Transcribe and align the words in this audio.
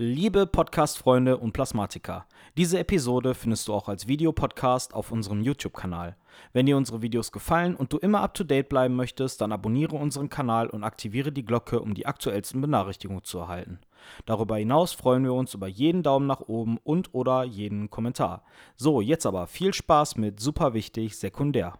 Liebe 0.00 0.46
Podcast-Freunde 0.46 1.38
und 1.38 1.50
Plasmatiker, 1.50 2.24
diese 2.56 2.78
Episode 2.78 3.34
findest 3.34 3.66
du 3.66 3.74
auch 3.74 3.88
als 3.88 4.06
Videopodcast 4.06 4.94
auf 4.94 5.10
unserem 5.10 5.42
YouTube-Kanal. 5.42 6.14
Wenn 6.52 6.66
dir 6.66 6.76
unsere 6.76 7.02
Videos 7.02 7.32
gefallen 7.32 7.74
und 7.74 7.92
du 7.92 7.98
immer 7.98 8.20
up 8.20 8.32
to 8.34 8.44
date 8.44 8.68
bleiben 8.68 8.94
möchtest, 8.94 9.40
dann 9.40 9.50
abonniere 9.50 9.96
unseren 9.96 10.28
Kanal 10.28 10.70
und 10.70 10.84
aktiviere 10.84 11.32
die 11.32 11.44
Glocke, 11.44 11.80
um 11.80 11.94
die 11.94 12.06
aktuellsten 12.06 12.60
Benachrichtigungen 12.60 13.24
zu 13.24 13.38
erhalten. 13.38 13.80
Darüber 14.24 14.56
hinaus 14.56 14.92
freuen 14.92 15.24
wir 15.24 15.34
uns 15.34 15.54
über 15.54 15.66
jeden 15.66 16.04
Daumen 16.04 16.28
nach 16.28 16.42
oben 16.42 16.78
und 16.84 17.12
oder 17.12 17.42
jeden 17.42 17.90
Kommentar. 17.90 18.44
So, 18.76 19.00
jetzt 19.00 19.26
aber 19.26 19.48
viel 19.48 19.74
Spaß 19.74 20.14
mit 20.14 20.38
super 20.38 20.74
wichtig 20.74 21.18
sekundär. 21.18 21.76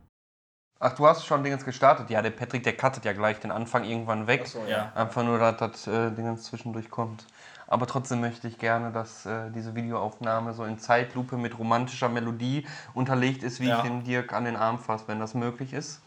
Ach, 0.80 0.95
du 0.95 1.07
hast 1.07 1.25
schon 1.25 1.45
Dingens 1.45 1.64
gestartet. 1.64 2.11
Ja, 2.11 2.23
der 2.23 2.30
Patrick, 2.30 2.62
der 2.62 2.77
cuttet 2.77 3.05
ja 3.05 3.12
gleich 3.12 3.39
den 3.39 3.53
Anfang 3.53 3.85
irgendwann 3.85 4.27
weg. 4.27 4.48
so, 4.48 4.61
ja. 4.69 4.93
Einfach 4.95 5.25
nur, 5.25 5.39
dass 5.39 5.57
das 5.57 5.87
äh, 5.87 6.11
Dingens 6.11 6.45
zwischendurch 6.45 6.91
kommt. 6.91 7.27
Aber 7.71 7.87
trotzdem 7.87 8.21
möchte 8.21 8.48
ich 8.48 8.59
gerne, 8.59 8.91
dass 8.93 9.27
äh, 9.27 9.50
diese 9.55 9.75
Videoaufnahme 9.75 10.54
so 10.54 10.64
in 10.64 10.79
Zeitlupe 10.79 11.36
mit 11.36 11.59
romantischer 11.59 12.09
Melodie 12.09 12.67
unterlegt 12.95 13.43
ist, 13.43 13.61
wie 13.61 13.68
Ja. 13.68 13.76
ich 13.76 13.82
den 13.82 14.04
Dirk 14.04 14.32
an 14.32 14.46
den 14.46 14.57
Arm 14.57 14.79
fasse, 14.79 15.04
wenn 15.07 15.21
das 15.21 15.35
möglich 15.35 15.73
ist. 15.75 16.00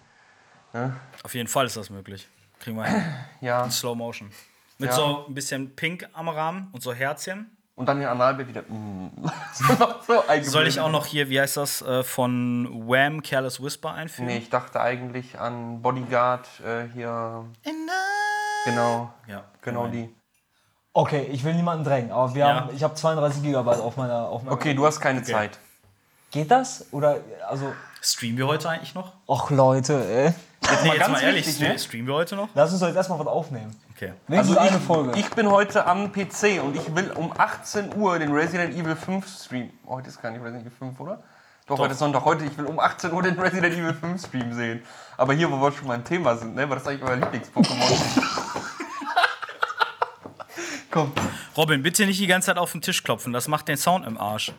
Ne? 0.74 0.96
Auf 1.24 1.36
jeden 1.36 1.48
Fall 1.48 1.68
ist 1.68 1.78
das 1.78 1.90
möglich. 1.92 2.28
Kriegen 2.60 2.78
wir 2.78 2.86
hin. 2.86 3.04
Ja. 3.42 3.64
In 3.64 3.72
Slow 3.72 3.96
Motion. 3.96 4.32
Mit 4.80 4.90
Ja. 4.90 4.96
so 4.96 5.26
ein 5.28 5.34
bisschen 5.36 5.76
Pink 5.76 6.08
am 6.14 6.30
Rahmen 6.30 6.70
und 6.72 6.82
so 6.82 6.94
Herzchen. 6.94 7.56
Und 7.76 7.86
dann 7.88 8.00
den 8.00 8.10
Analbild 8.10 8.50
wieder. 8.50 8.62
Mm. 8.64 9.10
so, 9.54 9.74
so 10.08 10.24
Soll 10.42 10.68
ich 10.68 10.80
auch 10.80 10.92
noch 10.92 11.06
hier, 11.06 11.30
wie 11.30 11.40
heißt 11.40 11.58
das, 11.58 11.82
äh, 11.84 12.04
von 12.04 12.88
Wham 12.88 13.22
Careless 13.22 13.62
Whisper 13.62 13.94
einfügen? 13.94 14.28
Nee, 14.28 14.38
ich 14.40 14.50
dachte 14.50 14.82
eigentlich 14.82 15.40
an 15.40 15.82
Bodyguard 15.82 16.48
äh, 16.66 16.88
hier. 16.94 17.46
Genau. 18.66 19.14
Ja, 19.28 19.44
Genau 19.62 19.88
die. 19.88 20.14
Okay, 20.94 21.28
ich 21.32 21.44
will 21.46 21.54
niemanden 21.54 21.86
drängen, 21.86 22.12
aber 22.12 22.36
wir 22.36 22.46
Ja. 22.46 22.56
haben, 22.56 22.70
ich 22.76 22.84
habe 22.84 22.96
32 22.96 23.44
Gigabyte 23.44 23.80
auf 23.80 23.96
meiner, 23.96 24.24
auf 24.28 24.44
meiner. 24.44 24.54
Okay, 24.54 24.74
du 24.74 24.86
hast 24.86 25.00
keine 25.00 25.24
Zeit. 25.24 25.58
Geht 26.32 26.52
das? 26.52 26.86
Oder, 26.92 27.18
also, 27.50 27.72
Streamen 28.02 28.38
wir 28.38 28.48
heute 28.48 28.68
eigentlich 28.70 28.94
noch? 28.96 29.14
ach 29.30 29.50
Leute, 29.52 29.94
ey. 30.06 30.34
nee, 30.84 30.90
jetzt 30.90 31.00
ganz 31.00 31.12
mal 31.14 31.22
ehrlich, 31.24 31.46
wichtig, 31.48 31.66
stre- 31.66 31.72
ne? 31.74 31.80
streamen 31.80 32.08
wir 32.08 32.16
heute 32.16 32.36
noch? 32.36 32.50
Lass 32.56 32.72
uns 32.72 32.80
doch 32.82 32.88
jetzt 32.88 32.96
erstmal 32.98 33.20
was 33.20 33.28
aufnehmen. 33.28 33.74
Okay. 33.96 34.14
Wenigstens 34.28 34.58
Also 34.58 34.70
eine 34.70 34.80
ich, 34.82 34.84
Folge. 34.88 35.20
ich 35.20 35.30
bin 35.32 35.50
heute 35.52 35.86
am 35.86 36.12
PC 36.12 36.62
und 36.64 36.76
ich 36.76 36.94
will 36.96 37.12
um 37.12 37.32
18 37.38 37.96
Uhr 37.96 38.18
den 38.20 38.32
Resident 38.34 38.76
Evil 38.76 38.96
5 38.96 39.28
Stream. 39.46 39.70
Oh, 39.86 39.96
heute 39.96 40.10
ist 40.10 40.22
gar 40.22 40.32
nicht 40.32 40.42
Resident 40.42 40.64
Evil 40.66 40.72
5, 40.78 41.00
oder? 41.00 41.20
Doch, 41.68 41.78
heute 41.80 41.94
ist 41.94 42.00
Sonntag. 42.00 42.26
Heute, 42.26 42.44
ich 42.44 42.58
will 42.58 42.66
um 42.66 42.80
18 42.80 43.14
Uhr 43.14 43.22
den 43.24 43.40
Resident 43.40 43.74
Evil 43.76 43.94
5 43.94 44.26
Stream 44.26 44.52
sehen. 44.54 44.82
Aber 45.16 45.34
hier, 45.34 45.50
wo 45.52 45.56
wir 45.62 45.72
schon 45.72 45.88
beim 45.88 46.04
Thema 46.04 46.36
sind, 46.36 46.56
ne? 46.56 46.68
War 46.68 46.76
das 46.78 46.88
eigentlich 46.88 47.04
euer 47.04 47.16
Lieblings-Pokémon? 47.18 48.24
Komm. 50.92 51.12
Robin, 51.56 51.82
bitte 51.82 52.06
nicht 52.06 52.20
die 52.20 52.28
ganze 52.28 52.48
Zeit 52.48 52.58
auf 52.58 52.72
den 52.74 52.82
Tisch 52.82 53.02
klopfen, 53.04 53.32
das 53.34 53.48
macht 53.48 53.68
den 53.68 53.78
Sound 53.78 54.06
im 54.06 54.18
Arsch. 54.18 54.52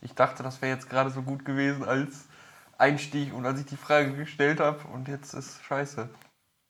Ich 0.00 0.14
dachte, 0.14 0.42
das 0.42 0.60
wäre 0.62 0.74
jetzt 0.74 0.88
gerade 0.88 1.10
so 1.10 1.22
gut 1.22 1.44
gewesen 1.44 1.84
als 1.84 2.24
Einstieg 2.78 3.32
und 3.34 3.44
als 3.46 3.60
ich 3.60 3.66
die 3.66 3.76
Frage 3.76 4.12
gestellt 4.14 4.60
habe 4.60 4.80
und 4.92 5.08
jetzt 5.08 5.34
ist 5.34 5.62
scheiße. 5.64 6.08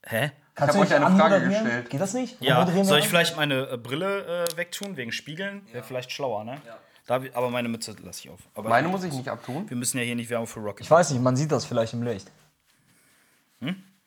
Hä? 0.07 0.33
Kannst 0.55 0.75
hab 0.77 0.83
du 0.87 0.87
euch 0.87 0.95
eine 0.95 1.17
Frage 1.19 1.49
gestellt. 1.49 1.91
Geht 1.91 2.01
das 2.01 2.15
nicht? 2.15 2.41
Ja, 2.41 2.67
soll 2.85 2.99
ich 3.01 3.09
vielleicht 3.09 3.37
meine 3.37 3.69
äh, 3.71 3.77
Brille 3.77 4.45
äh, 4.45 4.57
wegtun, 4.57 4.97
wegen 4.97 5.11
Spiegeln? 5.13 5.63
Wäre 5.73 5.83
vielleicht 5.83 6.13
schlauer, 6.13 6.45
ne? 6.45 6.61
Da, 7.07 7.15
hab 7.15 7.25
ich- 7.25 7.37
aber 7.37 7.51
meine 7.51 7.69
Mütze 7.69 7.95
lasse 8.03 8.21
ich 8.25 8.31
auf. 8.31 8.39
Aber 8.55 8.69
Meine 8.69 8.89
muss 8.89 9.03
ich 9.05 9.13
nicht 9.13 9.29
abtun. 9.29 9.69
wir 9.69 9.77
müssen 9.77 9.99
ja 9.99 10.05
hier 10.05 10.15
nicht 10.15 10.31
Werbung 10.31 10.47
für 10.47 10.61
Rocket. 10.61 10.81
Ich 10.87 10.91
weiß 10.91 11.11
nicht, 11.11 11.23
man 11.23 11.37
sieht 11.37 11.51
das 11.53 11.65
vielleicht 11.65 11.93
im 11.93 12.03
Licht. 12.03 12.31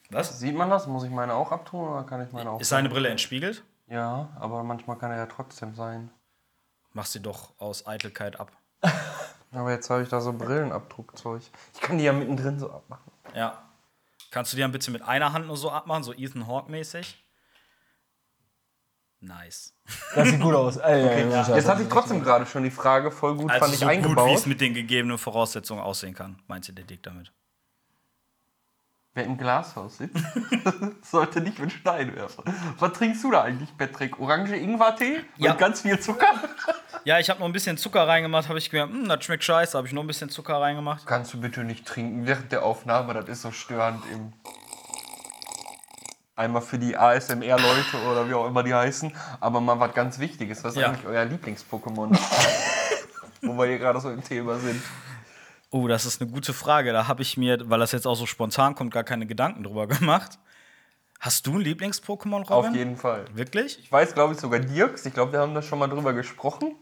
Was? 0.10 0.40
Sieht 0.40 0.56
man 0.56 0.70
das? 0.70 0.88
Muss 0.88 1.04
ich 1.04 1.12
meine 1.12 1.34
auch 1.34 1.52
abtun 1.52 1.88
oder 1.90 2.04
kann 2.04 2.26
ich 2.26 2.32
meine 2.32 2.52
auch? 2.52 2.62
Ist 2.62 2.70
seine 2.70 2.90
Brille 2.90 3.10
entspiegelt? 3.10 3.64
Ja, 3.88 4.30
aber 4.40 4.64
manchmal 4.64 4.98
kann 4.98 5.12
er 5.12 5.18
ja 5.18 5.26
trotzdem 5.26 5.76
sein. 5.76 6.10
Mach 6.94 7.06
sie 7.06 7.22
doch 7.22 7.54
aus 7.60 7.86
Eitelkeit 7.88 8.40
ab. 8.40 8.52
Aber 9.52 9.72
jetzt 9.72 9.90
habe 9.90 10.04
ich 10.04 10.10
da 10.10 10.20
so 10.20 10.34
Brillenabdruckzeug. 10.34 11.42
Ich 11.74 11.80
kann 11.80 11.98
die 11.98 12.04
ja 12.04 12.12
mittendrin 12.12 12.60
so 12.60 12.70
abmachen. 12.70 13.12
Ja. 13.34 13.64
Kannst 14.30 14.52
du 14.52 14.58
die 14.58 14.62
dann 14.62 14.74
bitte 14.74 14.92
mit 14.92 15.02
einer 15.02 15.32
Hand 15.32 15.48
nur 15.48 15.56
so 15.56 15.72
abmachen, 15.72 16.04
so 16.04 16.14
Ethan 16.14 16.48
Hawke-mäßig? 16.48 17.24
Nice. 19.20 19.74
Das 20.16 20.28
sieht 20.30 20.42
gut 20.42 20.54
aus. 20.54 20.78
Ey, 20.78 21.08
ey, 21.08 21.32
Scheiße. 21.32 21.56
Jetzt 21.56 21.70
hatte 21.70 21.84
ich 21.84 21.90
trotzdem 21.90 22.22
gerade 22.22 22.46
schon 22.46 22.64
die 22.64 22.72
Frage, 22.72 23.10
voll 23.10 23.36
gut 23.36 23.50
Also 23.50 23.62
fand 23.66 23.74
ich 23.74 23.80
so 23.80 23.86
gut, 23.86 23.94
wie 23.94 23.98
eingebaut. 23.98 24.32
es 24.38 24.46
mit 24.46 24.60
den 24.60 24.74
gegebenen 24.74 25.18
Voraussetzungen 25.18 25.82
aussehen 25.82 26.14
kann, 26.14 26.42
meinte 26.48 26.74
der 26.74 26.84
Dick 26.86 27.04
damit. 27.04 27.32
Wer 29.18 29.26
im 29.26 29.36
Glashaus 29.36 29.98
sitzt, 29.98 30.24
sollte 31.02 31.42
nicht 31.42 31.58
mit 31.58 31.72
Stein 31.72 32.16
werfen. 32.16 32.44
Was 32.78 32.94
trinkst 32.94 33.24
du 33.24 33.32
da 33.32 33.42
eigentlich, 33.42 33.76
Patrick? 33.76 34.20
Orange 34.20 34.52
Ingwer-Tee? 34.56 35.22
Ja. 35.38 35.54
Mit 35.54 35.60
ganz 35.60 35.82
viel 35.82 36.00
Zucker? 36.00 36.28
Ja, 37.04 37.18
ich 37.18 37.28
habe 37.32 37.40
noch 37.40 37.48
ein 37.48 37.52
bisschen 37.52 37.80
Zucker 37.80 38.08
reingemacht, 38.08 38.48
habe 38.48 38.60
ich 38.60 38.70
gemerkt, 38.70 38.94
hm, 38.94 39.10
das 39.10 39.24
schmeckt 39.26 39.44
scheiße, 39.44 39.76
habe 39.76 39.88
ich 39.88 39.94
noch 39.94 40.04
ein 40.04 40.08
bisschen 40.08 40.30
Zucker 40.30 40.62
reingemacht. 40.62 41.08
Kannst 41.08 41.34
du 41.34 41.42
bitte 41.42 41.64
nicht 41.64 41.88
trinken 41.88 42.28
während 42.28 42.52
der 42.52 42.64
Aufnahme, 42.64 43.16
das 43.16 43.28
ist 43.28 43.42
so 43.42 43.50
störend 43.52 44.04
im. 44.14 44.34
Einmal 46.36 46.62
für 46.62 46.78
die 46.78 46.96
ASMR-Leute 46.96 47.98
oder 48.12 48.30
wie 48.30 48.36
auch 48.36 48.46
immer 48.46 48.62
die 48.62 48.76
heißen, 48.76 49.12
aber 49.40 49.60
mal 49.62 49.80
was 49.80 49.96
ganz 49.96 50.20
Wichtiges. 50.20 50.64
Was 50.64 50.74
ist 50.76 50.82
Ja. 50.82 50.90
eigentlich 50.90 51.08
euer 51.08 51.26
Lieblings-Pokémon? 51.26 52.16
Wo 53.42 53.58
wir 53.58 53.66
hier 53.66 53.80
gerade 53.80 54.00
so 54.00 54.12
im 54.12 54.24
Thema 54.24 54.60
sind. 54.60 54.80
Oh, 55.70 55.88
das 55.88 56.06
ist 56.06 56.22
eine 56.22 56.32
gute 56.32 56.54
Frage. 56.54 56.94
Da 56.94 57.08
habe 57.08 57.22
ich 57.22 57.38
mir, 57.38 57.70
weil 57.70 57.80
das 57.80 57.92
jetzt 57.92 58.08
auch 58.08 58.16
so 58.16 58.26
spontan 58.26 58.76
kommt, 58.76 58.94
gar 58.94 59.04
keine 59.04 59.26
Gedanken 59.26 59.64
drüber 59.64 59.88
gemacht. 59.88 60.40
Hast 61.20 61.48
du 61.48 61.56
ein 61.56 61.62
Lieblings-Pokémon, 61.62 62.48
Robin? 62.48 62.70
Auf 62.70 62.76
jeden 62.76 62.96
Fall. 62.98 63.26
Wirklich? 63.34 63.80
Ich 63.80 63.92
weiß, 63.92 64.14
glaube 64.14 64.34
ich, 64.34 64.40
sogar 64.40 64.60
Dirks. 64.60 65.06
Ich 65.06 65.14
glaube, 65.14 65.32
wir 65.34 65.40
haben 65.40 65.56
da 65.56 65.62
schon 65.62 65.80
mal 65.80 65.88
drüber 65.88 66.14
gesprochen. 66.14 66.76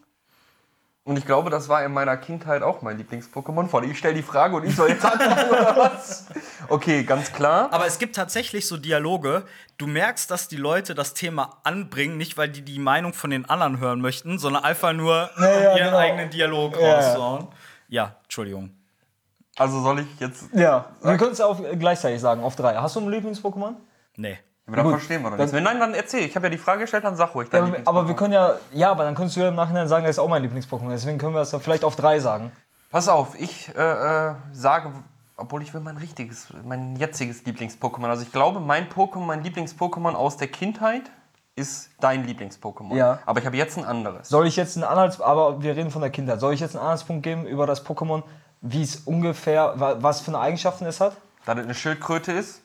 Und 1.06 1.18
ich 1.18 1.26
glaube, 1.28 1.52
das 1.52 1.70
war 1.70 1.86
in 1.86 1.94
meiner 1.94 2.18
Kindheit 2.18 2.64
auch 2.64 2.82
mein 2.82 2.98
Lieblings-Pokémon. 2.98 3.68
Vor 3.68 3.84
ich 3.84 3.98
stelle 3.98 4.16
die 4.16 4.24
Frage 4.24 4.56
und 4.56 4.66
ich 4.66 4.76
soll 4.76 4.90
jetzt 4.90 5.06
antworten 5.06 5.50
oder 5.50 5.78
was? 5.78 6.26
Okay, 6.68 7.04
ganz 7.04 7.32
klar. 7.32 7.72
Aber 7.72 7.86
es 7.86 8.00
gibt 8.00 8.16
tatsächlich 8.16 8.68
so 8.68 8.76
Dialoge. 8.76 9.46
Du 9.78 9.86
merkst, 9.86 10.32
dass 10.32 10.48
die 10.48 10.58
Leute 10.58 10.96
das 10.96 11.14
Thema 11.14 11.60
anbringen, 11.64 12.18
nicht 12.18 12.38
weil 12.38 12.50
die 12.50 12.64
die 12.64 12.80
Meinung 12.80 13.14
von 13.14 13.30
den 13.30 13.48
anderen 13.48 13.80
hören 13.80 14.02
möchten, 14.02 14.40
sondern 14.40 14.64
einfach 14.64 14.94
nur 14.94 15.30
ja, 15.40 15.76
ihren 15.76 15.86
genau. 15.86 15.98
eigenen 15.98 16.30
Dialog 16.32 16.76
Ja, 16.76 16.82
ja. 16.82 16.96
raushauen. 16.96 17.48
Ja, 17.88 18.16
Entschuldigung. 18.24 18.75
Also 19.58 19.82
soll 19.82 20.00
ich 20.00 20.20
jetzt. 20.20 20.46
Ja, 20.54 20.86
wir 21.02 21.18
können 21.18 21.32
es 21.32 21.42
auch 21.42 21.60
gleichzeitig 21.80 22.20
sagen, 22.20 22.44
auf 22.44 22.56
drei. 22.56 22.76
Hast 22.76 22.96
du 22.96 23.00
ein 23.00 23.10
Lieblings-Pokémon? 23.10 23.76
Nee. 24.18 24.38
Aber 24.68 24.78
dann 24.78 24.86
Gut. 24.86 24.96
verstehen 24.96 25.22
wir 25.22 25.30
doch 25.30 25.38
nichts. 25.38 25.54
Wenn 25.54 25.64
nein, 25.64 25.80
dann 25.80 25.94
erzähl. 25.94 26.26
Ich 26.26 26.36
habe 26.36 26.48
ja 26.48 26.50
die 26.50 26.58
Frage 26.58 26.82
gestellt, 26.82 27.04
dann 27.04 27.16
sag 27.16 27.36
ruhig. 27.36 27.50
dein 27.50 27.68
Ja, 27.68 27.80
aber 27.86 28.08
wir 28.08 28.16
können 28.16 28.34
ja, 28.34 28.56
ja, 28.74 28.92
aber 28.92 29.04
dann 29.04 29.14
könntest 29.14 29.38
du 29.38 29.42
ja 29.42 29.50
im 29.50 29.56
Nachhinein 29.56 29.88
sagen, 29.88 30.06
das 30.06 30.16
ist 30.16 30.20
auch 30.20 30.28
mein 30.28 30.42
Lieblings-Pokémon. 30.44 30.90
Deswegen 30.90 31.18
können 31.18 31.36
wir 31.36 31.42
es 31.42 31.52
ja 31.52 31.60
vielleicht 31.60 31.84
auf 31.84 31.96
drei 31.96 32.20
sagen. 32.20 32.52
Pass 32.90 33.08
auf, 33.08 33.40
ich 33.40 33.70
äh, 33.76 33.82
äh, 33.82 34.34
sage, 34.54 34.92
obwohl 35.38 35.62
ich 35.62 35.74
will 35.74 35.82
mein 35.82 35.98
richtiges, 35.98 36.48
mein 36.64 36.96
jetziges 36.96 37.46
Lieblings-Pokémon. 37.46 38.08
Also 38.08 38.24
ich 38.24 38.32
glaube, 38.32 38.60
mein 38.60 38.90
Pokémon, 38.90 39.26
mein 39.26 39.44
Lieblings-Pokémon 39.44 40.14
aus 40.14 40.38
der 40.38 40.48
Kindheit 40.48 41.04
ist 41.56 41.90
dein 42.00 42.26
Lieblings-Pokémon. 42.26 42.96
Ja. 42.96 43.20
Aber 43.26 43.40
ich 43.40 43.46
habe 43.46 43.58
jetzt 43.58 43.78
ein 43.78 43.86
anderes. 43.86 44.30
Soll 44.30 44.48
ich 44.48 44.56
jetzt 44.56 44.78
einen 44.78 44.84
Anhalts, 44.84 45.22
aber 45.22 45.62
wir 45.62 45.76
reden 45.76 45.92
von 45.92 46.02
der 46.02 46.10
Kindheit. 46.10 46.40
Soll 46.40 46.54
ich 46.54 46.60
jetzt 46.60 46.76
einen 46.76 46.84
Anhaltspunkt 46.84 47.24
geben 47.24 47.46
über 47.46 47.68
das 47.68 47.86
Pokémon, 47.86 48.24
wie 48.66 48.84
es 48.84 48.98
ungefähr, 49.06 49.80
wa- 49.80 49.98
was 50.00 50.22
für 50.22 50.30
eine 50.32 50.40
Eigenschaften 50.40 50.86
es 50.86 51.00
hat? 51.00 51.16
Da 51.46 51.54
das 51.56 51.64
eine 51.64 51.76
Schildkröte 51.76 52.32
ist, 52.32 52.62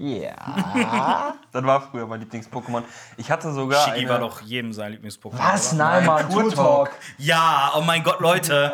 Ja. 0.00 1.34
das 1.52 1.64
war 1.64 1.80
früher 1.80 2.06
mein 2.06 2.20
Lieblings-Pokémon. 2.20 2.84
Ich 3.16 3.30
hatte 3.32 3.50
sogar 3.52 3.84
Shiggy 3.84 4.00
eine, 4.02 4.08
war 4.10 4.18
doch 4.20 4.40
jedem 4.42 4.72
sein 4.72 4.92
Lieblings-Pokémon. 4.92 5.38
Was? 5.38 5.72
oder? 5.74 5.84
Nein, 5.84 6.06
Mann, 6.06 6.30
Tour 6.30 6.54
Talk. 6.54 6.90
Ja, 7.16 7.72
oh 7.76 7.80
mein 7.80 8.04
Gott, 8.04 8.20
Leute. 8.20 8.72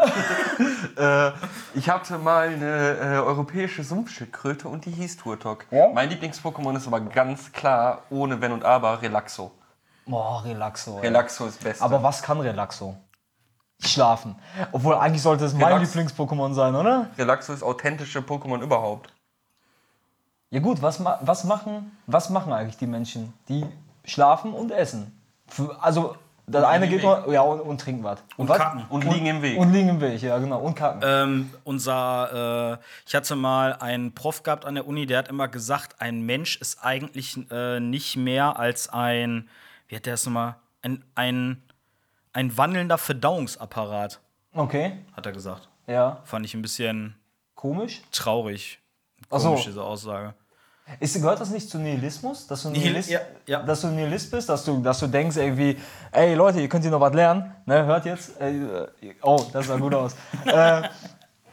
äh, 0.99 1.31
ich 1.79 1.89
hatte 1.89 2.19
mal 2.19 2.49
eine 2.49 2.99
äh, 2.99 3.19
europäische 3.21 3.83
Sumpfschildkröte 3.83 4.69
und 4.69 4.85
die 4.85 4.91
hieß 4.91 5.17
Turtok. 5.17 5.65
Ja? 5.71 5.89
Mein 5.95 6.11
Lieblings-Pokémon 6.11 6.77
ist 6.77 6.87
aber 6.87 7.01
ganz 7.01 7.51
klar, 7.53 8.03
ohne 8.11 8.39
Wenn 8.43 8.53
und 8.53 8.63
Aber, 8.65 9.01
Relaxo. 9.01 9.51
Boah, 10.07 10.45
Relaxo. 10.45 10.97
ey. 10.99 11.07
Relaxo 11.07 11.47
ist 11.47 11.65
best. 11.65 11.81
Aber 11.81 12.03
was 12.03 12.23
kann 12.23 12.39
Relaxo? 12.41 12.99
Schlafen. 13.83 14.37
Obwohl 14.73 14.95
eigentlich 14.95 15.23
sollte 15.23 15.45
es 15.45 15.53
mein 15.53 15.65
Relax- 15.65 15.95
Lieblings-Pokémon 15.95 16.55
sein, 16.55 16.75
oder? 16.75 17.11
Relaxo 17.19 17.53
ist 17.53 17.63
authentische 17.63 18.21
Pokémon 18.21 18.61
überhaupt. 18.63 19.13
Ja 20.51 20.61
gut, 20.61 20.81
was, 20.81 21.01
ma 21.01 21.19
was, 21.23 21.45
machen, 21.45 21.97
was 22.07 22.31
machen 22.31 22.53
eigentlich 22.53 22.77
die 22.77 22.87
Menschen? 22.87 23.33
Die 23.49 23.67
schlafen 24.05 24.53
und 24.55 24.71
essen. 24.71 25.19
Für, 25.49 25.77
also, 25.83 26.15
das 26.47 26.65
eine 26.65 26.87
geht 26.87 27.03
nur, 27.03 27.33
ja, 27.33 27.41
und, 27.41 27.61
und 27.61 27.81
trinken 27.81 28.05
was. 28.05 28.23
Und, 28.37 28.49
was? 28.49 28.59
kacken. 28.59 28.85
Und 28.89 29.05
liegen 29.05 29.27
im 29.27 29.43
Weg. 29.43 29.59
Und 29.59 29.73
liegen 29.73 29.89
im 29.89 30.01
Weg, 30.01 30.23
ja 30.23 30.39
genau. 30.39 30.61
Und 30.61 30.77
kacken. 30.77 31.01
ähm, 31.05 31.51
unser, 31.65 32.75
äh, 32.75 32.85
ich 33.07 33.15
hatte 33.15 33.35
mal 33.35 33.73
einen 33.81 34.15
Prof 34.15 34.43
gehabt 34.45 34.65
an 34.65 34.77
der 34.77 34.87
Uni, 34.87 35.07
der 35.07 35.19
hat 35.19 35.29
immer 35.29 35.49
gesagt, 35.49 36.01
ein 36.01 36.21
Mensch 36.23 36.57
ist 36.61 36.85
eigentlich 36.85 37.51
äh, 37.51 37.81
nicht 37.81 38.17
mehr 38.17 38.59
als 38.59 38.89
ein, 38.91 39.49
wie 39.89 39.97
hat 39.97 40.07
der 40.07 40.15
es 40.15 40.25
nochmal, 40.25 40.55
ein, 40.83 41.03
ein, 41.15 41.63
ein 42.35 42.57
wandelnder 42.59 42.99
Verdauungsapparat, 42.99 44.21
Okay, 44.55 44.99
hat 45.17 45.27
er 45.27 45.33
gesagt. 45.33 45.69
ja. 45.87 46.21
Fand 46.25 46.45
ich 46.47 46.55
ein 46.55 46.63
bisschen 46.63 47.15
Komisch. 47.55 48.03
traurig. 48.13 48.79
Ach 49.31 49.41
so. 49.41 49.49
Komisch, 49.51 49.65
diese 49.65 49.83
Aussage. 49.83 50.35
Ist, 51.01 51.15
gehört 51.15 51.41
das 51.41 51.49
nicht 51.51 51.69
zu 51.71 51.79
Nihilismus? 51.79 52.47
Dass 52.47 52.63
du 52.63 52.69
Nihil- 52.69 52.83
Nihilist, 52.91 53.09
ja, 53.11 53.21
ja. 53.47 53.63
Dass 53.63 53.81
du 53.81 53.87
Nihilist 53.89 54.31
bist, 54.31 54.49
dass 54.51 54.65
du, 54.67 54.83
dass 54.83 55.01
du 55.01 55.07
denkst 55.07 55.37
irgendwie, 55.37 55.79
ey 56.13 56.35
Leute, 56.35 56.61
ihr 56.61 56.69
könnt 56.69 56.83
hier 56.85 56.91
noch 56.91 57.01
was 57.01 57.15
lernen, 57.15 57.55
ne, 57.65 57.87
hört 57.87 58.05
jetzt. 58.05 58.39
Äh, 58.39 58.87
oh, 59.23 59.43
das 59.51 59.67
sah 59.67 59.77
gut 59.79 59.95
aus. 59.95 60.15
äh, 60.45 60.83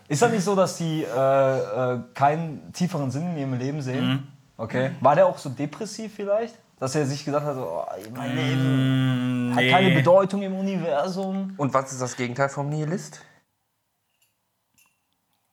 ist 0.09 0.21
das 0.21 0.31
nicht 0.31 0.43
so, 0.43 0.53
dass 0.53 0.77
die 0.77 1.03
äh, 1.03 1.57
äh, 1.93 1.99
keinen 2.13 2.73
tieferen 2.73 3.09
Sinn 3.09 3.31
in 3.31 3.37
ihrem 3.37 3.53
Leben 3.57 3.81
sehen? 3.81 4.05
Mhm. 4.07 4.27
Okay. 4.57 4.91
War 4.99 5.15
der 5.15 5.25
auch 5.27 5.37
so 5.37 5.49
depressiv 5.49 6.13
vielleicht? 6.13 6.55
Dass 6.81 6.95
er 6.95 7.05
sich 7.05 7.23
gesagt 7.23 7.45
hat, 7.45 7.53
so, 7.53 7.61
oh, 7.61 7.85
mein 8.15 8.35
Leben 8.35 9.51
hat 9.53 9.63
nee. 9.63 9.69
keine 9.69 9.93
Bedeutung 9.93 10.41
im 10.41 10.55
Universum. 10.55 11.53
Und 11.57 11.71
was 11.75 11.91
ist 11.91 12.01
das 12.01 12.17
Gegenteil 12.17 12.49
vom 12.49 12.69
Nihilist? 12.69 13.21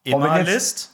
Emalist? 0.04 0.90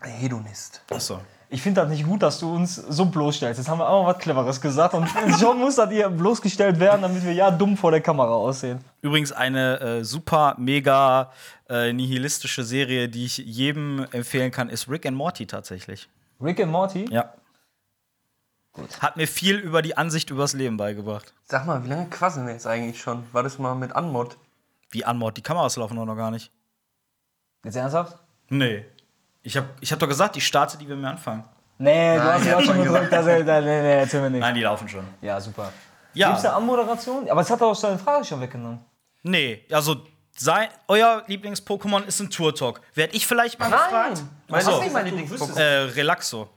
Hedonist. 0.00 0.82
Achso. 0.90 1.20
Ich 1.48 1.62
finde 1.62 1.80
das 1.80 1.90
nicht 1.90 2.04
gut, 2.04 2.24
dass 2.24 2.40
du 2.40 2.52
uns 2.52 2.74
so 2.74 3.04
bloßstellst. 3.04 3.58
Jetzt 3.58 3.68
haben 3.68 3.78
wir 3.78 3.88
auch 3.88 4.02
mal 4.02 4.14
was 4.14 4.18
Cleveres 4.20 4.60
gesagt 4.60 4.94
und 4.94 5.08
schon 5.38 5.60
muss 5.60 5.76
das 5.76 5.90
hier 5.90 6.10
bloßgestellt 6.10 6.80
werden, 6.80 7.02
damit 7.02 7.24
wir 7.24 7.32
ja 7.32 7.52
dumm 7.52 7.76
vor 7.76 7.92
der 7.92 8.00
Kamera 8.00 8.34
aussehen. 8.34 8.80
Übrigens 9.00 9.30
eine 9.30 9.78
äh, 9.78 10.04
super, 10.04 10.56
mega 10.58 11.30
äh, 11.68 11.92
nihilistische 11.92 12.64
Serie, 12.64 13.08
die 13.08 13.26
ich 13.26 13.38
jedem 13.38 14.06
empfehlen 14.10 14.50
kann, 14.50 14.68
ist 14.68 14.88
Rick 14.88 15.06
and 15.06 15.16
Morty 15.16 15.46
tatsächlich. 15.46 16.08
Rick 16.40 16.58
and 16.58 16.72
Morty? 16.72 17.06
Ja. 17.10 17.32
Hat 19.00 19.16
mir 19.16 19.26
viel 19.26 19.56
über 19.56 19.82
die 19.82 19.96
Ansicht 19.96 20.30
übers 20.30 20.52
Leben 20.52 20.76
beigebracht. 20.76 21.32
Sag 21.44 21.66
mal, 21.66 21.84
wie 21.84 21.88
lange 21.88 22.06
quasseln 22.08 22.46
wir 22.46 22.52
jetzt 22.54 22.66
eigentlich 22.66 23.00
schon? 23.00 23.24
War 23.32 23.42
das 23.42 23.58
mal 23.58 23.74
mit 23.74 23.92
Anmod? 23.94 24.36
Wie 24.90 25.04
Anmod, 25.04 25.36
die 25.36 25.42
Kameras 25.42 25.76
laufen 25.76 25.96
doch 25.96 26.04
noch 26.04 26.16
gar 26.16 26.30
nicht. 26.30 26.50
Jetzt 27.64 27.76
ernsthaft? 27.76 28.18
Nee. 28.48 28.84
Ich 29.42 29.56
hab, 29.56 29.64
ich 29.80 29.92
hab 29.92 29.98
doch 29.98 30.08
gesagt, 30.08 30.36
ich 30.36 30.46
starte 30.46 30.78
die, 30.78 30.88
wenn 30.88 31.00
wir 31.00 31.08
anfangen. 31.08 31.44
Nee, 31.78 32.16
du 32.16 32.24
Nein, 32.24 32.32
hast 32.32 32.46
ja 32.46 32.52
hab 32.52 32.62
schon 32.62 32.74
schon 32.76 32.84
gedrückt, 32.84 33.12
dass 33.12 33.26
er, 33.26 33.44
nee, 33.44 33.60
nee, 33.60 33.98
erzähl 34.00 34.20
mir 34.22 34.30
nicht. 34.30 34.40
Nein, 34.40 34.54
die 34.54 34.62
laufen 34.62 34.88
schon. 34.88 35.04
Ja, 35.20 35.40
super. 35.40 35.72
Ja. 36.14 36.28
Gibt's 36.30 36.44
eine 36.44 36.54
Anmoderation? 36.54 37.28
Aber 37.28 37.42
es 37.42 37.50
hat 37.50 37.60
doch 37.60 37.74
seine 37.74 37.98
Frage 37.98 38.24
schon 38.24 38.40
weggenommen. 38.40 38.80
Nee, 39.22 39.64
also 39.70 39.96
sein, 40.34 40.68
euer 40.88 41.22
Lieblings-Pokémon 41.26 42.04
ist 42.04 42.20
ein 42.20 42.30
Turtok. 42.30 42.80
Werd 42.94 43.14
ich 43.14 43.26
vielleicht 43.26 43.58
mal 43.58 43.70
gefragt? 43.70 44.18
So. 44.18 44.24
das 44.48 44.66
ist 44.66 44.80
nicht 44.80 44.92
mein 44.92 45.06
Lieblings-Pokémon. 45.06 45.58
Äh, 45.58 45.78
Relaxo. 45.92 46.48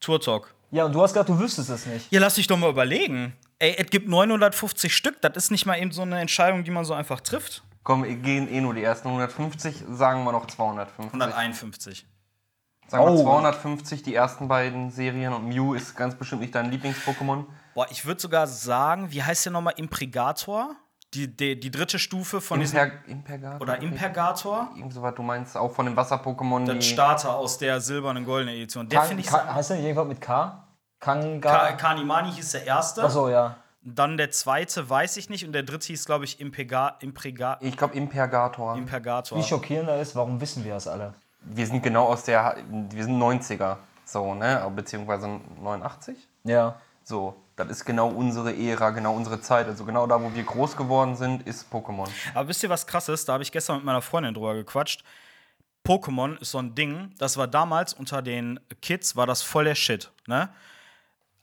Turtok. 0.00 0.54
Ja, 0.70 0.84
und 0.84 0.92
du 0.92 1.02
hast 1.02 1.12
gesagt, 1.12 1.28
du 1.28 1.38
wüsstest 1.38 1.70
es 1.70 1.86
nicht. 1.86 2.12
Ja, 2.12 2.20
lass 2.20 2.34
dich 2.34 2.46
doch 2.46 2.58
mal 2.58 2.68
überlegen. 2.70 3.32
Ey, 3.58 3.74
es 3.78 3.90
gibt 3.90 4.08
950 4.08 4.94
Stück. 4.94 5.20
Das 5.22 5.32
ist 5.36 5.50
nicht 5.50 5.64
mal 5.66 5.78
eben 5.80 5.90
so 5.92 6.02
eine 6.02 6.20
Entscheidung, 6.20 6.64
die 6.64 6.70
man 6.70 6.84
so 6.84 6.94
einfach 6.94 7.20
trifft. 7.20 7.62
Komm, 7.82 8.04
wir 8.04 8.14
gehen 8.16 8.52
eh 8.52 8.60
nur 8.60 8.74
die 8.74 8.82
ersten 8.82 9.08
150, 9.08 9.84
sagen 9.90 10.24
wir 10.24 10.32
noch 10.32 10.46
250. 10.46 11.14
151. 11.14 12.06
Sagen 12.86 13.04
wir 13.04 13.12
Oh. 13.12 13.22
250, 13.22 14.02
die 14.02 14.14
ersten 14.14 14.48
beiden 14.48 14.90
Serien 14.90 15.32
und 15.32 15.46
Mew 15.48 15.74
ist 15.74 15.96
ganz 15.96 16.14
bestimmt 16.14 16.42
nicht 16.42 16.54
dein 16.54 16.70
Lieblings-Pokémon. 16.70 17.44
Boah, 17.74 17.86
ich 17.90 18.04
würde 18.04 18.20
sogar 18.20 18.46
sagen, 18.46 19.10
wie 19.10 19.22
heißt 19.22 19.46
der 19.46 19.52
nochmal? 19.52 19.74
Impregator? 19.76 20.76
Die, 21.14 21.34
die, 21.34 21.58
die 21.58 21.70
dritte 21.70 21.98
Stufe 21.98 22.40
von 22.40 22.60
diesem. 22.60 22.78
Imper 22.78 23.08
Impergator? 23.08 23.60
Oder 23.60 23.80
Impergator? 23.80 24.68
Irgend 24.76 24.92
so 24.92 25.02
was, 25.02 25.14
du 25.14 25.22
meinst 25.22 25.56
auch 25.56 25.72
von 25.72 25.86
dem 25.86 25.96
Wasser-Pokémon, 25.96 26.66
Der 26.66 26.74
die... 26.74 26.82
Starter 26.82 27.34
aus 27.34 27.56
der 27.56 27.80
silbernen 27.80 28.24
goldenen 28.24 28.54
Edition. 28.54 28.88
Der 28.88 29.02
finde 29.02 29.22
ich. 29.22 29.28
Kan, 29.28 29.54
heißt 29.54 29.70
der 29.70 29.78
nicht 29.78 29.86
irgendwas 29.86 30.06
mit 30.06 30.20
K? 30.20 30.64
Ka 31.00 31.14
Kanga? 31.14 31.72
Kanimani 31.72 32.32
hieß 32.32 32.52
der 32.52 32.66
erste. 32.66 33.04
Achso, 33.04 33.28
ja. 33.28 33.56
Dann 33.80 34.18
der 34.18 34.30
zweite 34.32 34.90
weiß 34.90 35.16
ich 35.16 35.30
nicht. 35.30 35.46
Und 35.46 35.52
der 35.52 35.62
dritte 35.62 35.86
hieß, 35.86 36.04
glaube 36.04 36.24
ich, 36.24 36.40
Impega, 36.40 36.96
Imprega, 37.00 37.56
Ich 37.60 37.76
glaube 37.76 37.94
Impergator. 37.94 38.76
Impergator. 38.76 39.38
Wie 39.38 39.42
schockierender 39.42 39.98
ist, 40.00 40.14
warum 40.14 40.40
wissen 40.40 40.64
wir 40.64 40.74
das 40.74 40.88
alle? 40.88 41.14
wir 41.40 41.66
sind 41.66 41.82
genau 41.82 42.06
aus 42.06 42.24
der... 42.24 42.56
Wir 42.90 43.04
sind 43.04 43.18
90er. 43.18 43.76
So, 44.04 44.34
ne? 44.34 44.70
Beziehungsweise 44.74 45.28
89? 45.62 46.16
Ja. 46.44 46.76
So, 47.04 47.34
das 47.58 47.78
ist 47.78 47.84
genau 47.84 48.08
unsere 48.08 48.56
Ära, 48.56 48.90
genau 48.90 49.14
unsere 49.14 49.40
Zeit. 49.40 49.66
Also 49.66 49.84
genau 49.84 50.06
da, 50.06 50.22
wo 50.22 50.32
wir 50.34 50.42
groß 50.42 50.76
geworden 50.76 51.16
sind, 51.16 51.46
ist 51.46 51.72
Pokémon. 51.72 52.08
Aber 52.34 52.48
wisst 52.48 52.62
ihr, 52.62 52.70
was 52.70 52.86
krass 52.86 53.08
ist? 53.08 53.28
Da 53.28 53.34
habe 53.34 53.42
ich 53.42 53.52
gestern 53.52 53.76
mit 53.76 53.84
meiner 53.84 54.02
Freundin 54.02 54.34
drüber 54.34 54.54
gequatscht. 54.54 55.02
Pokémon 55.86 56.38
ist 56.40 56.50
so 56.50 56.58
ein 56.58 56.74
Ding, 56.74 57.14
das 57.18 57.36
war 57.36 57.46
damals 57.46 57.94
unter 57.94 58.20
den 58.20 58.60
Kids, 58.82 59.16
war 59.16 59.26
das 59.26 59.42
voll 59.42 59.64
der 59.64 59.74
Shit, 59.74 60.10
ne? 60.26 60.50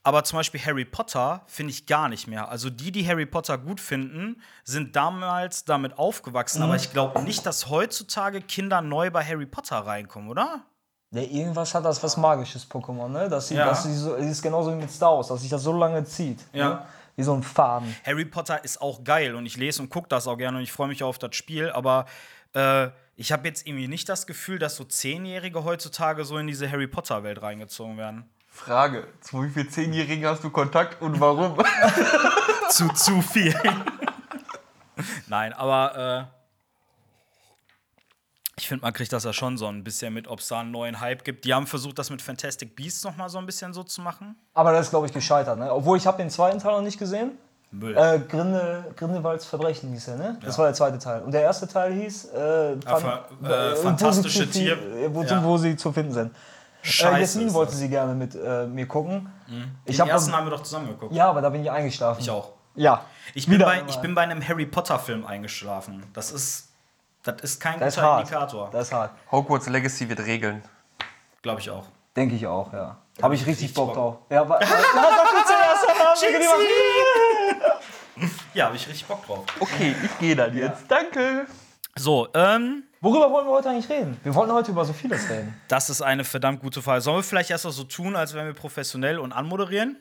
Aber 0.03 0.23
zum 0.23 0.38
Beispiel 0.38 0.63
Harry 0.63 0.85
Potter 0.85 1.41
finde 1.47 1.71
ich 1.71 1.88
gar 1.88 2.09
nicht 2.09 2.27
mehr. 2.27 2.47
Also 2.50 2.69
die, 2.69 2.91
die 2.91 3.07
Harry 3.07 3.25
Potter 3.25 3.57
gut 3.57 3.81
finden, 3.81 4.39
sind 4.63 4.95
damals 4.95 5.65
damit 5.65 5.97
aufgewachsen. 5.97 6.62
Aber 6.62 6.75
ich 6.75 6.91
glaube 6.91 7.23
nicht, 7.23 7.44
dass 7.44 7.69
heutzutage 7.69 8.41
Kinder 8.41 8.81
neu 8.81 9.09
bei 9.09 9.25
Harry 9.25 9.47
Potter 9.47 9.77
reinkommen, 9.77 10.29
oder? 10.29 10.63
Ja, 11.11 11.21
irgendwas 11.21 11.73
hat 11.73 11.85
das 11.85 12.01
was 12.03 12.17
Magisches, 12.17 12.69
Pokémon, 12.69 13.07
ne? 13.09 13.29
Dass 13.29 13.47
sie, 13.47 13.55
Ja. 13.55 13.65
dass 13.65 13.83
sie 13.83 13.95
so, 13.95 14.15
es 14.15 14.25
ist 14.25 14.41
genauso 14.41 14.71
wie 14.71 14.75
mit 14.75 14.91
Star 14.91 15.15
Wars, 15.15 15.27
dass 15.29 15.41
sich 15.41 15.49
das 15.49 15.63
so 15.63 15.71
lange 15.77 16.03
zieht. 16.03 16.39
Ja. 16.51 16.69
Ne? 16.69 16.85
Wie 17.15 17.23
so 17.23 17.33
ein 17.33 17.43
Faden. 17.43 17.95
Harry 18.05 18.25
Potter 18.25 18.61
ist 18.65 18.81
auch 18.81 19.03
geil 19.03 19.35
und 19.35 19.45
ich 19.45 19.55
lese 19.55 19.81
und 19.81 19.89
gucke 19.89 20.09
das 20.09 20.27
auch 20.27 20.37
gerne 20.37 20.57
und 20.57 20.63
ich 20.63 20.71
freue 20.73 20.89
mich 20.89 21.01
auf 21.03 21.17
das 21.17 21.33
Spiel, 21.35 21.69
aber 21.71 22.05
äh, 22.53 22.89
ich 23.15 23.31
habe 23.31 23.47
jetzt 23.47 23.65
irgendwie 23.65 23.87
nicht 23.87 24.09
das 24.09 24.27
Gefühl, 24.27 24.59
dass 24.59 24.75
so 24.75 24.83
Zehnjährige 24.83 25.63
heutzutage 25.63 26.25
so 26.25 26.37
in 26.37 26.47
diese 26.47 26.69
Harry 26.69 26.87
Potter-Welt 26.87 27.41
reingezogen 27.41 27.97
werden. 27.97 28.29
Frage, 28.49 29.07
zu 29.21 29.43
wie 29.43 29.49
vielen 29.49 29.69
Zehnjährigen 29.69 30.25
hast 30.25 30.43
du 30.43 30.49
Kontakt 30.49 31.01
und 31.01 31.19
warum? 31.21 31.55
zu 32.69 32.89
zu 32.89 33.21
viel. 33.21 33.55
Nein, 35.27 35.53
aber 35.53 36.29
äh, 36.29 36.44
ich 38.57 38.67
finde, 38.67 38.83
man 38.83 38.93
kriegt 38.93 39.11
das 39.11 39.23
ja 39.25 39.33
schon 39.33 39.57
so 39.57 39.67
ein 39.67 39.83
bisschen 39.83 40.13
mit, 40.13 40.27
ob 40.27 40.39
es 40.39 40.47
da 40.47 40.59
einen 40.61 40.71
neuen 40.71 40.99
Hype 41.01 41.23
gibt. 41.25 41.43
Die 41.45 41.53
haben 41.53 41.67
versucht, 41.67 41.99
das 41.99 42.09
mit 42.09 42.21
Fantastic 42.21 42.75
Beasts 42.75 43.03
noch 43.03 43.15
mal 43.17 43.27
so 43.29 43.37
ein 43.37 43.45
bisschen 43.45 43.73
so 43.73 43.83
zu 43.83 44.01
machen. 44.01 44.35
Aber 44.53 44.71
das 44.71 44.85
ist, 44.85 44.89
glaube 44.91 45.07
ich, 45.07 45.13
gescheitert, 45.13 45.59
ne? 45.59 45.73
Obwohl 45.73 45.97
ich 45.97 46.07
habe 46.07 46.17
den 46.17 46.29
zweiten 46.29 46.59
Teil 46.59 46.71
noch 46.73 46.81
nicht 46.81 46.97
gesehen. 46.97 47.31
Müll. 47.71 47.97
Äh, 47.97 48.19
Grinde, 48.19 48.93
Grindelwalds 48.95 49.45
Verbrechen 49.45 49.91
hieß 49.91 50.07
er, 50.09 50.17
ne? 50.17 50.39
Das 50.41 50.57
war 50.57 50.65
der 50.65 50.73
zweite 50.73 50.97
Teil. 50.97 51.21
Und 51.23 51.33
der 51.33 51.41
erste 51.41 51.67
Teil 51.67 51.91
hieß 51.93 52.25
äh, 52.33 52.73
Ja, 52.75 52.95
ver- 52.95 53.25
äh, 53.43 53.75
fantastische 53.75 54.47
wo 54.47 54.51
sie, 54.53 54.59
Tier- 54.59 54.77
zu- 54.77 55.13
wo, 55.15 55.23
Ja. 55.23 55.43
wo 55.43 55.57
sie 55.57 55.75
zu 55.75 55.91
finden 55.91 56.13
sind. 56.13 56.31
Äh, 56.31 56.87
Scheiße 56.87 57.19
Jasmin 57.19 57.47
ist 57.47 57.53
wollte 57.53 57.71
das. 57.71 57.79
sie 57.79 57.89
gerne 57.89 58.13
mit 58.15 58.35
äh, 58.35 58.67
mir 58.67 58.87
gucken. 58.87 59.29
Ich 59.83 59.95
Den 59.97 60.01
habe 60.03 60.11
ersten 60.11 60.31
haben 60.31 60.45
wir 60.45 60.51
doch 60.51 60.63
zusammen 60.63 60.87
geguckt. 60.87 61.13
ja, 61.13 61.27
aber 61.29 61.41
da 61.41 61.49
bin 61.49 61.61
ich 61.63 61.69
eingeschlafen. 61.71 62.21
Ich 62.21 62.29
auch. 62.29 62.53
Ja. 62.75 63.03
Ich 63.33 63.47
bin, 63.47 63.59
bei, 63.59 63.83
ich 63.89 63.97
bin 63.97 64.15
bei 64.15 64.21
einem 64.21 64.47
Harry 64.47 64.65
Potter-Film 64.65 65.25
eingeschlafen. 65.25 66.03
Das 66.13 66.31
ist, 66.31 66.69
das 67.25 67.42
ist 67.42 67.60
kein 67.60 67.80
Das 67.80 67.89
ist 67.89 67.95
guter 67.95 68.07
hart. 68.07 68.22
Indikator. 68.22 68.69
Das 68.72 68.88
ist 68.88 68.94
hart. 68.94 69.12
Hogwarts 69.31 69.68
Legacy 69.68 70.07
wird 70.07 70.19
regeln. 70.19 70.63
Glaube 71.42 71.60
ich 71.60 71.69
auch. 71.69 71.86
Denke 72.16 72.36
ich 72.36 72.48
auch, 72.48 72.72
ja. 72.72 72.98
Habe 73.22 73.36
ich 73.36 73.42
richtig 73.42 73.66
richtig 73.69 73.74
Bock 73.75 73.94
drauf. 73.94 74.18
Ja, 74.30 74.42
aber. 74.42 74.60
Ja, 78.54 78.67
habe 78.67 78.77
ich 78.77 78.88
richtig 78.88 79.05
Bock 79.05 79.25
drauf. 79.25 79.44
Okay, 79.60 79.94
ich 80.01 80.20
gehe 80.20 80.36
dann 80.36 80.55
jetzt. 80.55 80.86
Danke. 80.88 81.46
So, 81.98 82.27
ähm, 82.34 82.84
Worüber 83.01 83.29
wollen 83.29 83.46
wir 83.46 83.51
heute 83.51 83.70
eigentlich 83.70 83.89
reden? 83.89 84.17
Wir 84.24 84.34
wollten 84.34 84.53
heute 84.53 84.72
über 84.72 84.84
so 84.86 84.94
vieles 84.94 85.29
reden. 85.29 85.53
das 85.67 85.89
ist 85.89 86.01
eine 86.01 86.24
verdammt 86.24 86.62
gute 86.62 86.82
Frage. 86.82 87.01
Sollen 87.01 87.17
wir 87.17 87.24
vielleicht 87.24 87.51
erst 87.51 87.65
mal 87.65 87.72
so 87.72 87.84
tun, 87.84 88.15
als 88.15 88.34
wären 88.34 88.48
wir 88.48 88.53
professionell 88.53 89.20
und 89.20 89.32
anmoderieren? 89.34 89.98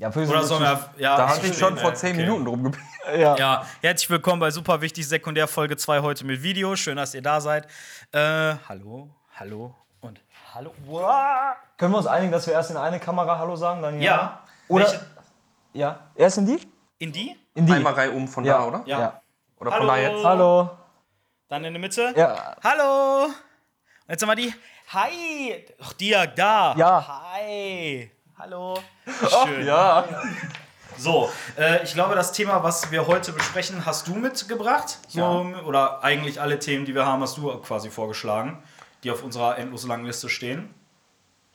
Ja, 0.00 0.12
für 0.12 0.26
Oder 0.28 0.44
sollen 0.44 0.62
wir. 0.62 0.90
Ja, 0.98 1.16
Da 1.16 1.28
hatte 1.28 1.46
ich 1.48 1.58
schon 1.58 1.76
vor 1.76 1.90
ne? 1.90 1.96
10 1.96 2.12
Okay. 2.12 2.20
Minuten 2.22 2.44
drum 2.44 2.62
gebeten. 2.64 2.84
Ja. 3.18 3.36
Ja, 3.36 3.66
herzlich 3.80 4.08
willkommen 4.10 4.38
bei 4.38 4.50
Super 4.50 4.80
Wichtig 4.82 5.08
Sekundär 5.08 5.48
Folge 5.48 5.76
2 5.78 6.00
heute 6.00 6.26
mit 6.26 6.42
Video. 6.42 6.76
Schön, 6.76 6.98
dass 6.98 7.14
ihr 7.14 7.22
da 7.22 7.40
seid. 7.40 7.66
Äh, 8.12 8.54
hallo, 8.68 9.08
hallo 9.34 9.74
und 10.00 10.20
hallo. 10.54 10.72
Wow. 10.84 11.56
Können 11.78 11.94
wir 11.94 11.98
uns 11.98 12.06
einigen, 12.06 12.30
dass 12.30 12.46
wir 12.46 12.52
erst 12.54 12.70
in 12.70 12.76
eine 12.76 13.00
Kamera 13.00 13.38
Hallo 13.38 13.56
sagen, 13.56 13.80
dann 13.82 14.00
ja? 14.00 14.12
Ja. 14.12 14.42
Oder- 14.68 14.84
Welche? 14.84 15.06
Ja. 15.72 16.10
Erst 16.14 16.36
in 16.38 16.46
die? 16.46 16.58
In 16.98 17.12
die? 17.12 17.34
In 17.54 17.64
die. 17.66 17.72
Einmal 17.72 17.94
Reihe 17.94 18.10
um 18.12 18.28
von 18.28 18.44
Ja. 18.44 18.58
da, 18.58 18.64
oder? 18.66 18.82
Ja. 18.84 19.00
Ja. 19.00 19.22
Oder 19.58 19.70
Hallo. 19.72 19.80
von 19.80 19.88
da 19.88 19.96
jetzt? 19.96 20.24
Hallo. 20.24 20.70
Dann 21.48 21.64
in 21.64 21.72
der 21.72 21.80
Mitte? 21.80 22.12
Ja. 22.14 22.56
Hallo! 22.62 23.24
Und 23.24 23.32
jetzt 24.10 24.20
haben 24.22 24.28
wir 24.28 24.36
die. 24.36 24.54
Hi! 24.92 25.64
Ach, 25.82 25.94
ja 25.98 26.26
da. 26.26 26.74
Ja. 26.76 27.32
Hi! 27.32 28.10
Hallo! 28.38 28.78
Schön. 29.44 29.66
Ja. 29.66 30.04
So, 30.96 31.28
äh, 31.56 31.82
ich 31.82 31.92
glaube, 31.92 32.14
das 32.14 32.30
Thema, 32.30 32.62
was 32.62 32.92
wir 32.92 33.08
heute 33.08 33.32
besprechen, 33.32 33.84
hast 33.84 34.06
du 34.06 34.14
mitgebracht. 34.14 34.98
So, 35.08 35.44
Oder 35.66 36.04
eigentlich 36.04 36.40
alle 36.40 36.60
Themen, 36.60 36.84
die 36.84 36.94
wir 36.94 37.04
haben, 37.04 37.20
hast 37.20 37.36
du 37.36 37.48
quasi 37.58 37.90
vorgeschlagen, 37.90 38.62
die 39.02 39.10
auf 39.10 39.24
unserer 39.24 39.58
endlos 39.58 39.86
langen 39.88 40.06
Liste 40.06 40.28
stehen. 40.28 40.72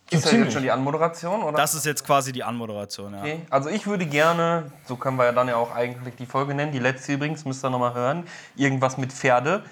Ist 0.10 0.26
das 0.26 0.34
jetzt 0.34 0.52
schon 0.52 0.64
die 0.64 0.72
Anmoderation, 0.72 1.44
oder? 1.44 1.56
Das 1.58 1.74
ist 1.74 1.86
jetzt 1.86 2.06
quasi 2.06 2.34
die 2.34 2.44
Anmoderation, 2.44 3.14
ja. 3.14 3.22
Okay. 3.22 3.46
Also 3.50 3.70
ich 3.70 3.88
würde 3.88 4.06
gerne, 4.06 4.70
so 4.86 4.98
können 4.98 5.16
wir 5.16 5.24
ja 5.24 5.32
dann 5.32 5.48
ja 5.48 5.56
auch 5.56 5.74
eigentlich 5.74 6.16
die 6.16 6.26
Folge 6.26 6.54
nennen, 6.54 6.74
die 6.74 6.80
letzte 6.80 7.14
übrigens, 7.14 7.46
müsst 7.46 7.64
ihr 7.64 7.70
nochmal 7.70 7.94
hören, 7.94 8.28
irgendwas 8.58 8.98
mit 8.98 9.14
Pferde. 9.14 9.64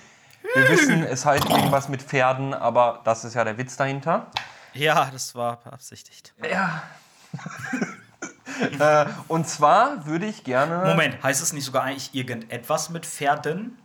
Wir 0.54 0.70
wissen, 0.70 1.04
es 1.04 1.26
heißt 1.26 1.50
irgendwas 1.50 1.90
mit 1.90 2.02
Pferden, 2.02 2.54
aber 2.54 3.02
das 3.04 3.26
ist 3.26 3.34
ja 3.34 3.44
der 3.44 3.58
Witz 3.58 3.76
dahinter. 3.76 4.28
Ja, 4.74 5.10
das 5.12 5.36
war 5.36 5.58
beabsichtigt. 5.58 6.34
Ja. 6.50 6.84
Äh, 8.80 9.06
und 9.28 9.48
zwar 9.48 10.06
würde 10.06 10.26
ich 10.26 10.44
gerne 10.44 10.90
Moment, 10.90 11.22
heißt 11.24 11.42
es 11.42 11.54
nicht 11.54 11.66
sogar 11.66 11.84
eigentlich 11.84 12.14
irgendetwas 12.14 12.90
mit 12.90 13.06
Pferden? 13.06 13.78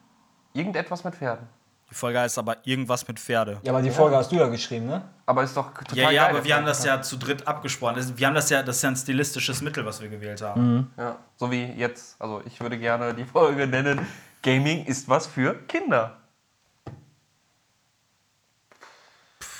irgendetwas 0.53 1.05
mit 1.05 1.15
Pferden. 1.15 1.47
Die 1.91 1.95
Folge 1.95 2.19
heißt 2.19 2.38
aber 2.38 2.57
irgendwas 2.65 3.07
mit 3.07 3.21
Pferde. 3.21 3.61
Ja, 3.62 3.73
aber 3.73 3.81
die 3.83 3.91
Folge 3.91 4.17
hast 4.17 4.33
du 4.33 4.37
ja 4.37 4.49
geschrieben, 4.49 4.87
ne? 4.87 5.03
Aber 5.26 5.43
ist 5.45 5.57
doch 5.57 5.73
total 5.73 5.97
Ja, 5.97 6.11
ja, 6.11 6.23
geil. 6.26 6.35
aber 6.37 6.45
wir 6.45 6.57
haben 6.57 6.67
das 6.67 6.83
ja 6.85 7.00
zu 7.03 7.17
dritt 7.17 7.47
abgesprochen. 7.47 7.95
Das- 7.97 8.17
Wir 8.17 8.26
haben 8.26 8.35
das 8.35 8.50
ja, 8.50 8.62
das 8.62 8.76
ist 8.76 8.83
ja 8.83 8.88
ein 8.91 8.97
stilistisches 8.97 9.61
Mittel, 9.62 9.85
was 9.87 10.00
wir 10.00 10.09
gewählt 10.09 10.41
haben. 10.43 10.91
Ja, 10.97 11.17
so 11.37 11.50
wie 11.53 11.62
jetzt. 11.65 12.17
Also 12.21 12.43
ich 12.45 12.59
würde 12.61 12.79
gerne 12.79 13.15
die 13.15 13.25
Folge 13.25 13.67
nennen, 13.69 14.05
Gaming 14.43 14.85
ist 14.87 15.09
was 15.09 15.26
für 15.29 15.55
Kinder. 15.69 16.17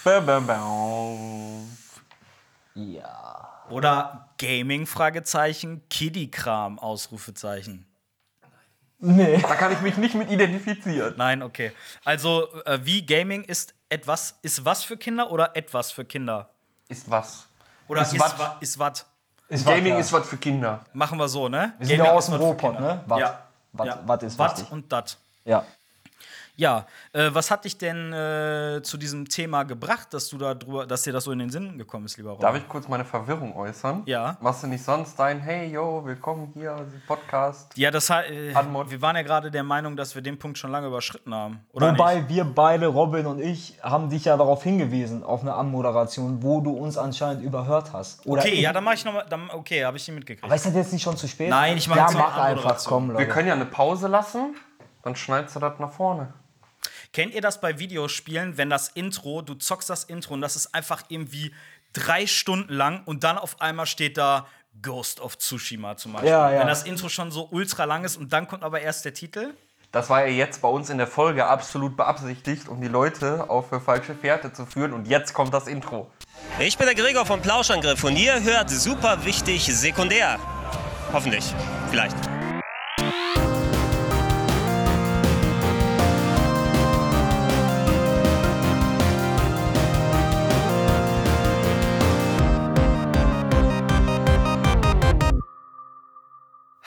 Ba, 0.05 0.21
ba, 0.21 0.40
ba. 0.40 0.61
Ja. 2.75 3.46
Oder 3.70 4.28
Gaming, 4.38 4.87
Fragezeichen, 4.87 5.82
Kiddie-Kram, 5.90 6.78
Ausrufezeichen. 6.78 7.87
Nee. 8.99 9.38
Da 9.42 9.54
kann 9.56 9.73
ich 9.73 9.80
mich 9.82 9.96
nicht 9.99 10.14
mit 10.14 10.30
identifizieren. 10.30 11.14
Nein, 11.16 11.42
okay. 11.42 11.73
Also, 12.04 12.49
äh, 12.64 12.78
wie 12.82 13.04
Gaming 13.04 13.44
ist 13.44 13.75
etwas, 13.88 14.38
ist 14.42 14.64
was 14.64 14.85
für 14.85 14.96
Kinder 14.96 15.30
oder 15.30 15.54
etwas 15.54 15.90
für 15.90 16.04
Kinder? 16.04 16.49
Ist 16.88 17.11
was. 17.11 17.46
Oder 17.88 18.02
Ist 18.02 18.14
ist, 18.14 18.20
wat. 18.20 18.38
wa- 18.38 18.56
ist 18.61 18.78
was? 18.78 19.06
Ist 19.49 19.66
Gaming 19.66 19.85
klar. 19.87 19.99
ist 20.00 20.12
was 20.12 20.28
für 20.28 20.37
Kinder. 20.38 20.85
Machen 20.92 21.18
wir 21.18 21.28
so, 21.28 21.49
ne? 21.49 21.75
Wir 21.78 21.87
sind 21.87 21.96
Gaming 21.99 22.11
ja 22.12 22.16
aus 22.16 22.26
dem 22.26 22.35
wat 22.35 22.40
Ruhrpott, 22.40 22.80
ne? 22.80 23.00
Wat. 23.06 23.18
Ja. 23.20 23.42
Wat, 23.73 23.87
ja. 23.87 24.02
wat 24.06 24.23
ist 24.23 24.38
Wat 24.38 24.56
wichtig. 24.56 24.73
und 24.73 24.90
dat. 24.90 25.18
Ja. 25.44 25.64
Ja, 26.59 26.87
äh, 27.13 27.29
was 27.33 27.51
hat 27.51 27.67
dich 27.67 27.77
denn 27.77 28.15
äh, 28.15 28.81
zu 28.83 28.97
diesem 28.97 29.29
Thema 29.29 29.65
gebracht, 29.65 30.15
dass 30.15 30.31
du 30.31 30.39
da 30.39 30.55
drüber, 30.55 30.87
dass 30.87 31.03
dir 31.03 31.13
das 31.13 31.25
so 31.25 31.33
in 31.33 31.39
den 31.39 31.51
Sinn 31.51 31.77
gekommen 31.77 32.07
ist, 32.07 32.17
lieber 32.17 32.31
Ron? 32.31 32.41
Darf 32.41 32.57
ich 32.57 32.67
kurz 32.67 32.89
meine 32.89 33.05
Verwirrung 33.05 33.55
äußern? 33.55 34.05
Ja. 34.07 34.39
Machst 34.41 34.63
du 34.63 34.67
nicht 34.67 34.83
sonst 34.83 35.19
dein 35.19 35.39
Hey, 35.39 35.71
yo, 35.71 36.03
willkommen 36.03 36.51
hier, 36.55 36.87
Podcast? 37.07 37.77
Ja, 37.77 37.91
das 37.91 38.09
hat, 38.09 38.31
äh, 38.31 38.55
wir 38.55 39.03
waren 39.03 39.17
ja 39.17 39.23
gerade 39.23 39.51
der 39.51 39.65
Meinung, 39.65 39.99
dass 39.99 40.15
wir 40.15 40.23
den 40.23 40.39
Punkt 40.39 40.57
schon 40.57 40.71
lange 40.71 40.87
überschritten 40.87 41.35
haben. 41.35 41.61
Oder 41.73 41.93
Wobei 41.93 42.21
nicht? 42.21 42.31
wir 42.31 42.45
beide, 42.45 42.87
Robin 42.87 43.27
und 43.27 43.39
ich, 43.39 43.79
haben 43.83 44.09
dich 44.09 44.25
ja 44.25 44.39
darauf 44.39 44.63
hingewiesen, 44.63 45.25
auf 45.25 45.43
eine 45.43 45.53
Anmoderation, 45.53 46.43
wo 46.43 46.63
du 46.63 46.71
uns 46.71 46.97
anscheinend 46.97 47.45
überhört 47.45 47.93
hast. 47.93 48.25
Oder 48.27 48.41
Okay, 48.41 48.63
ja, 48.63 48.73
dann 48.73 48.83
mach 48.83 48.95
ich 48.95 49.05
nochmal. 49.05 49.27
Okay, 49.53 49.85
habe 49.85 49.99
ich 49.99 50.09
ihn 50.09 50.15
mitgekriegt. 50.15 50.43
Aber 50.43 50.55
ist 50.55 50.65
das 50.65 50.75
jetzt 50.75 50.95
nicht 50.95 51.03
schon 51.03 51.19
zu 51.19 51.29
spät? 51.29 51.51
Nein, 51.51 51.77
ich 51.77 51.87
mach 51.87 51.97
ja, 51.97 52.09
mach 52.15 52.39
einfach, 52.39 52.83
komm, 52.87 53.09
Leute. 53.11 53.19
Wir 53.19 53.29
können 53.29 53.49
ja 53.49 53.55
eine 53.55 53.67
Pause 53.67 54.09
lassen, 54.09 54.57
dann 55.03 55.15
schneidest 55.15 55.55
du 55.57 55.61
das 55.61 55.79
nach 55.79 55.93
vorne. 55.93 56.33
Kennt 57.16 57.32
ihr 57.32 57.40
das 57.40 57.62
bei 57.62 57.78
Videospielen, 57.78 58.58
wenn 58.58 58.68
das 58.68 58.88
Intro, 58.88 59.40
du 59.40 59.54
zockst 59.54 59.88
das 59.88 60.04
Intro 60.04 60.35
und 60.35 60.42
das 60.42 60.54
ist 60.54 60.75
einfach 60.75 61.02
irgendwie 61.08 61.50
drei 61.94 62.26
Stunden 62.26 62.70
lang 62.70 63.04
und 63.06 63.25
dann 63.25 63.38
auf 63.38 63.58
einmal 63.62 63.87
steht 63.87 64.18
da 64.18 64.46
Ghost 64.82 65.20
of 65.20 65.38
Tsushima 65.38 65.96
zum 65.96 66.12
Beispiel. 66.12 66.28
Ja, 66.28 66.50
ja. 66.50 66.61
Wenn 66.61 66.66
das 66.66 66.82
Intro 66.82 67.08
schon 67.08 67.30
so 67.30 67.49
ultra 67.50 67.85
lang 67.85 68.04
ist 68.04 68.18
und 68.18 68.35
dann 68.35 68.46
kommt 68.46 68.62
aber 68.62 68.82
erst 68.82 69.06
der 69.06 69.14
Titel. 69.14 69.54
Das 69.92 70.11
war 70.11 70.26
ja 70.26 70.30
jetzt 70.30 70.61
bei 70.61 70.68
uns 70.68 70.90
in 70.90 70.99
der 70.99 71.06
Folge 71.06 71.46
absolut 71.46 71.96
beabsichtigt, 71.96 72.68
um 72.68 72.82
die 72.82 72.88
Leute 72.88 73.49
auf 73.49 73.73
äh, 73.73 73.80
falsche 73.80 74.14
Fährte 74.14 74.52
zu 74.52 74.66
führen. 74.66 74.92
Und 74.92 75.08
jetzt 75.08 75.32
kommt 75.32 75.54
das 75.54 75.68
Intro. 75.68 76.11
Ich 76.58 76.76
bin 76.76 76.87
der 76.87 76.94
Gregor 76.94 77.25
vom 77.25 77.40
Plauschangriff 77.40 78.04
und 78.04 78.16
ihr 78.16 78.42
hört 78.42 78.68
super 78.68 79.25
wichtig 79.25 79.64
sekundär. 79.64 80.38
Hoffentlich. 81.14 81.54
Vielleicht. 81.88 82.36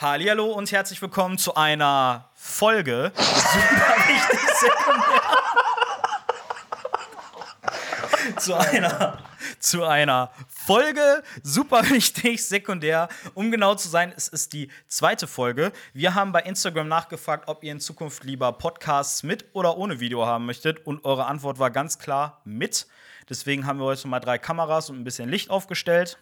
Hallihallo 0.00 0.46
und 0.46 0.72
herzlich 0.72 1.02
willkommen 1.02 1.36
zu 1.36 1.56
einer 1.56 2.30
Folge. 2.34 3.12
Super 3.16 3.96
wichtig 4.08 4.40
sekundär. 4.58 5.20
zu 8.38 8.54
einer 8.54 9.18
zu 9.58 9.84
einer 9.84 10.30
Folge 10.48 11.22
super 11.42 11.90
wichtig 11.90 12.42
sekundär. 12.46 13.10
Um 13.34 13.50
genau 13.50 13.74
zu 13.74 13.90
sein, 13.90 14.14
es 14.16 14.28
ist 14.28 14.54
die 14.54 14.70
zweite 14.88 15.26
Folge. 15.26 15.70
Wir 15.92 16.14
haben 16.14 16.32
bei 16.32 16.40
Instagram 16.40 16.88
nachgefragt, 16.88 17.46
ob 17.46 17.62
ihr 17.62 17.72
in 17.72 17.80
Zukunft 17.80 18.24
lieber 18.24 18.52
Podcasts 18.52 19.22
mit 19.22 19.44
oder 19.52 19.76
ohne 19.76 20.00
Video 20.00 20.24
haben 20.24 20.46
möchtet 20.46 20.86
und 20.86 21.04
eure 21.04 21.26
Antwort 21.26 21.58
war 21.58 21.70
ganz 21.70 21.98
klar 21.98 22.40
mit. 22.46 22.86
Deswegen 23.28 23.66
haben 23.66 23.78
wir 23.78 23.84
heute 23.84 24.08
mal 24.08 24.20
drei 24.20 24.38
Kameras 24.38 24.88
und 24.88 24.98
ein 24.98 25.04
bisschen 25.04 25.28
Licht 25.28 25.50
aufgestellt. 25.50 26.16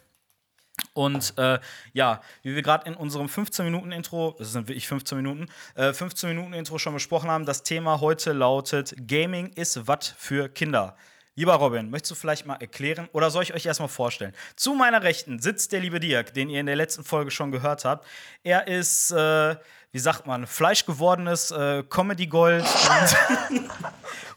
Und 0.95 1.35
äh, 1.39 1.59
ja, 1.93 2.21
wie 2.43 2.55
wir 2.55 2.63
gerade 2.63 2.87
in 2.87 2.95
unserem 2.95 3.27
15-Minuten-Intro, 3.27 4.37
das 4.39 4.53
sind 4.53 4.69
wirklich 4.69 4.89
15 4.89 5.17
Minuten, 5.17 5.47
äh, 5.75 5.91
15-Minuten-Intro 5.91 6.79
schon 6.79 6.95
besprochen 6.95 7.31
haben, 7.31 7.47
das 7.47 7.63
Thema 7.63 8.01
heute 8.01 8.33
lautet: 8.33 8.95
Gaming 9.07 9.53
ist 9.55 9.87
was 9.87 10.09
für 10.17 10.49
Kinder. 10.49 10.97
Lieber 11.39 11.55
Robin, 11.55 11.89
möchtest 11.89 12.11
du 12.11 12.15
vielleicht 12.17 12.47
mal 12.47 12.57
erklären 12.57 13.09
oder 13.13 13.31
soll 13.31 13.45
ich 13.45 13.55
euch 13.55 13.65
erstmal 13.65 13.89
vorstellen? 13.89 14.35
Zu 14.57 14.75
meiner 14.75 15.05
Rechten 15.05 15.39
sitzt 15.39 15.71
der 15.71 15.79
liebe 15.79 16.01
Dirk, 16.01 16.35
den 16.35 16.51
ihr 16.51 16.59
in 16.59 16.67
der 16.67 16.75
letzten 16.75 17.05
Folge 17.05 17.31
schon 17.31 17.53
gehört 17.53 17.85
habt. 17.85 18.05
Er 18.43 18.67
ist, 18.67 19.13
äh, 19.13 19.55
wie 19.93 20.01
sagt 20.01 20.27
man, 20.27 20.49
fleischgewordenes 20.49 21.53
äh, 21.53 21.85
Comedy-Gold 21.89 22.65
und, 22.65 23.71